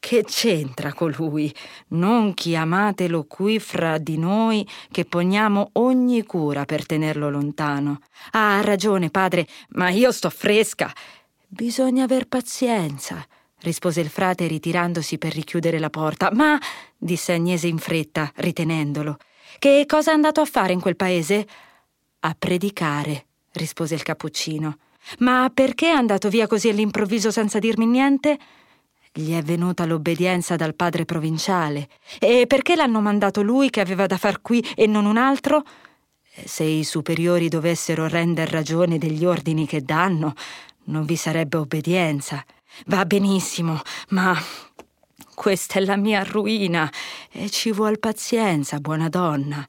Che 0.00 0.24
c'entra 0.24 0.94
colui? 0.94 1.54
Non 1.88 2.32
chiamatelo 2.32 3.24
qui 3.24 3.60
fra 3.60 3.98
di 3.98 4.16
noi, 4.16 4.66
che 4.90 5.04
poniamo 5.04 5.70
ogni 5.74 6.24
cura 6.24 6.64
per 6.64 6.86
tenerlo 6.86 7.28
lontano. 7.28 8.00
Ah, 8.30 8.56
ha 8.56 8.60
ragione, 8.62 9.10
padre, 9.10 9.46
ma 9.72 9.90
io 9.90 10.10
sto 10.10 10.30
fresca. 10.30 10.90
Bisogna 11.46 12.04
aver 12.04 12.28
pazienza, 12.28 13.22
rispose 13.60 14.00
il 14.00 14.08
frate 14.08 14.46
ritirandosi 14.46 15.18
per 15.18 15.34
richiudere 15.34 15.78
la 15.78 15.90
porta. 15.90 16.30
Ma, 16.32 16.58
disse 16.96 17.34
Agnese 17.34 17.68
in 17.68 17.78
fretta, 17.78 18.32
ritenendolo, 18.36 19.18
che 19.58 19.84
cosa 19.86 20.12
è 20.12 20.14
andato 20.14 20.40
a 20.40 20.46
fare 20.46 20.72
in 20.72 20.80
quel 20.80 20.96
paese? 20.96 21.46
A 22.20 22.34
predicare, 22.36 23.26
rispose 23.52 23.96
il 23.96 24.02
cappuccino. 24.02 24.78
Ma 25.18 25.50
perché 25.52 25.88
è 25.88 25.94
andato 25.94 26.30
via 26.30 26.46
così 26.46 26.70
all'improvviso 26.70 27.30
senza 27.30 27.58
dirmi 27.58 27.84
niente? 27.84 28.38
Gli 29.12 29.34
è 29.34 29.42
venuta 29.42 29.86
l'obbedienza 29.86 30.54
dal 30.54 30.76
padre 30.76 31.04
provinciale. 31.04 31.88
E 32.20 32.46
perché 32.46 32.76
l'hanno 32.76 33.00
mandato 33.00 33.42
lui 33.42 33.68
che 33.68 33.80
aveva 33.80 34.06
da 34.06 34.16
far 34.16 34.40
qui 34.40 34.64
e 34.76 34.86
non 34.86 35.04
un 35.04 35.16
altro? 35.16 35.64
Se 36.44 36.62
i 36.62 36.84
superiori 36.84 37.48
dovessero 37.48 38.06
render 38.06 38.48
ragione 38.48 38.98
degli 38.98 39.24
ordini 39.24 39.66
che 39.66 39.82
danno, 39.82 40.34
non 40.84 41.04
vi 41.04 41.16
sarebbe 41.16 41.56
obbedienza. 41.56 42.44
Va 42.86 43.04
benissimo, 43.04 43.80
ma 44.10 44.36
questa 45.34 45.80
è 45.80 45.84
la 45.84 45.96
mia 45.96 46.22
ruina 46.22 46.90
e 47.32 47.50
ci 47.50 47.72
vuol 47.72 47.98
pazienza, 47.98 48.78
buona 48.78 49.08
donna. 49.08 49.66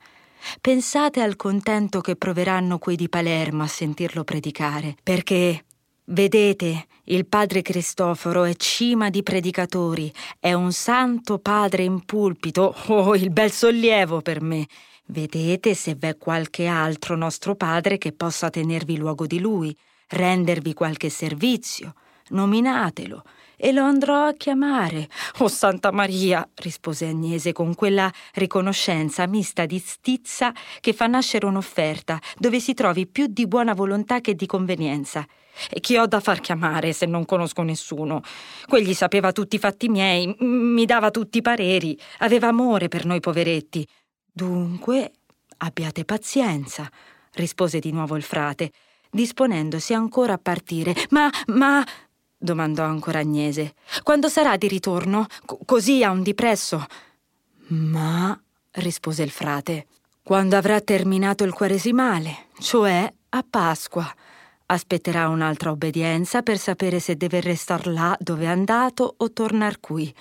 Pensate 0.60 1.22
al 1.22 1.36
contento 1.36 2.00
che 2.00 2.16
proveranno 2.16 2.78
quei 2.78 2.96
di 2.96 3.10
Palermo 3.10 3.64
a 3.64 3.68
sentirlo 3.68 4.24
predicare, 4.24 4.96
perché 5.02 5.66
Vedete, 6.12 6.88
il 7.06 7.26
padre 7.26 7.62
Cristoforo 7.62 8.43
è 8.43 8.54
cima 8.56 9.10
di 9.10 9.24
predicatori, 9.24 10.14
è 10.39 10.54
un 10.54 10.72
santo 10.72 11.39
padre 11.39 11.84
in 11.84 12.06
pulpito, 12.06 12.76
oh, 12.88 13.16
il 13.16 13.32
bel 13.32 13.52
sollievo 13.52 14.22
per 14.22 14.41
me. 14.41 14.68
Vedete 15.06 15.74
se 15.74 15.95
v'è 15.95 16.18
qualche 16.18 16.68
altro 16.68 17.16
nostro 17.16 17.56
padre 17.56 17.97
che 17.97 18.12
possa 18.12 18.49
tenervi 18.49 18.97
luogo 18.97 19.26
di 19.26 19.39
lui, 19.39 19.76
rendervi 20.10 20.74
qualche 20.74 21.10
servizio. 21.10 21.95
Nominatelo 22.30 23.24
e 23.58 23.72
lo 23.72 23.84
andrò 23.84 24.26
a 24.28 24.34
chiamare. 24.34 25.08
Oh 25.39 25.47
Santa 25.47 25.91
Maria, 25.91 26.47
rispose 26.56 27.08
Agnese 27.08 27.52
con 27.52 27.76
quella 27.76 28.12
riconoscenza 28.34 29.28
mista 29.28 29.66
di 29.66 29.80
stizza 29.80 30.54
che 30.80 30.93
fa 30.93 31.06
nascere 31.08 31.45
un'offerta, 31.45 32.20
dove 32.38 32.60
si 32.60 32.74
trovi 32.74 33.06
più 33.06 33.28
di 33.28 33.47
buona 33.47 33.74
volontà 33.74 34.20
che 34.20 34.34
di 34.34 34.45
convenienza. 34.45 35.26
E 35.70 35.80
chi 35.80 35.97
ho 35.97 36.05
da 36.05 36.20
far 36.20 36.39
chiamare 36.39 36.93
se 36.93 37.05
non 37.05 37.26
conosco 37.26 37.62
nessuno? 37.62 38.22
Quegli 38.68 38.93
sapeva 38.93 39.32
tutti 39.32 39.55
i 39.55 39.59
fatti 39.59 39.89
miei, 39.89 40.36
mi 40.39 40.86
dava 40.86 41.12
tutti 41.12 41.39
i 41.39 41.41
pareri, 41.41 41.97
aveva 42.20 42.47
amore 42.47 42.88
per 42.88 43.05
noi 43.05 43.20
poveretti. 43.20 43.88
Dunque, 44.32 45.12
abbiate 45.57 46.05
pazienza, 46.05 46.89
rispose 47.34 47.80
di 47.80 47.91
nuovo 47.91 48.16
il 48.16 48.24
frate, 48.24 48.72
disponendosi 49.09 49.93
ancora 49.93 50.34
a 50.34 50.39
partire. 50.41 50.95
Ma, 51.09 51.30
ma, 51.47 51.86
domandò 52.38 52.84
ancora 52.84 53.20
Agnese, 53.20 53.74
quando 54.03 54.30
sarà 54.30 54.57
di 54.57 54.68
ritorno? 54.68 55.26
C- 55.45 55.57
così 55.66 56.03
a 56.03 56.12
un 56.12 56.24
dipresso? 56.24 56.86
Ma, 57.68 58.39
rispose 58.72 59.24
il 59.24 59.32
frate, 59.32 59.88
quando 60.24 60.55
avrà 60.55 60.80
terminato 60.82 61.43
il 61.43 61.53
quaresimale, 61.53 62.47
cioè 62.59 63.12
a 63.30 63.45
Pasqua. 63.47 64.14
Aspetterà 64.72 65.28
un'altra 65.28 65.72
obbedienza 65.72 66.43
per 66.43 66.57
sapere 66.57 67.01
se 67.01 67.17
deve 67.17 67.41
restar 67.41 67.88
là 67.88 68.15
dove 68.17 68.45
è 68.45 68.47
andato 68.47 69.15
o 69.17 69.34
tornar 69.34 69.82
qui, 69.82 70.13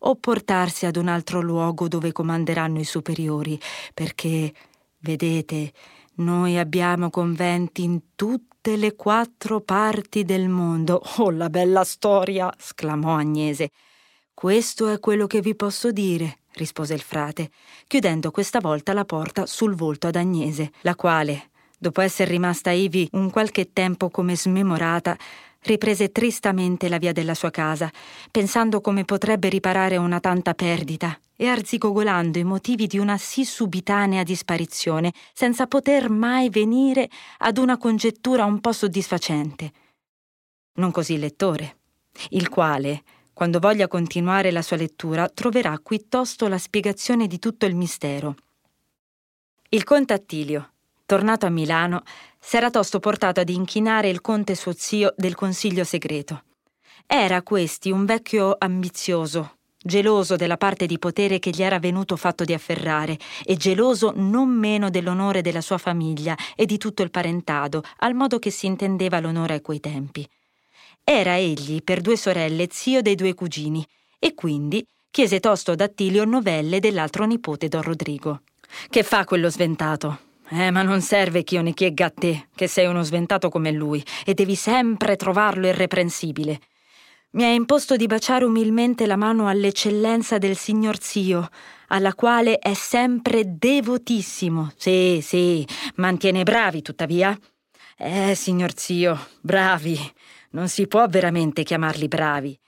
o 0.00 0.16
portarsi 0.16 0.86
ad 0.86 0.96
un 0.96 1.06
altro 1.06 1.40
luogo 1.40 1.86
dove 1.86 2.10
comanderanno 2.10 2.80
i 2.80 2.84
superiori, 2.84 3.60
perché, 3.94 4.52
vedete, 4.98 5.72
noi 6.14 6.58
abbiamo 6.58 7.10
conventi 7.10 7.84
in 7.84 8.00
tutte 8.16 8.74
le 8.74 8.96
quattro 8.96 9.60
parti 9.60 10.24
del 10.24 10.48
mondo. 10.48 11.00
Oh, 11.18 11.30
la 11.30 11.48
bella 11.48 11.84
storia! 11.84 12.52
sclamò 12.58 13.14
Agnese. 13.14 13.70
Questo 14.34 14.88
è 14.88 14.98
quello 14.98 15.28
che 15.28 15.40
vi 15.40 15.54
posso 15.54 15.92
dire, 15.92 16.38
rispose 16.54 16.94
il 16.94 17.02
frate, 17.02 17.50
chiudendo 17.86 18.32
questa 18.32 18.58
volta 18.58 18.92
la 18.94 19.04
porta 19.04 19.46
sul 19.46 19.76
volto 19.76 20.08
ad 20.08 20.16
Agnese, 20.16 20.72
la 20.80 20.96
quale, 20.96 21.50
dopo 21.82 22.00
essere 22.00 22.30
rimasta 22.30 22.70
ivi 22.70 23.08
un 23.14 23.28
qualche 23.28 23.72
tempo 23.72 24.08
come 24.08 24.36
smemorata, 24.36 25.16
riprese 25.62 26.12
tristamente 26.12 26.88
la 26.88 26.98
via 26.98 27.10
della 27.10 27.34
sua 27.34 27.50
casa, 27.50 27.90
pensando 28.30 28.80
come 28.80 29.04
potrebbe 29.04 29.48
riparare 29.48 29.96
una 29.96 30.20
tanta 30.20 30.54
perdita 30.54 31.18
e 31.34 31.48
arzigogolando 31.48 32.38
i 32.38 32.44
motivi 32.44 32.86
di 32.86 32.98
una 32.98 33.18
sì 33.18 33.44
subitanea 33.44 34.22
disparizione, 34.22 35.12
senza 35.32 35.66
poter 35.66 36.08
mai 36.08 36.50
venire 36.50 37.10
ad 37.38 37.58
una 37.58 37.76
congettura 37.76 38.44
un 38.44 38.60
po' 38.60 38.72
soddisfacente. 38.72 39.72
Non 40.74 40.92
così 40.92 41.14
il 41.14 41.20
lettore, 41.20 41.78
il 42.28 42.48
quale, 42.48 43.02
quando 43.32 43.58
voglia 43.58 43.88
continuare 43.88 44.52
la 44.52 44.62
sua 44.62 44.76
lettura, 44.76 45.28
troverà 45.28 45.76
qui 45.82 46.06
tosto 46.08 46.46
la 46.46 46.58
spiegazione 46.58 47.26
di 47.26 47.40
tutto 47.40 47.66
il 47.66 47.74
mistero. 47.74 48.36
Il 49.70 49.82
conte 49.82 50.12
Attilio, 50.12 50.71
tornato 51.12 51.44
a 51.44 51.50
Milano, 51.50 52.04
s'era 52.40 52.70
tosto 52.70 52.98
portato 52.98 53.38
ad 53.38 53.50
inchinare 53.50 54.08
il 54.08 54.22
conte 54.22 54.54
suo 54.54 54.72
zio 54.74 55.12
del 55.14 55.34
consiglio 55.34 55.84
segreto. 55.84 56.44
Era 57.06 57.42
questi 57.42 57.90
un 57.90 58.06
vecchio 58.06 58.56
ambizioso, 58.58 59.58
geloso 59.76 60.36
della 60.36 60.56
parte 60.56 60.86
di 60.86 60.98
potere 60.98 61.38
che 61.38 61.50
gli 61.50 61.62
era 61.62 61.78
venuto 61.78 62.16
fatto 62.16 62.44
di 62.44 62.54
afferrare 62.54 63.18
e 63.44 63.56
geloso 63.58 64.14
non 64.16 64.48
meno 64.48 64.88
dell'onore 64.88 65.42
della 65.42 65.60
sua 65.60 65.76
famiglia 65.76 66.34
e 66.56 66.64
di 66.64 66.78
tutto 66.78 67.02
il 67.02 67.10
parentado, 67.10 67.82
al 67.98 68.14
modo 68.14 68.38
che 68.38 68.48
si 68.48 68.64
intendeva 68.64 69.20
l'onore 69.20 69.56
a 69.56 69.60
quei 69.60 69.80
tempi. 69.80 70.26
Era 71.04 71.36
egli, 71.36 71.82
per 71.82 72.00
due 72.00 72.16
sorelle, 72.16 72.68
zio 72.70 73.02
dei 73.02 73.16
due 73.16 73.34
cugini, 73.34 73.86
e 74.18 74.32
quindi 74.32 74.82
chiese 75.10 75.40
tosto 75.40 75.72
ad 75.72 75.82
Attilio 75.82 76.24
novelle 76.24 76.80
dell'altro 76.80 77.26
nipote 77.26 77.68
Don 77.68 77.82
Rodrigo. 77.82 78.40
Che 78.88 79.02
fa 79.02 79.26
quello 79.26 79.50
sventato? 79.50 80.30
Eh, 80.54 80.70
ma 80.70 80.82
non 80.82 81.00
serve 81.00 81.44
che 81.44 81.54
io 81.54 81.62
ne 81.62 81.72
chiegga 81.72 82.06
a 82.06 82.10
te, 82.10 82.48
che 82.54 82.66
sei 82.66 82.86
uno 82.86 83.02
sventato 83.02 83.48
come 83.48 83.72
lui, 83.72 84.04
e 84.26 84.34
devi 84.34 84.54
sempre 84.54 85.16
trovarlo 85.16 85.66
irreprensibile. 85.66 86.60
Mi 87.30 87.44
ha 87.44 87.48
imposto 87.48 87.96
di 87.96 88.04
baciare 88.04 88.44
umilmente 88.44 89.06
la 89.06 89.16
mano 89.16 89.48
all'eccellenza 89.48 90.36
del 90.36 90.54
signor 90.54 91.00
zio, 91.00 91.48
alla 91.86 92.12
quale 92.12 92.58
è 92.58 92.74
sempre 92.74 93.44
devotissimo. 93.46 94.70
Sì, 94.76 95.20
sì, 95.22 95.66
mantiene 95.94 96.42
bravi, 96.42 96.82
tuttavia. 96.82 97.34
Eh, 97.96 98.34
signor 98.34 98.72
zio, 98.76 99.18
bravi. 99.40 99.98
Non 100.50 100.68
si 100.68 100.86
può 100.86 101.06
veramente 101.06 101.62
chiamarli 101.62 102.08
bravi. 102.08 102.58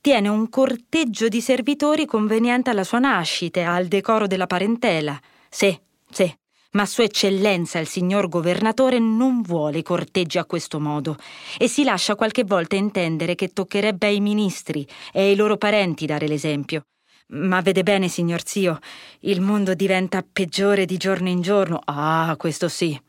Tiene 0.00 0.28
un 0.28 0.48
corteggio 0.48 1.26
di 1.26 1.40
servitori 1.40 2.06
conveniente 2.06 2.70
alla 2.70 2.84
sua 2.84 3.00
nascita 3.00 3.58
e 3.58 3.64
al 3.64 3.86
decoro 3.86 4.28
della 4.28 4.46
parentela. 4.46 5.18
Sì, 5.48 5.76
sì, 6.08 6.32
ma 6.72 6.86
Sua 6.86 7.04
Eccellenza 7.04 7.78
il 7.78 7.86
signor 7.86 8.28
governatore 8.28 8.98
non 8.98 9.42
vuole 9.42 9.78
i 9.78 9.82
corteggi 9.82 10.38
a 10.38 10.44
questo 10.44 10.80
modo 10.80 11.16
e 11.58 11.68
si 11.68 11.84
lascia 11.84 12.14
qualche 12.14 12.44
volta 12.44 12.76
intendere 12.76 13.34
che 13.34 13.52
toccherebbe 13.52 14.06
ai 14.06 14.20
ministri 14.20 14.86
e 15.12 15.22
ai 15.22 15.36
loro 15.36 15.56
parenti 15.56 16.06
dare 16.06 16.26
l'esempio. 16.28 16.86
Ma 17.28 17.60
vede 17.60 17.82
bene, 17.82 18.08
signor 18.08 18.42
zio, 18.44 18.78
il 19.20 19.40
mondo 19.40 19.74
diventa 19.74 20.22
peggiore 20.30 20.84
di 20.84 20.98
giorno 20.98 21.28
in 21.28 21.40
giorno. 21.40 21.80
Ah, 21.84 22.34
questo 22.38 22.68
sì. 22.68 23.00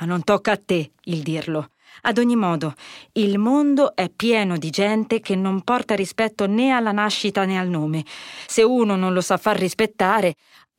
Ma 0.00 0.06
non 0.06 0.24
tocca 0.24 0.52
a 0.52 0.56
te 0.56 0.92
il 1.04 1.22
dirlo. 1.22 1.70
Ad 2.02 2.18
ogni 2.18 2.36
modo, 2.36 2.74
il 3.12 3.38
mondo 3.38 3.94
è 3.94 4.08
pieno 4.08 4.56
di 4.56 4.70
gente 4.70 5.20
che 5.20 5.34
non 5.34 5.62
porta 5.62 5.94
rispetto 5.94 6.46
né 6.46 6.70
alla 6.70 6.92
nascita 6.92 7.44
né 7.44 7.58
al 7.58 7.68
nome. 7.68 8.04
Se 8.46 8.62
uno 8.62 8.96
non 8.96 9.12
lo 9.12 9.20
sa 9.20 9.36
far 9.36 9.58
rispettare, 9.58 10.34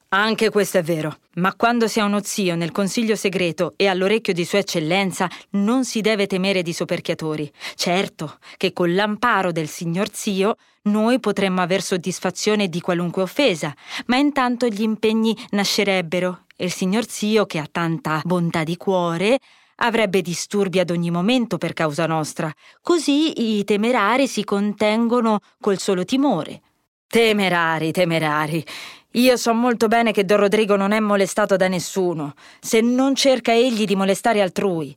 anche 0.09 0.49
questo 0.49 0.79
è 0.79 0.81
vero, 0.81 1.17
ma 1.35 1.53
quando 1.55 1.87
si 1.87 1.99
ha 1.99 2.05
uno 2.05 2.21
zio 2.23 2.55
nel 2.55 2.71
consiglio 2.71 3.15
segreto 3.15 3.73
e 3.75 3.87
all'orecchio 3.87 4.33
di 4.33 4.43
Sua 4.43 4.59
Eccellenza 4.59 5.29
non 5.51 5.85
si 5.85 6.01
deve 6.01 6.25
temere 6.25 6.63
di 6.63 6.73
soperchiatori. 6.73 7.51
Certo 7.75 8.39
che 8.57 8.73
con 8.73 8.93
l'amparo 8.93 9.51
del 9.51 9.67
signor 9.67 10.09
zio 10.11 10.55
noi 10.83 11.19
potremmo 11.19 11.61
aver 11.61 11.83
soddisfazione 11.83 12.69
di 12.69 12.81
qualunque 12.81 13.21
offesa, 13.21 13.71
ma 14.07 14.17
intanto 14.17 14.67
gli 14.67 14.81
impegni 14.81 15.37
nascerebbero 15.49 16.45
e 16.55 16.65
il 16.65 16.71
signor 16.71 17.07
zio, 17.07 17.45
che 17.45 17.59
ha 17.59 17.67
tanta 17.71 18.21
bontà 18.25 18.63
di 18.63 18.77
cuore, 18.77 19.37
avrebbe 19.81 20.21
disturbi 20.21 20.79
ad 20.79 20.89
ogni 20.89 21.11
momento 21.11 21.57
per 21.57 21.73
causa 21.73 22.05
nostra. 22.05 22.51
Così 22.81 23.57
i 23.57 23.63
temerari 23.63 24.27
si 24.27 24.43
contengono 24.43 25.39
col 25.59 25.77
solo 25.77 26.03
timore. 26.03 26.61
Temerari, 27.07 27.91
temerari. 27.91 28.65
Io 29.13 29.37
so 29.37 29.53
molto 29.53 29.87
bene 29.87 30.11
che 30.11 30.23
Don 30.23 30.37
Rodrigo 30.37 30.75
non 30.75 30.91
è 30.91 30.99
molestato 30.99 31.55
da 31.55 31.67
nessuno, 31.67 32.33
se 32.59 32.79
non 32.81 33.15
cerca 33.15 33.51
egli 33.51 33.85
di 33.85 33.95
molestare 33.95 34.39
altrui. 34.39 34.95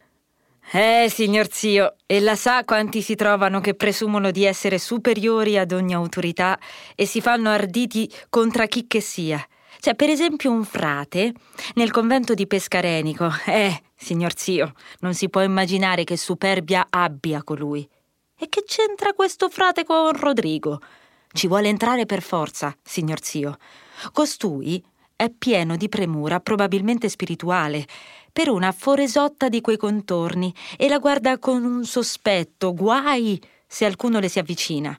Eh, 0.75 1.09
signor 1.11 1.51
zio, 1.51 1.97
ella 2.07 2.37
sa 2.37 2.65
quanti 2.65 3.01
si 3.01 3.15
trovano 3.15 3.61
che 3.61 3.75
presumono 3.75 4.31
di 4.31 4.45
essere 4.45 4.79
superiori 4.79 5.57
ad 5.57 5.73
ogni 5.73 5.95
autorità 5.95 6.59
e 6.95 7.07
si 7.07 7.23
fanno 7.23 7.49
arditi 7.49 8.11
contro 8.29 8.67
chi 8.67 8.87
che 8.87 9.01
sia. 9.01 9.43
C'è 9.81 9.95
per 9.95 10.11
esempio 10.11 10.51
un 10.51 10.65
frate 10.65 11.33
nel 11.75 11.91
convento 11.91 12.35
di 12.35 12.47
Pescarenico. 12.47 13.31
Eh, 13.47 13.83
signor 13.97 14.33
zio, 14.37 14.75
non 15.01 15.15
si 15.15 15.29
può 15.29 15.41
immaginare 15.41 16.05
che 16.05 16.17
superbia 16.17 16.87
abbia 16.91 17.43
colui. 17.43 17.89
E 18.39 18.49
che 18.49 18.63
c'entra 18.67 19.15
questo 19.15 19.49
frate 19.49 19.85
con 19.85 20.13
Rodrigo? 20.13 20.81
Ci 21.33 21.49
vuole 21.49 21.69
entrare 21.69 22.07
per 22.07 22.21
forza, 22.21 22.77
signor 22.83 23.23
zio. 23.23 23.57
Costui 24.13 24.83
è 25.15 25.31
pieno 25.31 25.77
di 25.77 25.89
premura, 25.89 26.41
probabilmente 26.41 27.09
spirituale, 27.09 27.87
per 28.33 28.49
una 28.49 28.73
foresotta 28.73 29.49
di 29.49 29.61
quei 29.61 29.77
contorni 29.77 30.53
e 30.77 30.89
la 30.89 30.99
guarda 30.99 31.39
con 31.39 31.65
un 31.65 31.85
sospetto, 31.85 32.75
guai 32.75 33.41
se 33.67 33.85
alcuno 33.85 34.19
le 34.19 34.29
si 34.29 34.39
avvicina. 34.39 34.99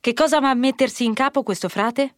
Che 0.00 0.12
cosa 0.12 0.40
va 0.40 0.50
a 0.50 0.54
mettersi 0.54 1.04
in 1.04 1.14
capo 1.14 1.42
questo 1.42 1.68
frate? 1.68 2.14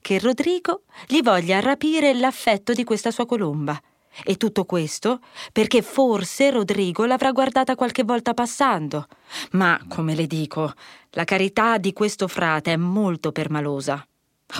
Che 0.00 0.18
Rodrigo 0.18 0.82
gli 1.06 1.22
voglia 1.22 1.60
rapire 1.60 2.14
l'affetto 2.14 2.72
di 2.72 2.84
questa 2.84 3.10
sua 3.10 3.26
colomba. 3.26 3.80
E 4.24 4.36
tutto 4.36 4.64
questo 4.64 5.20
perché 5.52 5.82
forse 5.82 6.50
Rodrigo 6.50 7.04
l'avrà 7.04 7.30
guardata 7.32 7.76
qualche 7.76 8.02
volta 8.02 8.34
passando. 8.34 9.06
Ma, 9.52 9.80
come 9.88 10.14
le 10.14 10.26
dico, 10.26 10.72
la 11.10 11.24
carità 11.24 11.78
di 11.78 11.92
questo 11.92 12.26
frate 12.26 12.72
è 12.72 12.76
molto 12.76 13.32
permalosa. 13.32 14.04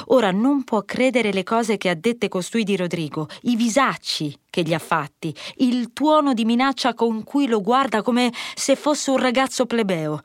Ora 0.06 0.30
non 0.30 0.64
può 0.64 0.82
credere 0.82 1.32
le 1.32 1.42
cose 1.42 1.76
che 1.76 1.88
ha 1.88 1.94
dette 1.94 2.28
costui 2.28 2.64
di 2.64 2.76
Rodrigo, 2.76 3.28
i 3.42 3.56
visacci 3.56 4.36
che 4.48 4.62
gli 4.62 4.74
ha 4.74 4.78
fatti, 4.78 5.34
il 5.56 5.92
tuono 5.92 6.34
di 6.34 6.44
minaccia 6.44 6.94
con 6.94 7.24
cui 7.24 7.46
lo 7.46 7.60
guarda 7.60 8.02
come 8.02 8.32
se 8.54 8.76
fosse 8.76 9.10
un 9.10 9.18
ragazzo 9.18 9.66
plebeo. 9.66 10.20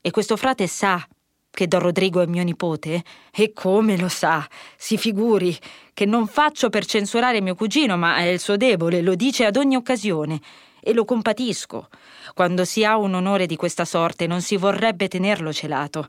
E 0.00 0.10
questo 0.10 0.36
frate 0.36 0.66
sa 0.66 1.06
che 1.50 1.66
Don 1.66 1.80
Rodrigo 1.80 2.20
è 2.20 2.26
mio 2.26 2.44
nipote? 2.44 3.02
E 3.32 3.52
come 3.52 3.98
lo 3.98 4.08
sa? 4.08 4.46
Si 4.76 4.96
figuri 4.96 5.56
che 5.92 6.06
non 6.06 6.26
faccio 6.26 6.70
per 6.70 6.86
censurare 6.86 7.40
mio 7.40 7.54
cugino, 7.54 7.96
ma 7.96 8.18
è 8.18 8.22
il 8.22 8.38
suo 8.38 8.56
debole, 8.56 9.02
lo 9.02 9.14
dice 9.14 9.44
ad 9.44 9.56
ogni 9.56 9.76
occasione. 9.76 10.40
E 10.80 10.94
lo 10.94 11.04
compatisco. 11.04 11.88
Quando 12.32 12.64
si 12.64 12.84
ha 12.84 12.96
un 12.96 13.12
onore 13.14 13.44
di 13.44 13.56
questa 13.56 13.84
sorte 13.84 14.26
non 14.26 14.40
si 14.40 14.56
vorrebbe 14.56 15.08
tenerlo 15.08 15.52
celato. 15.52 16.06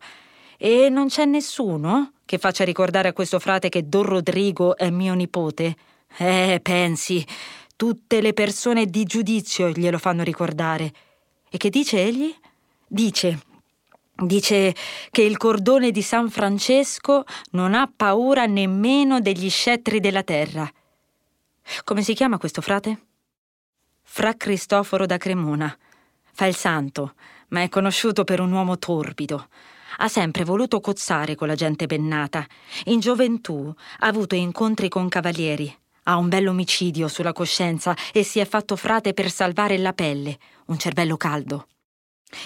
E 0.64 0.89
non 0.89 1.07
c'è 1.07 1.26
nessuno 1.26 2.12
che 2.24 2.38
faccia 2.38 2.64
ricordare 2.64 3.07
a 3.07 3.14
questo 3.14 3.39
frate 3.39 3.68
che 3.68 3.89
Don 3.89 4.03
Rodrigo 4.03 4.78
è 4.78 4.91
mio 4.91 5.16
nipote? 5.16 5.76
Eh, 6.18 6.59
pensi, 6.62 7.26
tutte 7.76 8.22
le 8.22 8.34
persone 8.34 8.86
di 8.86 9.03
giudizio 9.05 9.72
glielo 9.72 9.97
fanno 9.97 10.22
ricordare. 10.22 10.93
E 11.49 11.57
che 11.57 11.72
dice 11.72 12.03
egli? 12.03 12.32
Dice 12.86 13.39
Dice 14.14 14.76
che 15.09 15.24
il 15.24 15.38
cordone 15.38 15.89
di 15.89 16.03
San 16.03 16.30
Francesco 16.30 17.24
non 17.53 17.74
ha 17.74 17.91
paura 17.93 18.45
nemmeno 18.45 19.20
degli 19.20 19.49
scettri 19.49 19.99
della 19.99 20.22
terra. 20.22 20.72
Come 21.84 22.03
si 22.03 22.14
chiama 22.14 22.38
questo 22.38 22.62
frate? 22.62 23.05
Fra 24.03 24.38
Cristoforo 24.38 25.07
da 25.07 25.18
Cremona. 25.18 25.76
Fa 26.34 26.45
il 26.45 26.55
santo, 26.55 27.16
ma 27.47 27.64
è 27.64 27.70
conosciuto 27.70 28.24
per 28.24 28.39
un 28.39 28.51
uomo 28.51 28.78
torbido. 28.78 29.47
Ha 29.98 30.08
sempre 30.08 30.44
voluto 30.44 30.80
cozzare 30.80 31.36
con 31.36 31.48
la 31.48 31.56
gente 31.56 31.86
bennata. 31.86 32.46
In 32.86 33.00
gioventù 33.00 33.74
ha 34.00 34.08
avuto 34.08 34.36
incontri 34.36 34.89
con 34.89 35.10
cavalieri. 35.10 35.74
Ha 36.04 36.18
un 36.18 36.30
bell'omicidio 36.30 37.08
sulla 37.08 37.34
coscienza 37.34 37.96
e 38.12 38.24
si 38.24 38.39
è 38.39 38.46
fatto 38.46 38.76
frate 38.76 39.14
per 39.14 39.30
salvare 39.30 39.78
la 39.78 39.94
pelle, 39.94 40.38
un 40.68 40.80
cervello 40.80 41.18
caldo. 41.18 41.68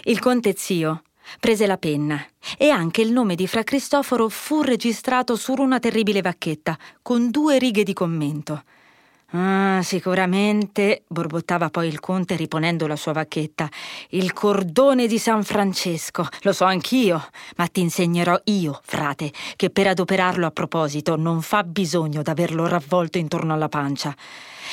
Il 0.04 0.20
conte 0.20 0.54
zio 0.58 1.04
prese 1.40 1.66
la 1.66 1.78
penna 1.78 2.24
e 2.58 2.70
anche 2.70 3.02
il 3.02 3.12
nome 3.12 3.36
di 3.36 3.48
Fra 3.48 3.64
Cristoforo 3.64 4.30
fu 4.30 4.62
registrato 4.62 5.36
su 5.36 5.54
una 5.58 5.80
terribile 5.80 6.22
vacchetta 6.22 6.78
con 7.02 7.30
due 7.30 7.58
righe 7.58 7.84
di 7.84 7.94
commento. 7.94 8.64
Ah, 9.32 9.82
sicuramente, 9.82 11.04
borbottava 11.08 11.70
poi 11.70 11.88
il 11.88 12.00
conte 12.00 12.36
riponendo 12.36 12.86
la 12.86 12.96
sua 12.96 13.12
vacchetta. 13.12 13.68
Il 14.10 14.34
cordone 14.34 15.08
di 15.08 15.18
San 15.18 15.44
Francesco, 15.44 16.28
lo 16.42 16.54
so 16.54 16.66
anch'io, 16.66 17.28
ma 17.58 17.66
ti 17.68 17.82
insegnerò 17.82 18.40
io, 18.46 18.80
frate, 18.84 19.32
che 19.56 19.72
per 19.72 19.88
adoperarlo 19.88 20.46
a 20.46 20.52
proposito 20.52 21.16
non 21.16 21.42
fa 21.42 21.64
bisogno 21.64 22.22
d'averlo 22.22 22.68
ravvolto 22.68 23.18
intorno 23.18 23.54
alla 23.54 23.68
pancia. 23.68 24.16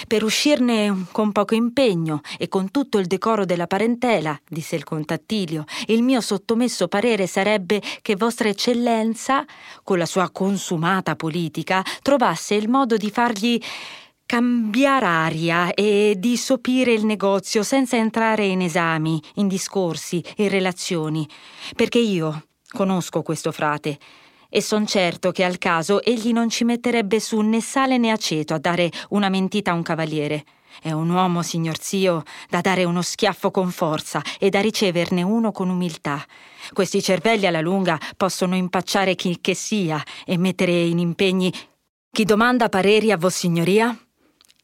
Per 0.06 0.22
uscirne 0.22 1.06
con 1.12 1.32
poco 1.32 1.54
impegno 1.54 2.20
e 2.38 2.48
con 2.48 2.70
tutto 2.70 2.98
il 2.98 3.06
decoro 3.06 3.44
della 3.44 3.66
parentela, 3.66 4.38
disse 4.48 4.76
il 4.76 4.84
contattilio, 4.84 5.64
il 5.86 6.02
mio 6.02 6.20
sottomesso 6.20 6.88
parere 6.88 7.26
sarebbe 7.26 7.80
che 8.00 8.16
Vostra 8.16 8.48
Eccellenza, 8.48 9.44
con 9.82 9.98
la 9.98 10.06
sua 10.06 10.30
consumata 10.30 11.16
politica, 11.16 11.84
trovasse 12.00 12.54
il 12.54 12.68
modo 12.68 12.96
di 12.96 13.10
fargli 13.10 13.60
cambiare 14.32 15.04
aria 15.04 15.74
e 15.74 16.14
di 16.16 16.38
sopire 16.38 16.94
il 16.94 17.04
negozio 17.04 17.62
senza 17.62 17.98
entrare 17.98 18.46
in 18.46 18.62
esami, 18.62 19.20
in 19.34 19.46
discorsi, 19.46 20.24
in 20.36 20.48
relazioni, 20.48 21.28
perché 21.76 21.98
io 21.98 22.46
conosco 22.70 23.20
questo 23.20 23.52
frate 23.52 23.98
e 24.48 24.62
son 24.62 24.86
certo 24.86 25.32
che 25.32 25.44
al 25.44 25.58
caso 25.58 26.02
egli 26.02 26.32
non 26.32 26.48
ci 26.48 26.64
metterebbe 26.64 27.20
su 27.20 27.42
né 27.42 27.60
sale 27.60 27.98
né 27.98 28.10
aceto 28.10 28.54
a 28.54 28.58
dare 28.58 28.90
una 29.10 29.28
mentita 29.28 29.72
a 29.72 29.74
un 29.74 29.82
cavaliere. 29.82 30.44
È 30.80 30.92
un 30.92 31.10
uomo, 31.10 31.42
signor 31.42 31.78
zio, 31.78 32.22
da 32.48 32.62
dare 32.62 32.84
uno 32.84 33.02
schiaffo 33.02 33.50
con 33.50 33.70
forza 33.70 34.22
e 34.38 34.48
da 34.48 34.62
riceverne 34.62 35.20
uno 35.20 35.52
con 35.52 35.68
umiltà. 35.68 36.24
Questi 36.72 37.02
cervelli 37.02 37.46
alla 37.46 37.60
lunga 37.60 37.98
possono 38.16 38.56
impacciare 38.56 39.14
chi 39.14 39.42
che 39.42 39.52
sia 39.52 40.02
e 40.24 40.38
mettere 40.38 40.72
in 40.72 40.98
impegni. 40.98 41.52
Chi 42.10 42.24
domanda 42.24 42.70
pareri 42.70 43.12
a 43.12 43.18
Vossignoria? 43.18 43.94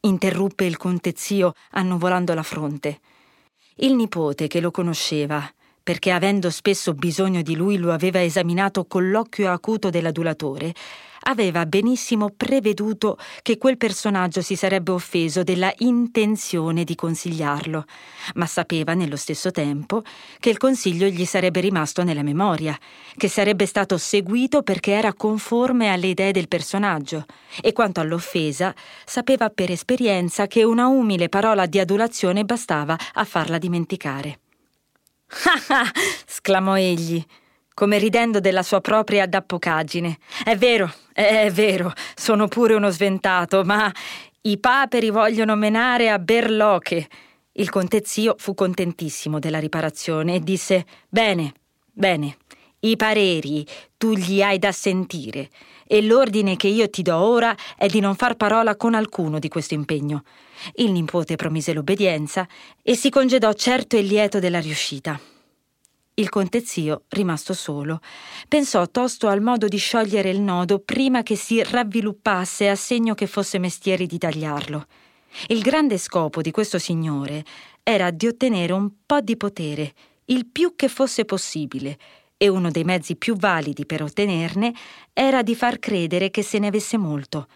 Interruppe 0.01 0.65
il 0.65 0.77
conte 0.77 1.13
zio 1.15 1.53
annuvolando 1.71 2.33
la 2.33 2.43
fronte. 2.43 2.99
Il 3.75 3.95
nipote, 3.95 4.47
che 4.47 4.59
lo 4.59 4.71
conosceva, 4.71 5.51
perché 5.81 6.11
avendo 6.11 6.49
spesso 6.49 6.93
bisogno 6.93 7.41
di 7.41 7.55
lui 7.55 7.77
lo 7.77 7.91
aveva 7.91 8.21
esaminato 8.21 8.85
con 8.85 9.09
l'occhio 9.09 9.51
acuto 9.51 9.89
dell'adulatore, 9.89 10.73
aveva 11.23 11.65
benissimo 11.65 12.29
preveduto 12.35 13.17
che 13.41 13.57
quel 13.57 13.77
personaggio 13.77 14.41
si 14.41 14.55
sarebbe 14.55 14.91
offeso 14.91 15.43
della 15.43 15.73
intenzione 15.79 16.83
di 16.83 16.95
consigliarlo, 16.95 17.85
ma 18.35 18.45
sapeva 18.45 18.93
nello 18.93 19.15
stesso 19.15 19.51
tempo 19.51 20.03
che 20.39 20.49
il 20.49 20.57
consiglio 20.57 21.07
gli 21.07 21.25
sarebbe 21.25 21.59
rimasto 21.59 22.03
nella 22.03 22.23
memoria, 22.23 22.77
che 23.15 23.27
sarebbe 23.27 23.65
stato 23.65 23.97
seguito 23.97 24.63
perché 24.63 24.91
era 24.91 25.13
conforme 25.13 25.91
alle 25.91 26.07
idee 26.07 26.31
del 26.31 26.47
personaggio, 26.47 27.25
e 27.61 27.73
quanto 27.73 27.99
all'offesa, 27.99 28.73
sapeva 29.05 29.49
per 29.49 29.71
esperienza 29.71 30.47
che 30.47 30.63
una 30.63 30.87
umile 30.87 31.29
parola 31.29 31.65
di 31.65 31.79
adulazione 31.79 32.45
bastava 32.45 32.97
a 33.13 33.23
farla 33.25 33.57
dimenticare. 33.57 34.39
Ah 35.45 35.83
ah! 35.83 35.91
sclamò 36.25 36.75
egli 36.75 37.23
come 37.79 37.97
ridendo 37.97 38.41
della 38.41 38.61
sua 38.61 38.81
propria 38.81 39.25
dappocaggine. 39.25 40.17
È 40.43 40.57
vero, 40.57 40.93
è 41.13 41.49
vero, 41.49 41.93
sono 42.13 42.49
pure 42.49 42.73
uno 42.73 42.89
sventato, 42.89 43.63
ma 43.63 43.89
i 44.41 44.57
paperi 44.57 45.09
vogliono 45.09 45.55
menare 45.55 46.09
a 46.09 46.19
Berloche. 46.19 47.07
Il 47.53 47.69
conte 47.69 48.01
zio 48.03 48.35
fu 48.37 48.53
contentissimo 48.53 49.39
della 49.39 49.59
riparazione 49.59 50.35
e 50.35 50.39
disse: 50.41 50.85
Bene, 51.07 51.53
bene, 51.89 52.35
i 52.81 52.97
pareri 52.97 53.65
tu 53.95 54.11
gli 54.11 54.41
hai 54.41 54.59
da 54.59 54.73
sentire 54.73 55.47
e 55.87 56.01
l'ordine 56.01 56.57
che 56.57 56.67
io 56.67 56.89
ti 56.89 57.01
do 57.01 57.15
ora 57.15 57.55
è 57.77 57.87
di 57.87 58.01
non 58.01 58.15
far 58.15 58.35
parola 58.35 58.75
con 58.75 58.93
alcuno 58.93 59.39
di 59.39 59.47
questo 59.47 59.73
impegno. 59.73 60.23
Il 60.75 60.91
nipote 60.91 61.37
promise 61.37 61.71
l'obbedienza 61.71 62.45
e 62.83 62.95
si 62.95 63.09
congedò 63.09 63.53
certo 63.53 63.95
e 63.95 64.01
lieto 64.01 64.39
della 64.39 64.59
riuscita. 64.59 65.17
Il 66.19 66.27
conte 66.27 66.65
zio, 66.65 67.03
rimasto 67.07 67.53
solo, 67.53 68.01
pensò 68.49 68.85
tosto 68.87 69.29
al 69.29 69.41
modo 69.41 69.69
di 69.69 69.77
sciogliere 69.77 70.29
il 70.29 70.41
nodo 70.41 70.79
prima 70.79 71.23
che 71.23 71.37
si 71.37 71.63
ravviluppasse 71.63 72.67
a 72.67 72.75
segno 72.75 73.15
che 73.15 73.25
fosse 73.25 73.57
mestieri 73.57 74.05
di 74.05 74.17
tagliarlo. 74.17 74.85
Il 75.47 75.61
grande 75.61 75.97
scopo 75.97 76.41
di 76.41 76.51
questo 76.51 76.77
signore 76.77 77.45
era 77.83 78.11
di 78.11 78.27
ottenere 78.27 78.73
un 78.73 78.89
po' 79.05 79.21
di 79.21 79.37
potere, 79.37 79.93
il 80.25 80.45
più 80.45 80.75
che 80.75 80.89
fosse 80.89 81.23
possibile, 81.23 81.97
e 82.35 82.49
uno 82.49 82.69
dei 82.69 82.83
mezzi 82.83 83.15
più 83.15 83.37
validi 83.37 83.85
per 83.85 84.03
ottenerne 84.03 84.73
era 85.13 85.41
di 85.41 85.55
far 85.55 85.79
credere 85.79 86.31
che 86.31 86.43
se 86.43 86.59
ne 86.59 86.67
avesse 86.67 86.97
molto. 86.97 87.47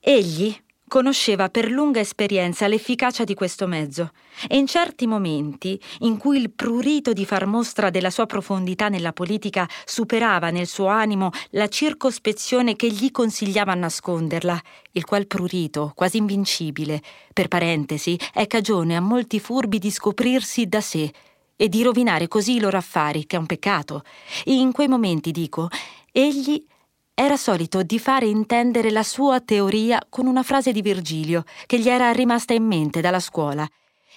Egli, 0.00 0.52
conosceva 0.90 1.50
per 1.50 1.70
lunga 1.70 2.00
esperienza 2.00 2.66
l'efficacia 2.66 3.22
di 3.22 3.34
questo 3.34 3.68
mezzo 3.68 4.10
e 4.48 4.56
in 4.56 4.66
certi 4.66 5.06
momenti, 5.06 5.80
in 6.00 6.16
cui 6.16 6.36
il 6.36 6.50
prurito 6.50 7.12
di 7.12 7.24
far 7.24 7.46
mostra 7.46 7.90
della 7.90 8.10
sua 8.10 8.26
profondità 8.26 8.88
nella 8.88 9.12
politica 9.12 9.68
superava 9.84 10.50
nel 10.50 10.66
suo 10.66 10.86
animo 10.88 11.30
la 11.50 11.68
circospezione 11.68 12.74
che 12.74 12.90
gli 12.90 13.12
consigliava 13.12 13.72
nasconderla, 13.74 14.60
il 14.90 15.04
qual 15.04 15.28
prurito, 15.28 15.92
quasi 15.94 16.16
invincibile, 16.16 17.00
per 17.32 17.46
parentesi, 17.46 18.18
è 18.32 18.48
cagione 18.48 18.96
a 18.96 19.00
molti 19.00 19.38
furbi 19.38 19.78
di 19.78 19.92
scoprirsi 19.92 20.66
da 20.66 20.80
sé 20.80 21.12
e 21.54 21.68
di 21.68 21.84
rovinare 21.84 22.26
così 22.26 22.56
i 22.56 22.60
loro 22.60 22.78
affari, 22.78 23.26
che 23.26 23.36
è 23.36 23.38
un 23.38 23.46
peccato. 23.46 24.02
E 24.44 24.54
in 24.54 24.72
quei 24.72 24.88
momenti, 24.88 25.30
dico, 25.30 25.68
egli 26.10 26.66
era 27.14 27.36
solito 27.36 27.82
di 27.82 27.98
fare 27.98 28.26
intendere 28.26 28.90
la 28.90 29.02
sua 29.02 29.40
teoria 29.40 30.00
con 30.08 30.26
una 30.26 30.42
frase 30.42 30.72
di 30.72 30.80
Virgilio 30.80 31.44
che 31.66 31.78
gli 31.78 31.88
era 31.88 32.10
rimasta 32.12 32.54
in 32.54 32.64
mente 32.64 33.00
dalla 33.00 33.20
scuola 33.20 33.68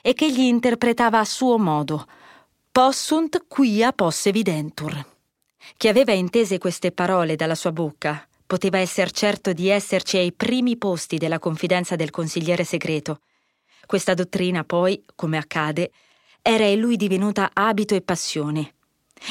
e 0.02 0.14
che 0.14 0.32
gli 0.32 0.40
interpretava 0.40 1.20
a 1.20 1.26
suo 1.26 1.58
modo. 1.58 2.08
Possunt 2.72 3.46
quia 3.48 3.92
posse 3.92 4.32
videntur. 4.32 5.06
Chi 5.76 5.88
aveva 5.88 6.14
intese 6.14 6.58
queste 6.58 6.92
parole 6.92 7.36
dalla 7.36 7.56
sua 7.56 7.72
bocca 7.72 8.26
poteva 8.46 8.78
essere 8.78 9.12
certo 9.12 9.54
di 9.54 9.68
esserci 9.68 10.18
ai 10.18 10.32
primi 10.32 10.78
posti 10.78 11.18
della 11.18 11.40
confidenza 11.40 11.96
del 11.96 12.10
consigliere 12.10 12.64
segreto. 12.64 13.20
Questa 13.86 14.14
dottrina 14.14 14.64
poi, 14.64 15.04
come 15.16 15.38
accade, 15.38 15.92
era 16.42 16.66
in 16.66 16.80
lui 16.80 16.96
divenuta 16.96 17.52
abito 17.54 17.96
e 17.96 18.02
passione 18.02 18.74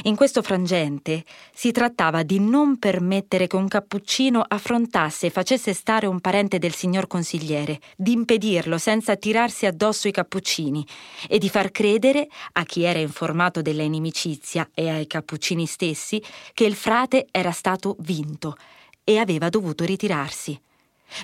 in 0.04 0.16
questo 0.16 0.42
frangente 0.42 1.24
si 1.54 1.70
trattava 1.70 2.22
di 2.22 2.38
non 2.38 2.78
permettere 2.78 3.46
che 3.46 3.56
un 3.56 3.68
cappuccino 3.68 4.42
affrontasse 4.46 5.26
e 5.26 5.30
facesse 5.30 5.74
stare 5.74 6.06
un 6.06 6.20
parente 6.20 6.58
del 6.58 6.74
signor 6.74 7.06
consigliere, 7.06 7.80
di 7.96 8.12
impedirlo 8.12 8.78
senza 8.78 9.16
tirarsi 9.16 9.66
addosso 9.66 10.08
i 10.08 10.12
cappuccini 10.12 10.86
e 11.28 11.38
di 11.38 11.48
far 11.48 11.70
credere 11.70 12.28
a 12.52 12.64
chi 12.64 12.82
era 12.82 12.98
informato 12.98 13.62
della 13.62 13.82
inimicizia 13.82 14.68
e 14.74 14.88
ai 14.88 15.06
cappuccini 15.06 15.66
stessi 15.66 16.22
che 16.52 16.64
il 16.64 16.74
frate 16.74 17.26
era 17.30 17.50
stato 17.50 17.96
vinto 18.00 18.56
e 19.04 19.18
aveva 19.18 19.48
dovuto 19.48 19.84
ritirarsi. 19.84 20.58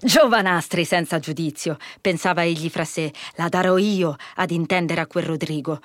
Giovanastri 0.02 0.84
senza 0.84 1.18
giudizio, 1.18 1.78
pensava 2.00 2.44
egli 2.44 2.68
fra 2.68 2.84
sé, 2.84 3.10
la 3.36 3.48
darò 3.48 3.78
io 3.78 4.16
ad 4.34 4.50
intendere 4.50 5.00
a 5.00 5.06
quel 5.06 5.24
Rodrigo. 5.24 5.80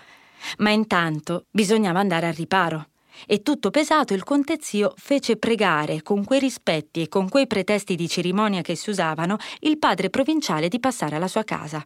Ma 0.59 0.69
intanto 0.71 1.45
bisognava 1.51 1.99
andare 1.99 2.27
al 2.27 2.33
riparo. 2.33 2.87
E 3.27 3.41
tutto 3.41 3.69
pesato 3.69 4.13
il 4.13 4.23
conte 4.23 4.57
zio 4.59 4.93
fece 4.97 5.37
pregare 5.37 6.01
con 6.01 6.23
quei 6.23 6.39
rispetti 6.39 7.01
e 7.01 7.07
con 7.07 7.29
quei 7.29 7.47
pretesti 7.47 7.95
di 7.95 8.07
cerimonia 8.07 8.61
che 8.61 8.75
si 8.75 8.89
usavano 8.89 9.37
il 9.59 9.77
padre 9.77 10.09
provinciale 10.09 10.67
di 10.67 10.79
passare 10.79 11.15
alla 11.15 11.27
sua 11.27 11.43
casa. 11.43 11.85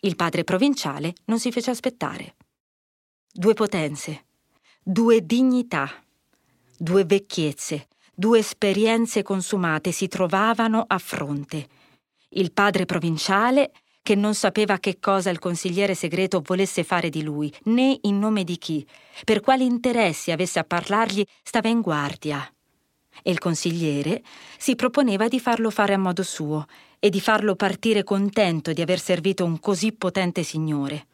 Il 0.00 0.14
padre 0.14 0.44
provinciale 0.44 1.14
non 1.24 1.40
si 1.40 1.50
fece 1.50 1.70
aspettare. 1.70 2.36
Due 3.32 3.54
potenze, 3.54 4.26
due 4.82 5.24
dignità, 5.26 5.90
due 6.78 7.04
vecchiezze, 7.04 7.88
due 8.14 8.38
esperienze 8.38 9.22
consumate 9.22 9.90
si 9.90 10.06
trovavano 10.08 10.84
a 10.86 10.98
fronte. 10.98 11.68
Il 12.30 12.52
padre 12.52 12.86
provinciale 12.86 13.72
che 14.06 14.14
non 14.14 14.36
sapeva 14.36 14.78
che 14.78 15.00
cosa 15.00 15.30
il 15.30 15.40
consigliere 15.40 15.96
segreto 15.96 16.40
volesse 16.40 16.84
fare 16.84 17.10
di 17.10 17.24
lui, 17.24 17.52
né 17.64 17.98
in 18.02 18.20
nome 18.20 18.44
di 18.44 18.56
chi, 18.56 18.86
per 19.24 19.40
quali 19.40 19.64
interessi 19.64 20.30
avesse 20.30 20.60
a 20.60 20.64
parlargli, 20.64 21.24
stava 21.42 21.66
in 21.66 21.80
guardia. 21.80 22.48
E 23.20 23.32
il 23.32 23.40
consigliere 23.40 24.22
si 24.58 24.76
proponeva 24.76 25.26
di 25.26 25.40
farlo 25.40 25.70
fare 25.70 25.94
a 25.94 25.98
modo 25.98 26.22
suo 26.22 26.66
e 27.00 27.10
di 27.10 27.20
farlo 27.20 27.56
partire 27.56 28.04
contento 28.04 28.72
di 28.72 28.80
aver 28.80 29.00
servito 29.00 29.44
un 29.44 29.58
così 29.58 29.90
potente 29.90 30.44
signore. 30.44 31.08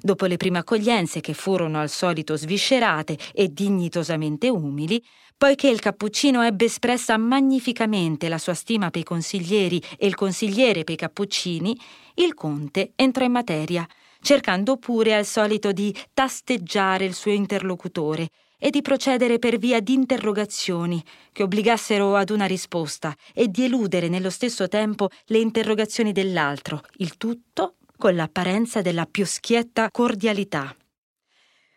Dopo 0.00 0.26
le 0.26 0.36
prime 0.36 0.58
accoglienze, 0.58 1.20
che 1.20 1.34
furono 1.34 1.80
al 1.80 1.88
solito 1.88 2.36
sviscerate 2.36 3.18
e 3.34 3.52
dignitosamente 3.52 4.48
umili, 4.48 5.02
poiché 5.40 5.68
il 5.68 5.80
cappuccino 5.80 6.42
ebbe 6.42 6.66
espressa 6.66 7.16
magnificamente 7.16 8.28
la 8.28 8.36
sua 8.36 8.52
stima 8.52 8.90
per 8.90 9.00
i 9.00 9.04
consiglieri 9.04 9.82
e 9.96 10.06
il 10.06 10.14
consigliere 10.14 10.84
per 10.84 10.92
i 10.92 10.98
cappuccini, 10.98 11.74
il 12.20 12.34
conte 12.34 12.92
entrò 12.96 13.24
in 13.24 13.32
materia, 13.32 13.86
cercando 14.20 14.76
pure 14.76 15.14
al 15.14 15.24
solito 15.24 15.72
di 15.72 15.94
tasteggiare 16.12 17.06
il 17.06 17.14
suo 17.14 17.30
interlocutore 17.32 18.28
e 18.58 18.68
di 18.68 18.82
procedere 18.82 19.38
per 19.38 19.56
via 19.56 19.80
di 19.80 19.94
interrogazioni 19.94 21.02
che 21.32 21.42
obbligassero 21.42 22.14
ad 22.14 22.28
una 22.28 22.44
risposta 22.44 23.16
e 23.32 23.48
di 23.48 23.64
eludere 23.64 24.08
nello 24.08 24.28
stesso 24.28 24.68
tempo 24.68 25.08
le 25.26 25.38
interrogazioni 25.38 26.12
dell'altro, 26.12 26.82
il 26.98 27.16
tutto 27.16 27.76
con 27.96 28.14
l'apparenza 28.14 28.82
della 28.82 29.06
più 29.06 29.24
schietta 29.24 29.90
cordialità. 29.90 30.74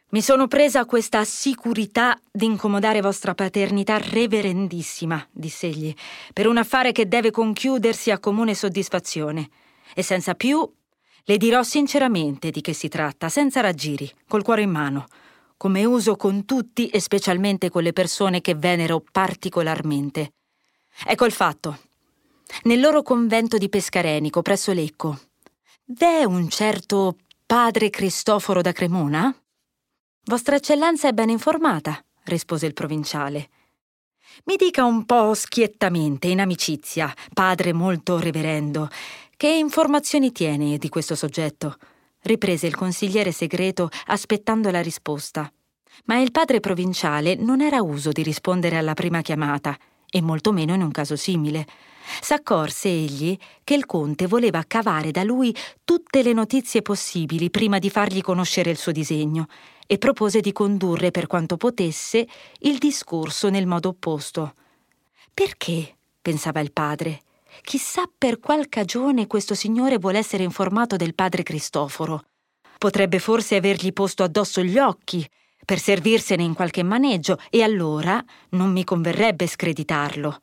Mi 0.09 0.21
sono 0.21 0.47
presa 0.47 0.85
questa 0.85 1.23
sicurità 1.23 2.19
di 2.31 2.45
incomodare 2.45 3.01
vostra 3.01 3.33
paternità 3.33 3.97
reverendissima, 3.97 5.25
diss'egli, 5.31 5.93
per 6.33 6.47
un 6.47 6.57
affare 6.57 6.91
che 6.91 7.07
deve 7.07 7.31
conchiudersi 7.31 8.11
a 8.11 8.19
comune 8.19 8.53
soddisfazione. 8.53 9.49
E 9.93 10.01
senza 10.01 10.35
più 10.35 10.69
le 11.25 11.37
dirò 11.37 11.63
sinceramente 11.63 12.51
di 12.51 12.61
che 12.61 12.73
si 12.73 12.89
tratta, 12.89 13.29
senza 13.29 13.61
raggiri, 13.61 14.11
col 14.27 14.43
cuore 14.43 14.63
in 14.63 14.71
mano, 14.71 15.05
come 15.55 15.85
uso 15.85 16.15
con 16.15 16.45
tutti 16.45 16.89
e 16.89 16.99
specialmente 16.99 17.69
con 17.69 17.83
le 17.83 17.93
persone 17.93 18.41
che 18.41 18.55
venero 18.55 19.01
particolarmente. 19.11 20.33
Ecco 21.05 21.25
il 21.25 21.31
fatto. 21.31 21.79
Nel 22.63 22.79
loro 22.79 23.01
convento 23.01 23.57
di 23.57 23.69
Pescarenico, 23.69 24.41
presso 24.41 24.73
Lecco, 24.73 25.19
v'è 25.85 26.23
un 26.25 26.49
certo 26.49 27.17
padre 27.45 27.89
Cristoforo 27.89 28.61
da 28.61 28.73
Cremona? 28.73 29.33
Vostra 30.25 30.55
eccellenza 30.55 31.07
è 31.07 31.13
ben 31.13 31.29
informata, 31.29 32.03
rispose 32.25 32.65
il 32.65 32.73
provinciale. 32.73 33.49
Mi 34.45 34.55
dica 34.55 34.83
un 34.83 35.05
po' 35.05 35.33
schiettamente, 35.33 36.27
in 36.27 36.39
amicizia, 36.39 37.13
padre 37.33 37.71
molto 37.71 38.19
reverendo, 38.19 38.89
che 39.43 39.49
informazioni 39.49 40.31
tiene 40.31 40.77
di 40.77 40.87
questo 40.87 41.15
soggetto? 41.15 41.75
riprese 42.21 42.65
il 42.65 42.77
consigliere 42.77 43.33
segreto 43.33 43.89
aspettando 44.05 44.71
la 44.71 44.81
risposta. 44.81 45.51
Ma 46.05 46.17
il 46.21 46.31
padre 46.31 46.61
provinciale 46.61 47.35
non 47.35 47.59
era 47.59 47.81
uso 47.81 48.13
di 48.13 48.23
rispondere 48.23 48.77
alla 48.77 48.93
prima 48.93 49.19
chiamata, 49.19 49.77
e 50.09 50.21
molto 50.21 50.53
meno 50.53 50.73
in 50.73 50.81
un 50.81 50.91
caso 50.91 51.17
simile. 51.17 51.67
S'accorse 52.21 52.87
egli 52.87 53.37
che 53.65 53.73
il 53.73 53.85
conte 53.85 54.27
voleva 54.27 54.63
cavare 54.65 55.11
da 55.11 55.23
lui 55.23 55.53
tutte 55.83 56.23
le 56.23 56.31
notizie 56.31 56.81
possibili 56.81 57.49
prima 57.49 57.79
di 57.79 57.89
fargli 57.89 58.21
conoscere 58.21 58.69
il 58.69 58.77
suo 58.77 58.93
disegno 58.93 59.47
e 59.85 59.97
propose 59.97 60.39
di 60.39 60.53
condurre 60.53 61.11
per 61.11 61.27
quanto 61.27 61.57
potesse 61.57 62.25
il 62.59 62.77
discorso 62.77 63.49
nel 63.49 63.67
modo 63.67 63.89
opposto. 63.89 64.53
Perché? 65.33 65.97
pensava 66.21 66.61
il 66.61 66.71
padre. 66.71 67.23
Chissà 67.61 68.03
per 68.17 68.39
qual 68.39 68.67
cagione 68.69 69.27
questo 69.27 69.55
signore 69.55 69.97
vuole 69.97 70.17
essere 70.17 70.43
informato 70.43 70.95
del 70.95 71.15
padre 71.15 71.43
Cristoforo. 71.43 72.25
Potrebbe 72.77 73.19
forse 73.19 73.55
avergli 73.55 73.93
posto 73.93 74.23
addosso 74.23 74.61
gli 74.61 74.77
occhi 74.77 75.25
per 75.63 75.79
servirsene 75.79 76.43
in 76.43 76.53
qualche 76.53 76.83
maneggio 76.83 77.37
e 77.49 77.61
allora 77.61 78.23
non 78.49 78.71
mi 78.71 78.83
converrebbe 78.83 79.47
screditarlo. 79.47 80.39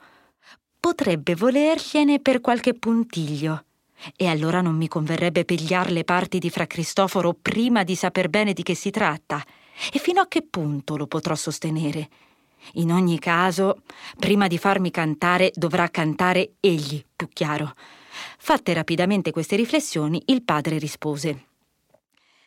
Potrebbe 0.80 1.34
volergliene 1.34 2.20
per 2.20 2.40
qualche 2.40 2.72
puntiglio 2.72 3.64
e 4.16 4.26
allora 4.26 4.62
non 4.62 4.76
mi 4.76 4.88
converrebbe 4.88 5.44
pigliar 5.44 5.90
le 5.90 6.04
parti 6.04 6.38
di 6.38 6.48
fra 6.48 6.66
Cristoforo 6.66 7.34
prima 7.34 7.84
di 7.84 7.94
saper 7.94 8.30
bene 8.30 8.54
di 8.54 8.62
che 8.62 8.74
si 8.74 8.90
tratta. 8.90 9.44
E 9.92 9.98
fino 9.98 10.20
a 10.20 10.26
che 10.26 10.42
punto 10.42 10.96
lo 10.96 11.06
potrò 11.06 11.34
sostenere? 11.34 12.08
In 12.74 12.92
ogni 12.92 13.18
caso, 13.18 13.82
prima 14.18 14.46
di 14.46 14.58
farmi 14.58 14.90
cantare, 14.90 15.50
dovrà 15.54 15.88
cantare 15.88 16.52
egli, 16.60 17.02
più 17.16 17.28
chiaro. 17.32 17.72
Fatte 18.38 18.72
rapidamente 18.72 19.30
queste 19.30 19.56
riflessioni, 19.56 20.22
il 20.26 20.42
padre 20.42 20.78
rispose. 20.78 21.44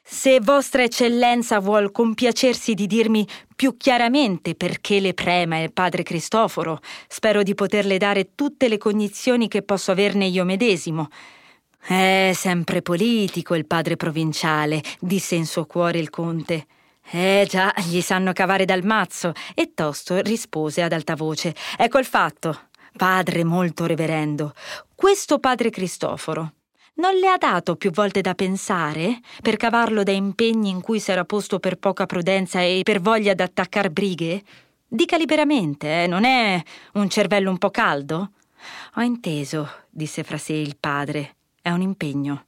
Se 0.05 0.41
Vostra 0.41 0.83
Eccellenza 0.83 1.59
vuol 1.59 1.91
compiacersi 1.93 2.73
di 2.73 2.87
dirmi 2.87 3.25
più 3.55 3.77
chiaramente 3.77 4.53
perché 4.53 4.99
le 4.99 5.13
prema 5.13 5.59
il 5.59 5.71
padre 5.71 6.03
Cristoforo, 6.03 6.81
spero 7.07 7.41
di 7.41 7.55
poterle 7.55 7.97
dare 7.97 8.35
tutte 8.35 8.67
le 8.67 8.77
cognizioni 8.77 9.47
che 9.47 9.61
posso 9.61 9.91
averne 9.91 10.25
io 10.25 10.43
medesimo. 10.43 11.07
È 11.79 12.31
sempre 12.35 12.81
politico 12.81 13.55
il 13.55 13.65
padre 13.65 13.95
provinciale, 13.95 14.81
disse 14.99 15.35
in 15.35 15.45
suo 15.45 15.65
cuore 15.65 15.99
il 15.99 16.09
conte. 16.09 16.65
Eh 17.11 17.45
già, 17.47 17.73
gli 17.85 18.01
sanno 18.01 18.33
cavare 18.33 18.65
dal 18.65 18.83
mazzo, 18.83 19.33
e 19.53 19.73
tosto 19.73 20.19
rispose 20.21 20.81
ad 20.81 20.93
alta 20.93 21.15
voce. 21.15 21.55
Ecco 21.77 21.99
il 21.99 22.05
fatto. 22.05 22.69
Padre 22.95 23.43
molto 23.43 23.85
reverendo, 23.85 24.53
questo 24.93 25.39
padre 25.39 25.71
Cristoforo 25.71 26.53
non 26.95 27.15
le 27.15 27.27
ha 27.27 27.37
dato 27.37 27.75
più 27.75 27.89
volte 27.89 28.21
da 28.21 28.35
pensare 28.35 29.19
per 29.41 29.57
cavarlo 29.57 30.03
da 30.03 30.11
impegni 30.11 30.69
in 30.69 30.81
cui 30.81 30.99
s'era 30.99 31.25
posto 31.25 31.59
per 31.59 31.77
poca 31.77 32.05
prudenza 32.05 32.61
e 32.61 32.81
per 32.83 33.01
voglia 33.01 33.33
d'attaccar 33.33 33.89
brighe? 33.89 34.43
Dica 34.87 35.17
liberamente, 35.17 36.03
eh, 36.03 36.07
non 36.07 36.23
è 36.23 36.61
un 36.93 37.09
cervello 37.09 37.49
un 37.49 37.57
po' 37.57 37.71
caldo? 37.71 38.33
Ho 38.95 39.01
inteso, 39.01 39.67
disse 39.89 40.23
fra 40.23 40.37
sé 40.37 40.53
il 40.53 40.77
padre. 40.79 41.35
È 41.61 41.71
un 41.71 41.81
impegno. 41.81 42.45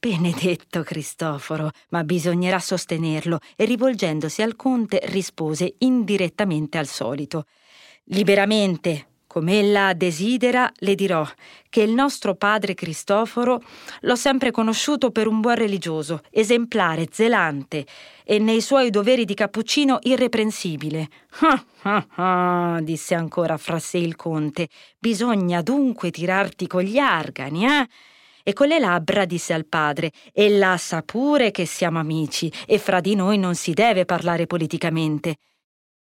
Benedetto 0.00 0.84
Cristoforo, 0.84 1.70
ma 1.88 2.04
bisognerà 2.04 2.60
sostenerlo, 2.60 3.40
e 3.56 3.64
rivolgendosi 3.64 4.42
al 4.42 4.54
conte 4.54 5.00
rispose 5.06 5.74
indirettamente 5.78 6.78
al 6.78 6.86
solito. 6.86 7.46
Liberamente, 8.04 9.06
come 9.26 9.58
ella 9.58 9.94
desidera, 9.94 10.70
le 10.76 10.94
dirò 10.94 11.26
che 11.68 11.82
il 11.82 11.90
nostro 11.90 12.36
padre 12.36 12.74
Cristoforo 12.74 13.60
l'ho 14.02 14.14
sempre 14.14 14.52
conosciuto 14.52 15.10
per 15.10 15.26
un 15.26 15.40
buon 15.40 15.56
religioso, 15.56 16.22
esemplare, 16.30 17.08
zelante 17.10 17.84
e 18.22 18.38
nei 18.38 18.60
suoi 18.60 18.90
doveri 18.90 19.24
di 19.24 19.34
cappuccino 19.34 19.98
irreprensibile. 20.02 21.08
Ah, 21.40 21.64
ah, 21.82 22.06
ah, 22.14 22.80
disse 22.82 23.16
ancora 23.16 23.56
fra 23.56 23.80
sé 23.80 23.98
il 23.98 24.14
conte, 24.14 24.68
bisogna 24.96 25.60
dunque 25.60 26.12
tirarti 26.12 26.68
con 26.68 26.82
gli 26.82 26.98
argani, 26.98 27.66
eh? 27.66 27.88
E 28.48 28.54
con 28.54 28.68
le 28.68 28.78
labbra 28.78 29.26
disse 29.26 29.52
al 29.52 29.66
padre 29.66 30.10
Ella 30.32 30.78
sa 30.78 31.02
pure 31.02 31.50
che 31.50 31.66
siamo 31.66 31.98
amici 31.98 32.50
e 32.66 32.78
fra 32.78 33.00
di 33.00 33.14
noi 33.14 33.36
non 33.36 33.54
si 33.54 33.74
deve 33.74 34.06
parlare 34.06 34.46
politicamente. 34.46 35.36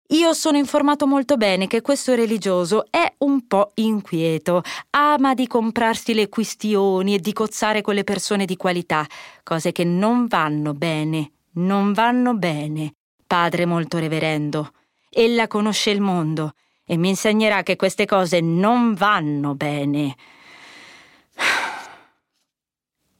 Io 0.07 0.34
sono 0.34 0.57
informato 0.57 1.05
molto 1.05 1.38
bene 1.38 1.67
che 1.67 1.81
questo 1.81 2.15
religioso 2.15 2.88
è 2.89 3.13
un 3.19 3.45
po' 3.45 3.69
inquieto, 3.75 4.63
ama 4.89 5.36
di 5.36 5.45
comprarsi 5.45 6.15
le 6.15 6.27
quistioni 6.27 7.13
e 7.13 7.19
di 7.19 7.34
cozzare 7.34 7.81
con 7.81 7.93
le 7.93 8.03
persone 8.03 8.45
di 8.45 8.57
qualità, 8.57 9.05
cose 9.43 9.71
che 9.71 9.84
non 9.84 10.25
vanno 10.25 10.73
bene, 10.73 11.34
non 11.57 11.93
vanno 11.93 12.34
bene, 12.34 12.95
padre 13.27 13.67
molto 13.67 13.99
reverendo. 13.99 14.71
Ella 15.11 15.47
conosce 15.47 15.91
il 15.91 16.01
mondo 16.01 16.53
e 16.84 16.97
mi 16.97 17.09
insegnerà 17.09 17.61
che 17.61 17.75
queste 17.75 18.07
cose 18.07 18.41
non 18.41 18.95
vanno 18.95 19.53
bene. 19.53 20.15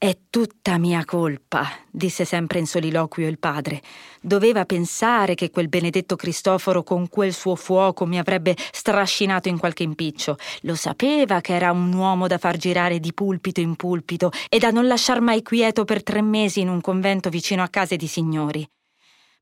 È 0.04 0.18
tutta 0.30 0.78
mia 0.78 1.06
colpa, 1.06 1.66
disse 1.90 2.26
sempre 2.26 2.60
in 2.60 2.68
soliloquio 2.68 3.26
il 3.26 3.40
padre. 3.40 3.82
Doveva 4.20 4.66
pensare 4.66 5.34
che 5.34 5.50
quel 5.50 5.70
benedetto 5.70 6.18
Cristoforo 6.18 6.84
con 6.84 7.08
quel 7.08 7.32
suo 7.32 7.56
fuoco 7.56 8.06
mi 8.06 8.20
avrebbe 8.20 8.54
strascinato 8.74 9.48
in 9.48 9.58
qualche 9.58 9.84
impiccio. 9.84 10.36
Lo 10.64 10.76
sapeva 10.76 11.40
che 11.40 11.54
era 11.54 11.72
un 11.72 11.94
uomo 11.94 12.28
da 12.28 12.38
far 12.38 12.58
girare 12.58 13.00
di 13.00 13.14
pulpito 13.14 13.62
in 13.62 13.78
pulpito 13.78 14.30
e 14.50 14.60
da 14.60 14.72
non 14.72 14.88
lasciar 14.88 15.22
mai 15.22 15.42
quieto 15.42 15.86
per 15.86 16.04
tre 16.04 16.22
mesi 16.22 16.60
in 16.60 16.68
un 16.68 16.82
convento 16.82 17.30
vicino 17.30 17.64
a 17.64 17.70
case 17.70 17.96
di 17.96 18.08
signori. 18.08 18.70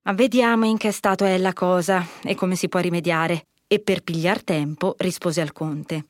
Ma 0.04 0.14
vediamo 0.14 0.66
in 0.66 0.78
che 0.78 0.92
stato 0.92 1.26
è 1.26 1.40
la 1.40 1.54
cosa 1.54 2.06
e 2.22 2.36
come 2.36 2.56
si 2.56 2.70
può 2.70 2.80
rimediare. 2.80 3.48
E 3.66 3.80
per 3.80 4.04
pigliar 4.04 4.44
tempo 4.44 4.94
rispose 5.00 5.42
al 5.42 5.54
conte. 5.54 6.06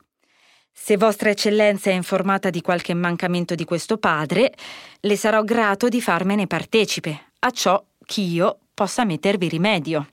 Se 0.73 0.97
Vostra 0.97 1.29
Eccellenza 1.29 1.89
è 1.89 1.93
informata 1.93 2.49
di 2.49 2.61
qualche 2.61 2.93
mancamento 2.93 3.55
di 3.55 3.65
questo 3.65 3.97
padre, 3.97 4.53
le 5.01 5.15
sarò 5.15 5.43
grato 5.43 5.89
di 5.89 6.01
farmene 6.01 6.47
partecipe, 6.47 7.31
a 7.39 7.51
ciò 7.51 7.83
ch'io 8.05 8.57
possa 8.73 9.05
mettervi 9.05 9.47
rimedio. 9.47 10.07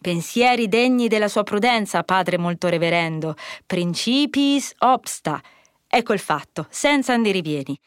Pensieri 0.00 0.68
degni 0.68 1.08
della 1.08 1.28
sua 1.28 1.42
prudenza, 1.42 2.04
padre 2.04 2.38
molto 2.38 2.68
reverendo, 2.68 3.34
principis 3.66 4.72
obsta. 4.78 5.42
Ecco 5.88 6.12
il 6.12 6.20
fatto, 6.20 6.66
senza 6.70 7.12
andirivieni. 7.12 7.78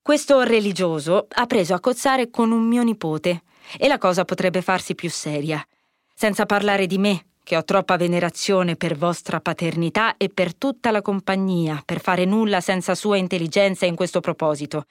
Questo 0.00 0.42
religioso 0.42 1.26
ha 1.28 1.46
preso 1.46 1.74
a 1.74 1.80
cozzare 1.80 2.30
con 2.30 2.52
un 2.52 2.62
mio 2.62 2.82
nipote, 2.82 3.42
e 3.76 3.88
la 3.88 3.98
cosa 3.98 4.24
potrebbe 4.24 4.62
farsi 4.62 4.94
più 4.94 5.10
seria. 5.10 5.66
Senza 6.14 6.46
parlare 6.46 6.86
di 6.86 6.98
me, 6.98 7.26
che 7.46 7.56
ho 7.56 7.62
troppa 7.62 7.96
venerazione 7.96 8.74
per 8.74 8.96
vostra 8.96 9.40
paternità 9.40 10.16
e 10.16 10.28
per 10.30 10.52
tutta 10.56 10.90
la 10.90 11.00
compagnia, 11.00 11.80
per 11.86 12.00
fare 12.00 12.24
nulla 12.24 12.60
senza 12.60 12.96
sua 12.96 13.18
intelligenza 13.18 13.86
in 13.86 13.94
questo 13.94 14.18
proposito. 14.18 14.86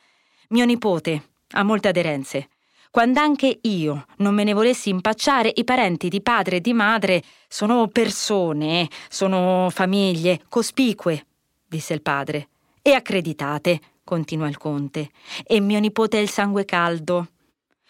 Mio 0.52 0.64
nipote 0.64 1.32
ha 1.50 1.64
molte 1.64 1.90
aderenze. 1.90 2.48
Quando 2.90 3.20
anche 3.20 3.60
io 3.64 4.06
non 4.20 4.34
me 4.34 4.46
ne 4.46 4.54
volessi 4.54 4.88
impacciare, 4.88 5.52
i 5.54 5.66
parenti 5.66 6.08
di 6.08 6.22
padre 6.22 6.56
e 6.56 6.62
di 6.62 6.72
madre 6.72 7.22
sono 7.50 7.90
persone, 7.90 8.88
sono 9.10 9.68
famiglie 9.70 10.40
cospicue, 10.48 11.26
disse 11.68 11.94
il 11.94 12.02
padre. 12.02 12.48
E 12.82 12.94
accreditate, 12.94 13.82
continuò 14.06 14.48
il 14.48 14.58
conte. 14.58 15.10
E 15.46 15.60
mio 15.60 15.80
nipote 15.82 16.20
è 16.20 16.22
il 16.22 16.30
sangue 16.30 16.64
caldo. 16.64 17.28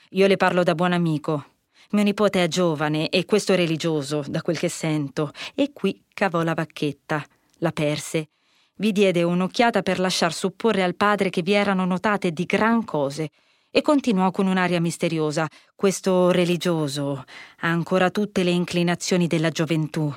Io 0.09 0.25
le 0.25 0.37
parlo 0.37 0.63
da 0.63 0.73
buon 0.73 0.93
amico. 0.93 1.53
Mio 1.91 2.03
nipote 2.03 2.43
è 2.43 2.47
giovane 2.47 3.09
e 3.09 3.25
questo 3.25 3.53
è 3.53 3.55
religioso, 3.55 4.23
da 4.27 4.41
quel 4.41 4.57
che 4.57 4.69
sento. 4.69 5.31
E 5.53 5.71
qui 5.73 6.03
cavò 6.13 6.41
la 6.43 6.53
vacchetta, 6.53 7.23
la 7.59 7.71
perse. 7.71 8.29
Vi 8.77 8.91
diede 8.91 9.23
un'occhiata 9.23 9.81
per 9.81 9.99
lasciar 9.99 10.33
supporre 10.33 10.83
al 10.83 10.95
padre 10.95 11.29
che 11.29 11.41
vi 11.41 11.53
erano 11.53 11.85
notate 11.85 12.31
di 12.31 12.43
gran 12.45 12.83
cose 12.83 13.29
e 13.71 13.81
continuò 13.81 14.31
con 14.31 14.47
un'aria 14.47 14.81
misteriosa. 14.81 15.47
Questo 15.75 16.31
religioso 16.31 17.23
ha 17.59 17.67
ancora 17.67 18.09
tutte 18.09 18.43
le 18.43 18.51
inclinazioni 18.51 19.27
della 19.27 19.49
gioventù. 19.49 20.13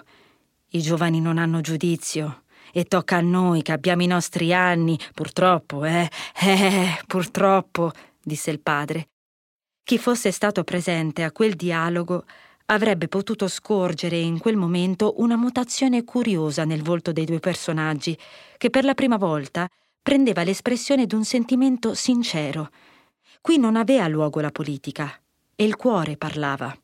I 0.70 0.80
giovani 0.80 1.20
non 1.20 1.38
hanno 1.38 1.60
giudizio. 1.60 2.42
E 2.72 2.84
tocca 2.84 3.16
a 3.16 3.20
noi 3.20 3.62
che 3.62 3.72
abbiamo 3.72 4.02
i 4.02 4.06
nostri 4.06 4.52
anni, 4.52 4.98
purtroppo, 5.14 5.84
eh, 5.84 6.08
eh, 6.42 7.00
purtroppo, 7.06 7.92
disse 8.22 8.50
il 8.50 8.60
padre. 8.60 9.08
Chi 9.88 9.96
fosse 9.96 10.32
stato 10.32 10.64
presente 10.64 11.22
a 11.22 11.32
quel 11.32 11.54
dialogo 11.54 12.26
avrebbe 12.66 13.08
potuto 13.08 13.48
scorgere 13.48 14.18
in 14.18 14.38
quel 14.38 14.54
momento 14.54 15.14
una 15.16 15.34
mutazione 15.34 16.04
curiosa 16.04 16.66
nel 16.66 16.82
volto 16.82 17.10
dei 17.10 17.24
due 17.24 17.40
personaggi, 17.40 18.14
che 18.58 18.68
per 18.68 18.84
la 18.84 18.92
prima 18.92 19.16
volta 19.16 19.66
prendeva 20.02 20.42
l'espressione 20.42 21.06
d'un 21.06 21.24
sentimento 21.24 21.94
sincero. 21.94 22.68
Qui 23.40 23.56
non 23.56 23.76
aveva 23.76 24.06
luogo 24.08 24.40
la 24.40 24.50
politica, 24.50 25.10
e 25.56 25.64
il 25.64 25.76
cuore 25.76 26.18
parlava. 26.18 26.76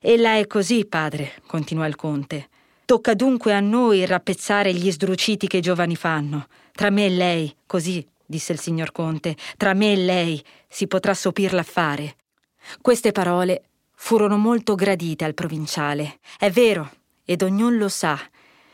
Ella 0.00 0.38
è 0.38 0.48
così, 0.48 0.84
padre, 0.84 1.34
continuò 1.46 1.86
il 1.86 1.94
conte. 1.94 2.48
Tocca 2.84 3.14
dunque 3.14 3.54
a 3.54 3.60
noi 3.60 4.04
rappezzare 4.06 4.74
gli 4.74 4.90
sdruciti 4.90 5.46
che 5.46 5.58
i 5.58 5.62
giovani 5.62 5.94
fanno. 5.94 6.48
Tra 6.72 6.90
me 6.90 7.06
e 7.06 7.10
lei, 7.10 7.56
così, 7.64 8.04
disse 8.32 8.52
il 8.52 8.58
signor 8.58 8.92
Conte, 8.92 9.36
tra 9.58 9.74
me 9.74 9.92
e 9.92 9.96
lei 9.96 10.42
si 10.66 10.86
potrà 10.86 11.12
sopir 11.12 11.52
l'affare. 11.52 12.16
Queste 12.80 13.12
parole 13.12 13.64
furono 13.94 14.38
molto 14.38 14.74
gradite 14.74 15.26
al 15.26 15.34
provinciale. 15.34 16.18
È 16.38 16.50
vero, 16.50 16.90
ed 17.26 17.42
ognuno 17.42 17.76
lo 17.76 17.88
sa, 17.88 18.18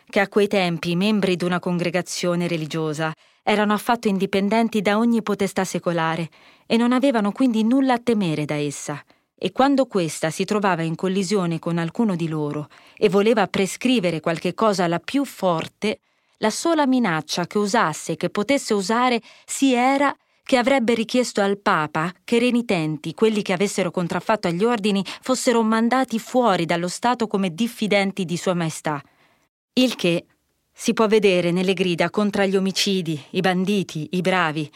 che 0.09 0.21
a 0.21 0.29
quei 0.29 0.47
tempi 0.47 0.93
i 0.93 0.97
membri 0.97 1.35
d'una 1.37 1.59
congregazione 1.59 2.47
religiosa 2.47 3.13
erano 3.43 3.73
affatto 3.73 4.07
indipendenti 4.07 4.81
da 4.81 4.97
ogni 4.97 5.23
potestà 5.23 5.65
secolare 5.65 6.31
e 6.67 6.77
non 6.77 6.93
avevano 6.93 7.33
quindi 7.33 7.65
nulla 7.65 7.95
a 7.95 7.99
temere 7.99 8.45
da 8.45 8.55
essa. 8.55 9.03
E 9.35 9.53
quando 9.53 9.87
questa 9.87 10.31
si 10.31 10.45
trovava 10.45 10.83
in 10.83 10.95
collisione 10.95 11.59
con 11.59 11.79
alcuno 11.79 12.15
di 12.15 12.29
loro 12.29 12.69
e 12.97 13.09
voleva 13.09 13.47
prescrivere 13.49 14.21
qualche 14.21 14.55
cosa 14.55 14.85
alla 14.85 14.99
più 14.99 15.25
forte, 15.25 16.01
la 16.39 16.51
sola 16.51 16.87
minaccia 16.87 17.47
che 17.47 17.59
usasse 17.59 18.13
e 18.13 18.17
che 18.17 18.31
potesse 18.31 18.75
usare 18.75 19.21
si 19.45 19.73
era 19.73 20.15
che 20.43 20.57
avrebbe 20.57 20.95
richiesto 20.95 21.43
al 21.43 21.59
Papa 21.59 22.13
che 22.25 22.37
i 22.37 22.39
renitenti, 22.39 23.13
quelli 23.13 23.43
che 23.43 23.53
avessero 23.53 23.91
contraffatto 23.91 24.49
agli 24.49 24.65
ordini, 24.65 25.05
fossero 25.21 25.63
mandati 25.63 26.19
fuori 26.19 26.65
dallo 26.65 26.89
Stato 26.89 27.27
come 27.27 27.53
diffidenti 27.53 28.25
di 28.25 28.37
Sua 28.39 28.55
Maestà. 28.55 29.03
Il 29.75 29.95
che 29.95 30.25
si 30.73 30.95
può 30.95 31.07
vedere 31.07 31.51
nelle 31.51 31.75
grida 31.75 32.09
contro 32.09 32.45
gli 32.45 32.57
omicidi, 32.57 33.21
i 33.31 33.41
banditi, 33.41 34.09
i 34.13 34.21
bravi, 34.23 34.71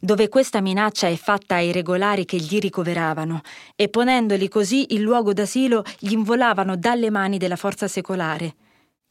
dove 0.00 0.28
questa 0.28 0.60
minaccia 0.60 1.06
è 1.06 1.14
fatta 1.14 1.54
ai 1.54 1.70
regolari 1.70 2.24
che 2.24 2.38
gli 2.38 2.58
ricoveravano, 2.58 3.42
e 3.76 3.88
ponendoli 3.88 4.48
così 4.48 4.94
il 4.94 5.02
luogo 5.02 5.32
d'asilo 5.32 5.84
gli 6.00 6.12
involavano 6.12 6.76
dalle 6.76 7.10
mani 7.10 7.38
della 7.38 7.56
forza 7.56 7.86
secolare. 7.86 8.54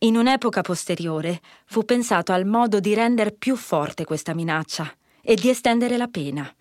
In 0.04 0.18
un'epoca 0.18 0.62
posteriore 0.62 1.40
fu 1.66 1.86
pensato 1.86 2.32
al 2.32 2.48
modo 2.48 2.80
di 2.80 2.96
rendere 2.96 3.34
più 3.34 3.56
forte 3.56 4.04
questa 4.04 4.34
minaccia 4.34 4.92
e 5.22 5.36
di 5.36 5.48
estendere 5.48 5.96
la 5.96 6.08
pena. 6.08 6.52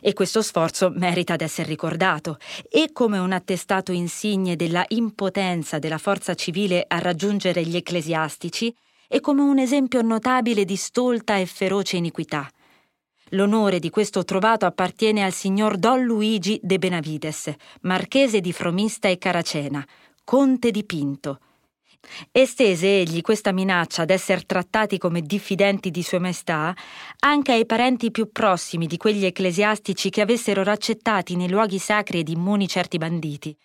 E 0.00 0.12
questo 0.14 0.42
sforzo 0.42 0.90
merita 0.90 1.36
d'essere 1.36 1.68
ricordato 1.68 2.38
e 2.68 2.90
come 2.92 3.18
un 3.18 3.30
attestato 3.30 3.92
insigne 3.92 4.56
della 4.56 4.84
impotenza 4.88 5.78
della 5.78 5.98
forza 5.98 6.34
civile 6.34 6.84
a 6.88 6.98
raggiungere 6.98 7.62
gli 7.62 7.76
ecclesiastici 7.76 8.74
e 9.06 9.20
come 9.20 9.42
un 9.42 9.60
esempio 9.60 10.02
notabile 10.02 10.64
di 10.64 10.76
stolta 10.76 11.36
e 11.36 11.46
feroce 11.46 11.96
iniquità. 11.98 12.50
L'onore 13.30 13.78
di 13.78 13.90
questo 13.90 14.24
trovato 14.24 14.66
appartiene 14.66 15.22
al 15.22 15.32
signor 15.32 15.76
Don 15.76 16.02
Luigi 16.02 16.58
de 16.60 16.78
Benavides, 16.78 17.54
marchese 17.82 18.40
di 18.40 18.52
Fromista 18.52 19.06
e 19.06 19.18
Caracena, 19.18 19.86
conte 20.24 20.72
di 20.72 20.84
Pinto, 20.84 21.38
Estese 22.30 23.00
egli 23.00 23.20
questa 23.20 23.52
minaccia 23.52 24.04
d'essere 24.04 24.42
trattati 24.46 24.98
come 24.98 25.22
diffidenti 25.22 25.90
di 25.90 26.02
Sua 26.02 26.18
Maestà 26.18 26.74
anche 27.20 27.52
ai 27.52 27.66
parenti 27.66 28.10
più 28.10 28.30
prossimi 28.30 28.86
di 28.86 28.96
quegli 28.96 29.24
ecclesiastici 29.24 30.10
che 30.10 30.20
avessero 30.20 30.62
raccettati 30.62 31.36
nei 31.36 31.48
luoghi 31.48 31.78
sacri 31.78 32.20
ed 32.20 32.28
immuni 32.28 32.68
certi 32.68 32.98
banditi. 32.98 33.56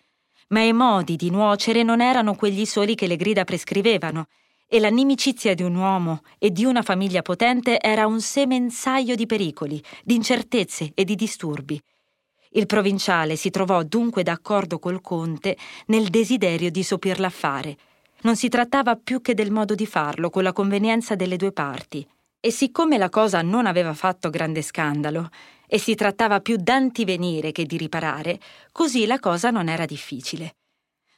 Ma 0.48 0.62
i 0.62 0.72
modi 0.72 1.16
di 1.16 1.30
nuocere 1.30 1.82
non 1.82 2.00
erano 2.00 2.34
quegli 2.34 2.64
soli 2.64 2.94
che 2.94 3.06
le 3.06 3.16
grida 3.16 3.44
prescrivevano, 3.44 4.26
e 4.66 4.80
la 4.80 4.88
nimicizia 4.88 5.54
di 5.54 5.62
un 5.62 5.74
uomo 5.74 6.22
e 6.38 6.50
di 6.50 6.64
una 6.64 6.82
famiglia 6.82 7.22
potente 7.22 7.80
era 7.80 8.06
un 8.06 8.20
semenzaio 8.20 9.14
di 9.14 9.26
pericoli, 9.26 9.82
di 10.02 10.14
incertezze 10.14 10.90
e 10.94 11.04
di 11.04 11.14
disturbi. 11.14 11.80
Il 12.50 12.66
provinciale 12.66 13.36
si 13.36 13.50
trovò 13.50 13.82
dunque 13.82 14.22
d'accordo 14.22 14.78
col 14.78 15.00
conte 15.00 15.56
nel 15.86 16.08
desiderio 16.08 16.70
di 16.70 16.82
sopir 16.82 17.20
l'affare, 17.20 17.76
non 18.24 18.36
si 18.36 18.48
trattava 18.48 18.96
più 18.96 19.20
che 19.20 19.34
del 19.34 19.50
modo 19.50 19.74
di 19.74 19.86
farlo, 19.86 20.28
con 20.28 20.42
la 20.42 20.52
convenienza 20.52 21.14
delle 21.14 21.36
due 21.36 21.52
parti. 21.52 22.06
E 22.40 22.50
siccome 22.50 22.98
la 22.98 23.08
cosa 23.08 23.40
non 23.40 23.64
aveva 23.64 23.94
fatto 23.94 24.28
grande 24.28 24.60
scandalo, 24.60 25.28
e 25.66 25.78
si 25.78 25.94
trattava 25.94 26.40
più 26.40 26.56
d'antivenire 26.56 27.52
che 27.52 27.64
di 27.64 27.76
riparare, 27.76 28.38
così 28.72 29.06
la 29.06 29.18
cosa 29.18 29.50
non 29.50 29.68
era 29.68 29.86
difficile. 29.86 30.56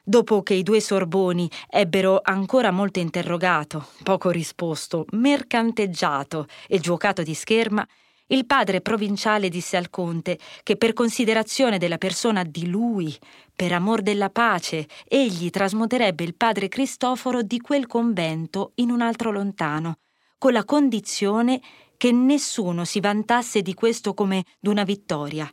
Dopo 0.03 0.43
che 0.43 0.55
i 0.55 0.63
due 0.63 0.81
Sorboni 0.81 1.51
ebbero 1.69 2.21
ancora 2.23 2.71
molto 2.71 3.01
interrogato, 3.01 3.89
poco 4.05 4.31
risposto, 4.31 5.05
mercanteggiato 5.11 6.47
e 6.69 6.79
giuocato 6.79 7.23
di 7.23 7.35
scherma, 7.35 7.85
il 8.29 8.45
padre 8.45 8.81
provinciale 8.81 9.49
disse 9.49 9.77
al 9.77 9.89
conte 9.89 10.39
che 10.62 10.77
per 10.77 10.93
considerazione 10.93 11.79
della 11.79 11.99
persona 11.99 12.43
di 12.43 12.68
lui, 12.68 13.16
per 13.55 13.72
amor 13.72 14.03
della 14.03 14.31
pace, 14.31 14.89
egli 15.07 15.51
trasmuterebbe 15.51 16.24
il 16.24 16.35
padre 16.35 16.68
Cristoforo 16.68 17.43
di 17.43 17.61
quel 17.61 17.87
convento 17.87 18.72
in 18.77 18.91
un 18.91 19.01
altro 19.01 19.31
lontano, 19.31 19.99
con 20.39 20.53
la 20.53 20.64
condizione 20.64 21.61
che 21.97 22.11
nessuno 22.11 22.85
si 22.85 23.01
vantasse 23.01 23.62
di 23.62 23.74
questo 23.74 24.12
come 24.12 24.45
d'una 24.59 24.85
vittoria. 24.85 25.51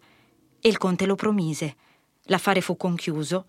E 0.59 0.67
il 0.67 0.77
conte 0.77 1.05
lo 1.05 1.15
promise. 1.15 1.75
L'affare 2.23 2.61
fu 2.61 2.75
conchiuso 2.75 3.45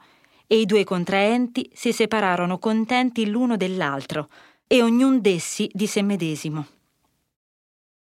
e 0.47 0.61
i 0.61 0.66
due 0.66 0.85
contraenti 0.85 1.70
si 1.72 1.93
separarono 1.93 2.59
contenti 2.59 3.27
l'uno 3.27 3.57
dell'altro, 3.57 4.29
e 4.66 4.83
ognun 4.83 5.20
d'essi 5.20 5.70
di 5.72 5.87
sé 5.87 6.03
medesimo. 6.03 6.66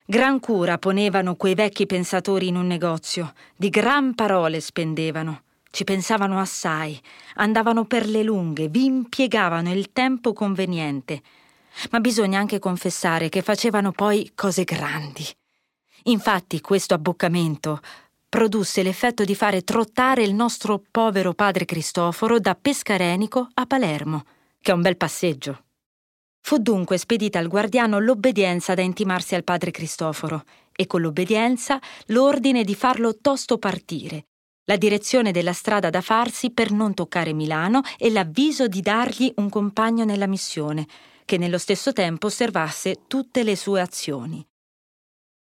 Gran 0.09 0.39
cura 0.39 0.79
ponevano 0.79 1.35
quei 1.35 1.57
vecchi 1.57 1.85
pensatori 1.85 2.47
in 2.47 2.55
un 2.55 2.69
negozio, 2.69 3.35
di 3.57 3.71
gran 3.71 4.15
parole 4.15 4.61
spendevano, 4.61 5.43
ci 5.73 5.83
pensavano 5.83 6.39
assai, 6.39 6.97
andavano 7.35 7.87
per 7.87 8.07
le 8.07 8.23
lunghe, 8.23 8.69
vi 8.69 8.85
impiegavano 8.85 9.73
il 9.73 9.91
tempo 9.93 10.33
conveniente. 10.33 11.23
Ma 11.91 11.99
bisogna 11.99 12.39
anche 12.39 12.61
confessare 12.61 13.29
che 13.29 13.43
facevano 13.43 13.91
poi 13.91 14.31
cose 14.37 14.63
grandi. 14.63 15.27
Infatti 16.05 16.61
questo 16.61 16.95
abboccamento 16.95 17.81
produsse 18.29 18.85
l'effetto 18.85 19.25
di 19.25 19.35
fare 19.35 19.63
trottare 19.63 20.23
il 20.23 20.35
nostro 20.35 20.81
povero 20.89 21.35
padre 21.35 21.65
Cristoforo 21.65 22.39
da 22.39 22.55
Pescarenico 22.55 23.49
a 23.55 23.67
Palermo, 23.67 24.25
che 24.61 24.71
è 24.71 24.75
un 24.75 24.83
bel 24.83 24.97
passeggio. 24.97 25.66
Fu 26.47 26.59
dunque 26.59 26.97
spedita 26.97 27.41
al 27.41 27.49
guardiano 27.49 27.99
l'obbedienza 27.99 28.75
da 28.75 28.81
intimarsi 28.81 29.35
al 29.35 29.43
padre 29.43 29.73
Cristoforo 29.73 30.45
e 30.77 30.87
con 30.87 31.01
l'obbedienza 31.01 31.81
l'ordine 32.07 32.63
di 32.63 32.77
farlo 32.77 33.19
tosto 33.19 33.59
partire, 33.59 34.27
la 34.67 34.77
direzione 34.77 35.33
della 35.33 35.53
strada 35.53 35.91
da 35.91 36.01
farsi 36.01 36.53
per 36.53 36.71
non 36.71 36.95
toccare 36.95 37.33
Milano 37.33 37.81
e 37.99 38.13
l'avviso 38.13 38.69
di 38.69 38.81
dargli 38.81 39.33
un 39.39 39.49
compagno 39.49 40.05
nella 40.05 40.29
missione, 40.29 40.87
che 41.25 41.37
nello 41.37 41.59
stesso 41.59 41.93
tempo 41.93 42.29
osservasse 42.29 42.95
tutte 43.09 43.43
le 43.43 43.57
sue 43.57 43.81
azioni. 43.81 44.47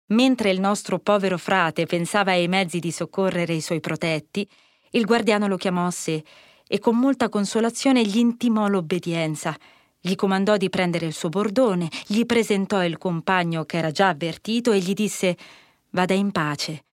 Mentre 0.08 0.50
il 0.50 0.60
nostro 0.60 0.98
povero 0.98 1.38
frate 1.38 1.86
pensava 1.86 2.32
ai 2.32 2.48
mezzi 2.48 2.80
di 2.80 2.92
soccorrere 2.92 3.54
i 3.54 3.62
suoi 3.62 3.80
protetti, 3.80 4.46
il 4.90 5.06
guardiano 5.06 5.46
lo 5.46 5.56
chiamò 5.56 5.86
a 5.86 5.90
sé 5.90 6.22
e 6.68 6.78
con 6.78 6.98
molta 6.98 7.30
consolazione 7.30 8.04
gli 8.04 8.18
intimò 8.18 8.68
l'obbedienza 8.68 9.56
gli 10.04 10.16
comandò 10.16 10.56
di 10.56 10.68
prendere 10.68 11.06
il 11.06 11.12
suo 11.12 11.28
bordone, 11.28 11.88
gli 12.06 12.26
presentò 12.26 12.84
il 12.84 12.98
compagno 12.98 13.64
che 13.64 13.76
era 13.76 13.92
già 13.92 14.08
avvertito 14.08 14.72
e 14.72 14.80
gli 14.80 14.94
disse 14.94 15.36
Vada 15.90 16.12
in 16.12 16.32
pace. 16.32 16.84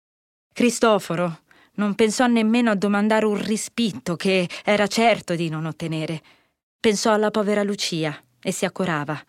Cristoforo 0.53 1.39
non 1.75 1.95
pensò 1.95 2.27
nemmeno 2.27 2.69
a 2.69 2.75
domandare 2.75 3.25
un 3.25 3.41
rispitto 3.41 4.15
che 4.15 4.47
era 4.63 4.85
certo 4.85 5.33
di 5.33 5.49
non 5.49 5.65
ottenere. 5.65 6.21
Pensò 6.79 7.11
alla 7.11 7.31
povera 7.31 7.63
Lucia 7.63 8.15
e 8.39 8.51
si 8.51 8.65
accorava, 8.65 9.19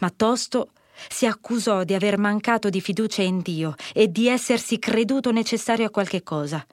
ma 0.00 0.10
tosto 0.10 0.72
si 1.08 1.24
accusò 1.24 1.84
di 1.84 1.94
aver 1.94 2.18
mancato 2.18 2.68
di 2.68 2.80
fiducia 2.80 3.22
in 3.22 3.40
Dio 3.42 3.74
e 3.94 4.10
di 4.10 4.26
essersi 4.26 4.80
creduto 4.80 5.30
necessario 5.30 5.86
a 5.86 5.90
qualche 5.90 6.24
cosa. 6.24 6.66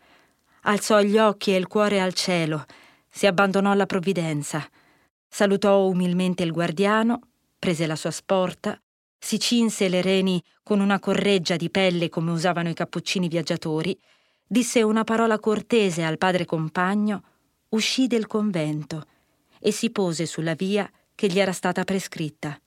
alzò 0.62 1.02
gli 1.02 1.18
occhi 1.20 1.52
e 1.54 1.58
il 1.58 1.68
cuore 1.68 2.02
al 2.02 2.14
cielo, 2.14 2.66
si 3.08 3.26
abbandonò 3.28 3.72
alla 3.72 3.86
provvidenza, 3.86 4.68
salutò 5.28 5.86
umilmente 5.86 6.44
il 6.44 6.52
guardiano, 6.52 7.20
prese 7.58 7.86
la 7.86 7.96
sua 7.96 8.12
sporta, 8.12 8.80
si 9.20 9.40
cinse 9.40 9.90
le 9.90 10.02
reni 10.02 10.42
con 10.64 10.80
una 10.80 11.00
correggia 11.00 11.56
di 11.56 11.70
pelle 11.70 12.10
come 12.10 12.32
usavano 12.32 12.70
i 12.70 12.74
cappuccini 12.74 13.28
viaggiatori, 13.28 13.98
disse 14.46 14.82
una 14.82 15.04
parola 15.04 15.40
cortese 15.40 16.04
al 16.04 16.18
padre 16.18 16.46
compagno, 16.46 17.24
uscì 17.70 18.08
del 18.08 18.28
convento 18.28 19.06
e 19.60 19.72
si 19.72 19.90
pose 19.90 20.26
sulla 20.26 20.54
via 20.54 20.90
che 21.16 21.28
gli 21.28 21.40
era 21.40 21.52
stata 21.52 21.84
prescritta. 21.84 22.60